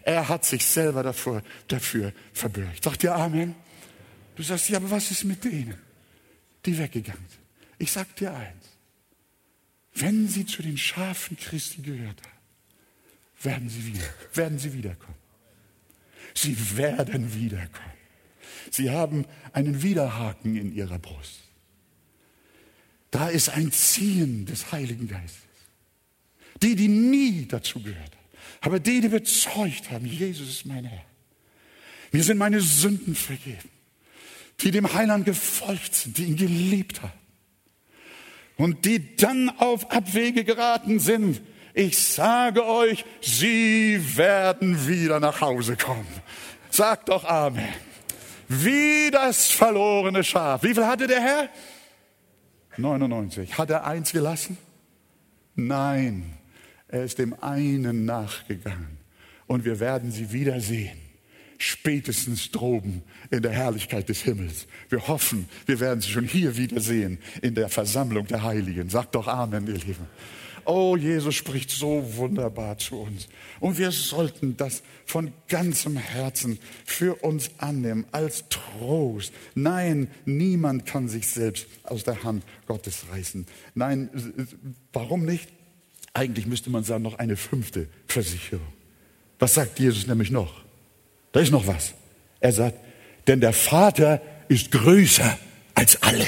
Er 0.04 0.28
hat 0.28 0.44
sich 0.44 0.66
selber 0.66 1.02
dafür, 1.02 1.42
dafür 1.66 2.12
verbürgt. 2.32 2.84
Sagt 2.84 3.02
ihr 3.04 3.14
Amen? 3.14 3.54
Du 4.36 4.42
sagst, 4.42 4.68
ja, 4.68 4.76
aber 4.76 4.90
was 4.90 5.10
ist 5.10 5.24
mit 5.24 5.44
denen, 5.44 5.78
die 6.66 6.76
weggegangen 6.76 7.24
sind? 7.28 7.40
Ich 7.78 7.90
sag 7.90 8.14
dir 8.16 8.34
eins. 8.34 8.64
Wenn 9.94 10.28
sie 10.28 10.44
zu 10.44 10.62
den 10.62 10.76
Schafen 10.76 11.36
Christi 11.36 11.80
gehört 11.80 12.20
haben, 12.22 12.32
werden 13.42 13.68
sie 13.68 13.86
wieder, 13.86 14.04
werden 14.34 14.58
sie 14.58 14.72
wiederkommen. 14.72 15.18
Sie 16.34 16.76
werden 16.76 17.32
wiederkommen. 17.34 17.92
Sie 18.70 18.90
haben 18.90 19.24
einen 19.52 19.82
Widerhaken 19.82 20.56
in 20.56 20.74
ihrer 20.74 20.98
Brust. 20.98 21.40
Da 23.10 23.28
ist 23.28 23.48
ein 23.50 23.70
Ziehen 23.70 24.44
des 24.46 24.72
Heiligen 24.72 25.06
Geistes. 25.06 25.40
Die, 26.62 26.74
die 26.74 26.88
nie 26.88 27.46
dazu 27.46 27.80
gehört 27.80 28.16
haben, 28.16 28.23
aber 28.64 28.80
die, 28.80 29.00
die 29.00 29.08
bezeugt 29.08 29.90
haben, 29.90 30.06
Jesus 30.06 30.48
ist 30.48 30.66
mein 30.66 30.84
Herr. 30.84 31.04
Mir 32.12 32.22
sind 32.22 32.38
meine 32.38 32.60
Sünden 32.60 33.14
vergeben 33.14 33.70
die 34.60 34.70
dem 34.70 34.92
Heiland 34.92 35.24
gefolgt 35.24 35.94
sind, 35.94 36.18
die 36.18 36.24
ihn 36.24 36.36
geliebt 36.36 37.02
haben 37.02 37.12
und 38.56 38.84
die 38.84 39.16
dann 39.16 39.50
auf 39.58 39.90
Abwege 39.90 40.44
geraten 40.44 41.00
sind. 41.00 41.42
Ich 41.74 41.98
sage 41.98 42.64
euch, 42.66 43.04
sie 43.20 44.00
werden 44.16 44.86
wieder 44.86 45.18
nach 45.18 45.40
Hause 45.40 45.76
kommen. 45.76 46.06
Sagt 46.70 47.08
doch 47.08 47.24
Amen. 47.24 47.68
Wie 48.48 49.10
das 49.10 49.50
verlorene 49.50 50.22
Schaf. 50.22 50.62
Wie 50.62 50.74
viel 50.74 50.86
hatte 50.86 51.06
der 51.06 51.20
Herr? 51.20 51.48
99. 52.76 53.58
Hat 53.58 53.70
er 53.70 53.86
eins 53.86 54.12
gelassen? 54.12 54.56
Nein, 55.56 56.36
er 56.94 57.02
ist 57.02 57.18
dem 57.18 57.34
einen 57.42 58.04
nachgegangen. 58.04 58.98
Und 59.48 59.64
wir 59.64 59.80
werden 59.80 60.12
sie 60.12 60.32
wiedersehen 60.32 60.96
spätestens 61.58 62.50
droben 62.50 63.02
in 63.30 63.42
der 63.42 63.52
Herrlichkeit 63.52 64.08
des 64.08 64.22
Himmels. 64.22 64.66
Wir 64.88 65.06
hoffen, 65.08 65.48
wir 65.66 65.80
werden 65.80 66.00
sie 66.00 66.10
schon 66.10 66.24
hier 66.24 66.56
wiedersehen 66.56 67.18
in 67.42 67.54
der 67.54 67.68
Versammlung 67.68 68.26
der 68.26 68.42
Heiligen. 68.42 68.90
Sagt 68.90 69.14
doch 69.14 69.28
Amen, 69.28 69.66
ihr 69.66 69.74
Lieben. 69.74 70.06
Oh, 70.66 70.96
Jesus 70.96 71.34
spricht 71.34 71.70
so 71.70 72.16
wunderbar 72.16 72.78
zu 72.78 73.00
uns. 73.00 73.28
Und 73.60 73.78
wir 73.78 73.90
sollten 73.90 74.56
das 74.56 74.82
von 75.04 75.32
ganzem 75.48 75.96
Herzen 75.96 76.58
für 76.84 77.16
uns 77.16 77.50
annehmen, 77.58 78.06
als 78.12 78.44
Trost. 78.48 79.32
Nein, 79.54 80.08
niemand 80.24 80.86
kann 80.86 81.08
sich 81.08 81.26
selbst 81.26 81.66
aus 81.82 82.04
der 82.04 82.22
Hand 82.24 82.44
Gottes 82.66 83.04
reißen. 83.10 83.46
Nein, 83.74 84.10
warum 84.92 85.24
nicht? 85.24 85.50
Eigentlich 86.14 86.46
müsste 86.46 86.70
man 86.70 86.84
sagen, 86.84 87.02
noch 87.02 87.18
eine 87.18 87.36
fünfte 87.36 87.88
Versicherung. 88.06 88.66
Was 89.40 89.54
sagt 89.54 89.80
Jesus 89.80 90.06
nämlich 90.06 90.30
noch? 90.30 90.62
Da 91.32 91.40
ist 91.40 91.50
noch 91.50 91.66
was. 91.66 91.94
Er 92.40 92.52
sagt, 92.52 92.78
denn 93.26 93.40
der 93.40 93.52
Vater 93.52 94.22
ist 94.48 94.70
größer 94.70 95.38
als 95.74 96.00
alle. 96.02 96.26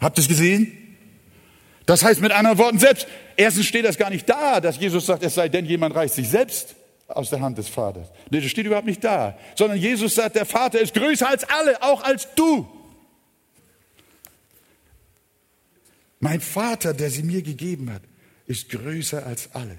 Habt 0.00 0.18
ihr 0.18 0.22
es 0.22 0.28
gesehen? 0.28 0.72
Das 1.86 2.02
heißt 2.02 2.20
mit 2.20 2.32
anderen 2.32 2.58
Worten 2.58 2.78
selbst, 2.78 3.06
erstens 3.36 3.66
steht 3.66 3.84
das 3.84 3.96
gar 3.96 4.10
nicht 4.10 4.28
da, 4.28 4.60
dass 4.60 4.78
Jesus 4.78 5.06
sagt, 5.06 5.22
es 5.22 5.34
sei 5.34 5.48
denn, 5.48 5.66
jemand 5.66 5.94
reißt 5.94 6.16
sich 6.16 6.28
selbst 6.28 6.74
aus 7.06 7.30
der 7.30 7.40
Hand 7.40 7.58
des 7.58 7.68
Vaters. 7.68 8.08
Nee, 8.30 8.40
das 8.40 8.50
steht 8.50 8.66
überhaupt 8.66 8.86
nicht 8.86 9.04
da. 9.04 9.38
Sondern 9.54 9.78
Jesus 9.78 10.14
sagt, 10.14 10.34
der 10.34 10.46
Vater 10.46 10.80
ist 10.80 10.94
größer 10.94 11.28
als 11.28 11.44
alle, 11.44 11.80
auch 11.82 12.02
als 12.02 12.28
du. 12.34 12.66
Mein 16.18 16.40
Vater, 16.40 16.94
der 16.94 17.10
sie 17.10 17.22
mir 17.22 17.42
gegeben 17.42 17.92
hat, 17.92 18.02
ist 18.46 18.68
größer 18.70 19.26
als 19.26 19.54
alle. 19.54 19.78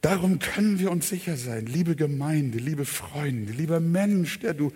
Darum 0.00 0.38
können 0.38 0.78
wir 0.78 0.90
uns 0.92 1.08
sicher 1.08 1.36
sein, 1.36 1.66
liebe 1.66 1.96
Gemeinde, 1.96 2.58
liebe 2.58 2.84
Freunde, 2.84 3.52
lieber 3.52 3.80
Mensch, 3.80 4.38
der 4.38 4.54
du 4.54 4.72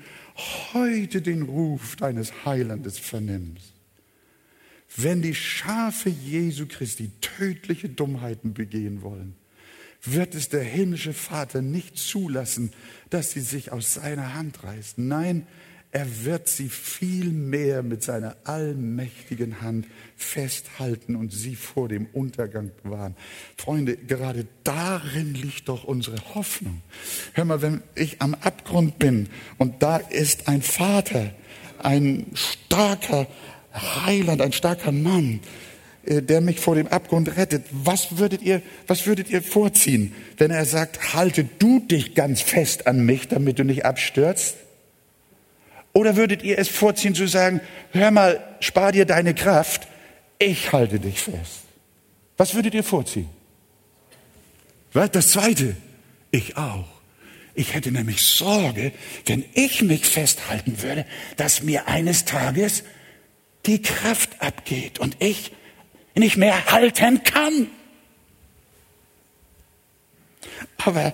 heute 0.73 1.23
den 1.23 1.43
Ruf 1.43 1.97
deines 1.97 2.45
Heilandes 2.45 2.99
vernimmst. 2.99 3.73
Wenn 4.97 5.23
die 5.23 5.35
Schafe 5.35 6.11
Jesu 6.11 6.67
Christi 6.67 7.11
tödliche 7.21 7.89
Dummheiten 7.89 8.53
begehen 8.53 9.03
wollen, 9.03 9.35
wird 10.03 10.35
es 10.35 10.49
der 10.49 10.65
himmlische 10.65 11.13
Vater 11.13 11.63
nicht 11.63 11.97
zulassen, 11.97 12.73
dass 13.09 13.31
sie 13.31 13.41
sich 13.41 13.71
aus 13.71 13.95
seiner 13.95 14.35
Hand 14.35 14.65
reißen. 14.65 15.07
Nein, 15.07 15.47
er 15.93 16.25
wird 16.25 16.49
sie 16.49 16.71
viel 16.71 17.31
mehr 17.31 17.83
mit 17.83 18.03
seiner 18.03 18.35
allmächtigen 18.45 19.61
Hand 19.61 19.87
festhalten 20.17 21.15
und 21.17 21.33
sie 21.33 21.55
vor 21.55 21.87
dem 21.89 22.07
Untergang 22.15 22.71
bewahren. 22.83 23.15
Freunde, 23.59 23.99
gerade 23.99 24.47
darin 24.65 25.35
liegt 25.35 25.69
doch 25.69 25.85
unsere 25.85 26.17
Hoffnung. 26.35 26.81
Hör 27.35 27.45
mal, 27.45 27.61
wenn 27.61 27.83
ich 27.95 28.23
am 28.23 28.35
Abgrund 28.35 28.99
bin 28.99 29.29
und 29.59 29.83
da 29.83 29.99
ist 29.99 30.49
ein 30.49 30.63
Vater, 30.63 31.31
ein 31.79 32.27
starker 32.35 33.27
Heiland, 33.75 34.41
ein 34.41 34.53
starker 34.53 34.93
Mann, 34.93 35.41
äh, 36.07 36.23
der 36.23 36.41
mich 36.41 36.59
vor 36.59 36.75
dem 36.75 36.87
Abgrund 36.87 37.37
rettet. 37.37 37.67
Was 37.71 38.17
würdet 38.17 38.41
ihr, 38.41 38.63
was 38.87 39.07
würdet 39.07 39.29
ihr 39.29 39.43
vorziehen, 39.43 40.15
wenn 40.39 40.51
er 40.51 40.65
sagt, 40.65 41.13
halte 41.13 41.45
du 41.59 41.81
dich 41.81 42.15
ganz 42.15 42.41
fest 42.41 42.87
an 42.87 43.05
mich, 43.05 43.29
damit 43.29 43.59
du 43.59 43.65
nicht 43.65 43.85
abstürzt? 43.85 44.57
Oder 45.93 46.17
würdet 46.17 46.43
ihr 46.43 46.59
es 46.59 46.69
vorziehen 46.69 47.15
zu 47.15 47.27
sagen, 47.29 47.61
hör 47.93 48.11
mal, 48.11 48.43
spar 48.61 48.93
dir 48.93 49.05
deine 49.05 49.35
Kraft, 49.35 49.87
ich 50.39 50.73
halte 50.73 50.99
dich 50.99 51.21
fest. 51.21 51.63
Was 52.37 52.55
würdet 52.55 52.75
ihr 52.75 52.85
vorziehen? 52.85 53.29
Was? 54.93 55.11
Das 55.11 55.29
zweite, 55.29 55.77
ich 56.31 56.57
auch. 56.57 56.89
Ich 57.55 57.75
hätte 57.75 57.93
nämlich 57.93 58.23
Sorge, 58.23 58.93
wenn 59.27 59.45
ich 59.53 59.83
mich 59.83 60.07
festhalten 60.07 60.81
würde, 60.83 61.05
dass 61.37 61.63
mir 61.63 61.87
eines 61.87 62.25
Tages 62.25 62.83
die 63.67 63.83
Kraft 63.83 64.31
abgeht 64.41 64.99
und 64.99 65.17
ich 65.23 65.53
nicht 66.15 66.37
mehr 66.37 66.67
halten 66.67 67.23
kann. 67.23 67.69
Aber 70.79 71.13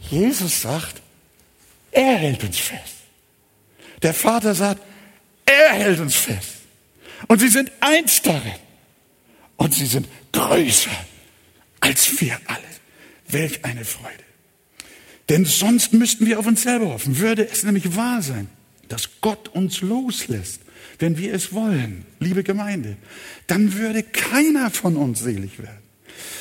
Jesus 0.00 0.62
sagt, 0.62 1.02
er 1.90 2.16
hält 2.16 2.44
uns 2.44 2.58
fest. 2.58 2.91
Der 4.02 4.14
Vater 4.14 4.54
sagt, 4.54 4.82
er 5.46 5.72
hält 5.72 6.00
uns 6.00 6.14
fest. 6.14 6.58
Und 7.28 7.40
sie 7.40 7.48
sind 7.48 7.70
eins 7.80 8.22
darin. 8.22 8.54
Und 9.56 9.74
sie 9.74 9.86
sind 9.86 10.08
größer 10.32 10.90
als 11.80 12.20
wir 12.20 12.38
alle. 12.46 12.60
Welch 13.28 13.64
eine 13.64 13.84
Freude. 13.84 14.24
Denn 15.28 15.44
sonst 15.44 15.92
müssten 15.92 16.26
wir 16.26 16.38
auf 16.38 16.46
uns 16.46 16.62
selber 16.62 16.88
hoffen. 16.88 17.18
Würde 17.18 17.48
es 17.48 17.64
nämlich 17.64 17.96
wahr 17.96 18.22
sein, 18.22 18.48
dass 18.88 19.20
Gott 19.20 19.48
uns 19.48 19.80
loslässt, 19.80 20.60
wenn 20.98 21.16
wir 21.18 21.34
es 21.34 21.52
wollen, 21.52 22.04
liebe 22.20 22.42
Gemeinde, 22.42 22.96
dann 23.46 23.74
würde 23.74 24.02
keiner 24.02 24.70
von 24.70 24.96
uns 24.96 25.20
selig 25.20 25.58
werden. 25.58 25.82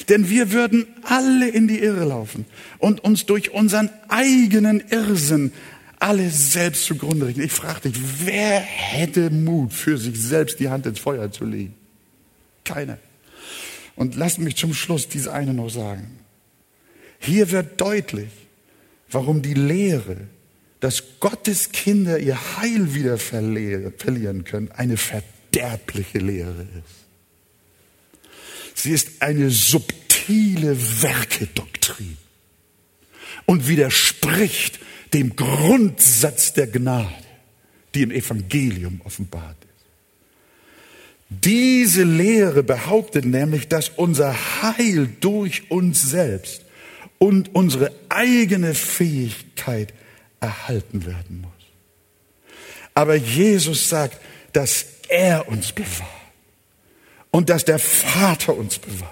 Denn 0.10 0.30
wir 0.30 0.52
würden 0.52 0.86
alle 1.04 1.48
in 1.48 1.68
die 1.68 1.80
Irre 1.80 2.06
laufen 2.06 2.46
und 2.80 3.04
uns 3.04 3.26
durch 3.26 3.52
unseren 3.52 3.90
eigenen 4.10 4.84
Irrsinn 4.90 5.54
alle 6.02 6.30
selbst 6.30 6.86
zugrunde 6.86 7.28
richten. 7.28 7.44
Ich 7.44 7.52
frage 7.52 7.90
dich, 7.90 8.02
wer 8.26 8.60
hätte 8.60 9.30
Mut, 9.30 9.74
für 9.74 9.98
sich 9.98 10.20
selbst 10.20 10.60
die 10.60 10.70
Hand 10.70 10.86
ins 10.86 11.00
Feuer 11.00 11.32
zu 11.32 11.46
legen? 11.46 11.76
Keiner. 12.64 12.98
Und 13.96 14.16
lass 14.16 14.38
mich 14.38 14.56
zum 14.56 14.74
Schluss 14.74 15.08
diese 15.08 15.32
eine 15.32 15.54
noch 15.54 15.70
sagen. 15.70 16.20
Hier 17.20 17.52
wird 17.52 17.80
deutlich, 17.80 18.32
warum 19.12 19.42
die 19.44 19.54
Lehre, 19.54 20.18
dass 20.80 21.04
Gottes 21.20 21.72
Kinder 21.72 22.18
ihr 22.18 22.58
Heil 22.58 22.96
wieder 22.96 23.20
verlieren 23.20 24.44
können, 24.44 24.72
eine 24.72 24.98
verderbliche 24.98 26.18
Lehre 26.18 26.64
ist. 26.64 27.02
Sie 28.74 28.92
ist 28.92 29.22
eine 29.22 29.52
subtile 29.52 30.76
Werkedoktrin 31.04 32.18
und 33.46 33.68
widerspricht 33.68 34.80
dem 35.14 35.36
Grundsatz 35.36 36.54
der 36.54 36.68
Gnade, 36.68 37.08
die 37.94 38.04
im 38.04 38.12
Evangelium 38.12 39.02
offenbart 39.04 39.58
ist. 39.62 39.86
Diese 41.30 42.04
Lehre 42.04 42.64
behauptet 42.64 43.26
nämlich, 43.26 43.68
dass 43.68 43.90
unser 43.90 44.36
Heil 44.62 45.10
durch 45.20 45.70
uns 45.72 46.02
selbst 46.02 46.66
und 47.20 47.54
unsere 47.56 47.92
eigene 48.10 48.74
Fähigkeit 48.74 49.94
erhalten 50.40 51.06
werden 51.06 51.42
muss. 51.42 51.52
Aber 52.94 53.16
Jesus 53.16 53.90
sagt, 53.90 54.20
dass 54.54 54.86
er 55.08 55.48
uns 55.48 55.72
bewahrt 55.72 56.10
und 57.32 57.50
dass 57.50 57.64
der 57.64 57.80
Vater 57.80 58.56
uns 58.58 58.80
bewahrt 58.80 59.12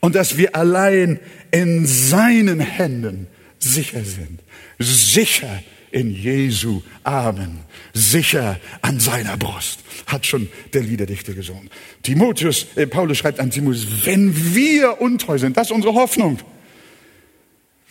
und 0.00 0.14
dass 0.14 0.36
wir 0.36 0.54
allein 0.54 1.20
in 1.50 1.86
seinen 1.86 2.60
Händen 2.60 3.26
sicher 3.62 4.04
sind. 4.04 4.40
Sicher 4.78 5.62
in 5.92 6.10
Jesu 6.10 6.82
Armen, 7.04 7.60
sicher 7.92 8.58
an 8.80 8.98
seiner 8.98 9.36
Brust, 9.36 9.80
hat 10.06 10.26
schon 10.26 10.48
der 10.72 10.82
Liederdichter 10.82 11.34
gesungen. 11.34 11.70
Timotheus, 12.02 12.66
äh, 12.76 12.86
Paulus 12.86 13.18
schreibt 13.18 13.38
an 13.38 13.50
Timotheus, 13.50 14.06
wenn 14.06 14.54
wir 14.54 15.00
untreu 15.00 15.38
sind, 15.38 15.56
das 15.56 15.68
ist 15.68 15.72
unsere 15.72 15.94
Hoffnung. 15.94 16.38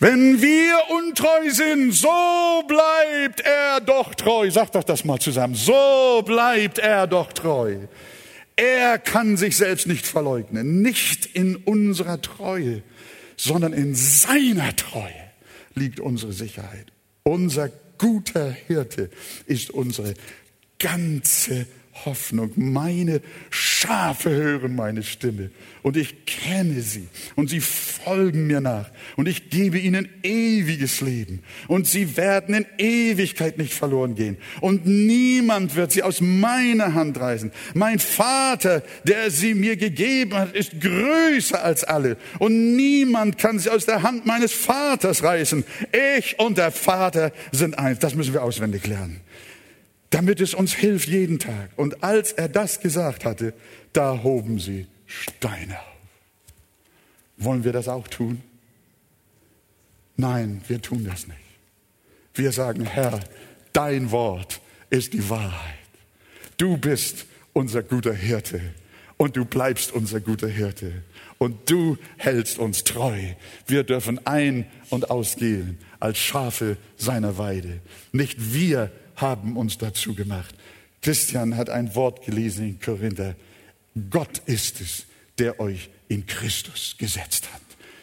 Wenn 0.00 0.42
wir 0.42 0.78
untreu 0.90 1.50
sind, 1.50 1.92
so 1.92 2.08
bleibt 2.66 3.40
er 3.40 3.80
doch 3.80 4.16
treu. 4.16 4.50
Sagt 4.50 4.74
doch 4.74 4.82
das 4.82 5.04
mal 5.04 5.20
zusammen. 5.20 5.54
So 5.54 6.22
bleibt 6.26 6.80
er 6.80 7.06
doch 7.06 7.32
treu. 7.32 7.76
Er 8.56 8.98
kann 8.98 9.36
sich 9.36 9.56
selbst 9.56 9.86
nicht 9.86 10.04
verleugnen. 10.04 10.82
Nicht 10.82 11.26
in 11.26 11.54
unserer 11.54 12.20
Treue, 12.20 12.82
sondern 13.36 13.72
in 13.72 13.94
seiner 13.94 14.74
Treue 14.74 15.31
liegt 15.74 16.00
unsere 16.00 16.32
Sicherheit. 16.32 16.92
Unser 17.24 17.70
guter 17.98 18.50
Hirte 18.50 19.10
ist 19.46 19.70
unsere 19.70 20.14
ganze 20.78 21.66
Hoffnung. 22.04 22.52
Meine 22.56 23.20
Schafe 23.50 24.30
hören 24.30 24.74
meine 24.74 25.02
Stimme 25.02 25.50
und 25.82 25.96
ich 25.96 26.24
kenne 26.24 26.80
sie 26.80 27.08
und 27.36 27.50
sie 27.50 27.60
folgen 27.60 28.46
mir 28.46 28.60
nach 28.60 28.90
und 29.16 29.28
ich 29.28 29.50
gebe 29.50 29.78
ihnen 29.78 30.08
ewiges 30.22 31.00
Leben 31.00 31.42
und 31.68 31.86
sie 31.86 32.16
werden 32.16 32.54
in 32.54 32.66
Ewigkeit 32.78 33.58
nicht 33.58 33.74
verloren 33.74 34.14
gehen 34.14 34.38
und 34.60 34.86
niemand 34.86 35.76
wird 35.76 35.92
sie 35.92 36.02
aus 36.02 36.20
meiner 36.20 36.94
Hand 36.94 37.20
reißen. 37.20 37.52
Mein 37.74 37.98
Vater, 37.98 38.82
der 39.04 39.30
sie 39.30 39.54
mir 39.54 39.76
gegeben 39.76 40.34
hat, 40.34 40.54
ist 40.54 40.80
größer 40.80 41.62
als 41.62 41.84
alle 41.84 42.16
und 42.38 42.74
niemand 42.74 43.38
kann 43.38 43.58
sie 43.58 43.70
aus 43.70 43.84
der 43.84 44.02
Hand 44.02 44.24
meines 44.24 44.52
Vaters 44.52 45.22
reißen. 45.22 45.64
Ich 46.16 46.38
und 46.38 46.58
der 46.58 46.72
Vater 46.72 47.32
sind 47.52 47.78
eins. 47.78 47.98
Das 47.98 48.14
müssen 48.14 48.32
wir 48.32 48.42
auswendig 48.42 48.86
lernen 48.86 49.20
damit 50.12 50.40
es 50.40 50.54
uns 50.54 50.74
hilft 50.74 51.08
jeden 51.08 51.38
Tag. 51.38 51.70
Und 51.76 52.04
als 52.04 52.32
er 52.32 52.48
das 52.48 52.80
gesagt 52.80 53.24
hatte, 53.24 53.54
da 53.92 54.22
hoben 54.22 54.60
sie 54.60 54.86
Steine 55.06 55.78
auf. 55.78 55.86
Wollen 57.38 57.64
wir 57.64 57.72
das 57.72 57.88
auch 57.88 58.06
tun? 58.06 58.42
Nein, 60.16 60.62
wir 60.68 60.80
tun 60.80 61.04
das 61.04 61.26
nicht. 61.26 61.38
Wir 62.34 62.52
sagen, 62.52 62.84
Herr, 62.84 63.20
dein 63.72 64.10
Wort 64.10 64.60
ist 64.90 65.14
die 65.14 65.28
Wahrheit. 65.30 65.78
Du 66.58 66.76
bist 66.76 67.24
unser 67.54 67.82
guter 67.82 68.14
Hirte 68.14 68.60
und 69.16 69.36
du 69.36 69.46
bleibst 69.46 69.92
unser 69.92 70.20
guter 70.20 70.48
Hirte 70.48 70.92
und 71.38 71.70
du 71.70 71.96
hältst 72.18 72.58
uns 72.58 72.84
treu. 72.84 73.18
Wir 73.66 73.82
dürfen 73.82 74.26
ein- 74.26 74.66
und 74.90 75.10
ausgehen 75.10 75.78
als 76.00 76.18
Schafe 76.18 76.76
seiner 76.98 77.38
Weide. 77.38 77.80
Nicht 78.12 78.52
wir 78.52 78.92
haben 79.22 79.56
uns 79.56 79.78
dazu 79.78 80.14
gemacht. 80.14 80.54
Christian 81.00 81.56
hat 81.56 81.70
ein 81.70 81.94
Wort 81.94 82.26
gelesen 82.26 82.68
in 82.68 82.80
Korinther. 82.80 83.34
Gott 84.10 84.42
ist 84.46 84.80
es, 84.80 85.06
der 85.38 85.58
euch 85.58 85.88
in 86.08 86.26
Christus 86.26 86.96
gesetzt 86.98 87.48
hat. 87.52 87.62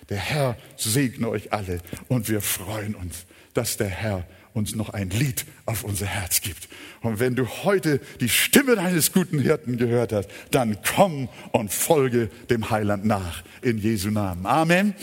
Der 0.09 0.17
Herr 0.17 0.57
segne 0.75 1.29
euch 1.29 1.53
alle 1.53 1.79
und 2.07 2.27
wir 2.29 2.41
freuen 2.41 2.95
uns, 2.95 3.25
dass 3.53 3.77
der 3.77 3.89
Herr 3.89 4.25
uns 4.53 4.75
noch 4.75 4.89
ein 4.89 5.11
Lied 5.11 5.45
auf 5.65 5.83
unser 5.83 6.07
Herz 6.07 6.41
gibt. 6.41 6.67
Und 7.01 7.19
wenn 7.19 7.35
du 7.35 7.47
heute 7.63 8.01
die 8.19 8.29
Stimme 8.29 8.75
deines 8.75 9.13
guten 9.13 9.39
Hirten 9.39 9.77
gehört 9.77 10.11
hast, 10.11 10.29
dann 10.51 10.77
komm 10.95 11.29
und 11.51 11.71
folge 11.71 12.29
dem 12.49 12.69
Heiland 12.69 13.05
nach 13.05 13.43
in 13.61 13.77
Jesu 13.77 14.09
Namen. 14.09 14.45
Amen. 14.45 14.95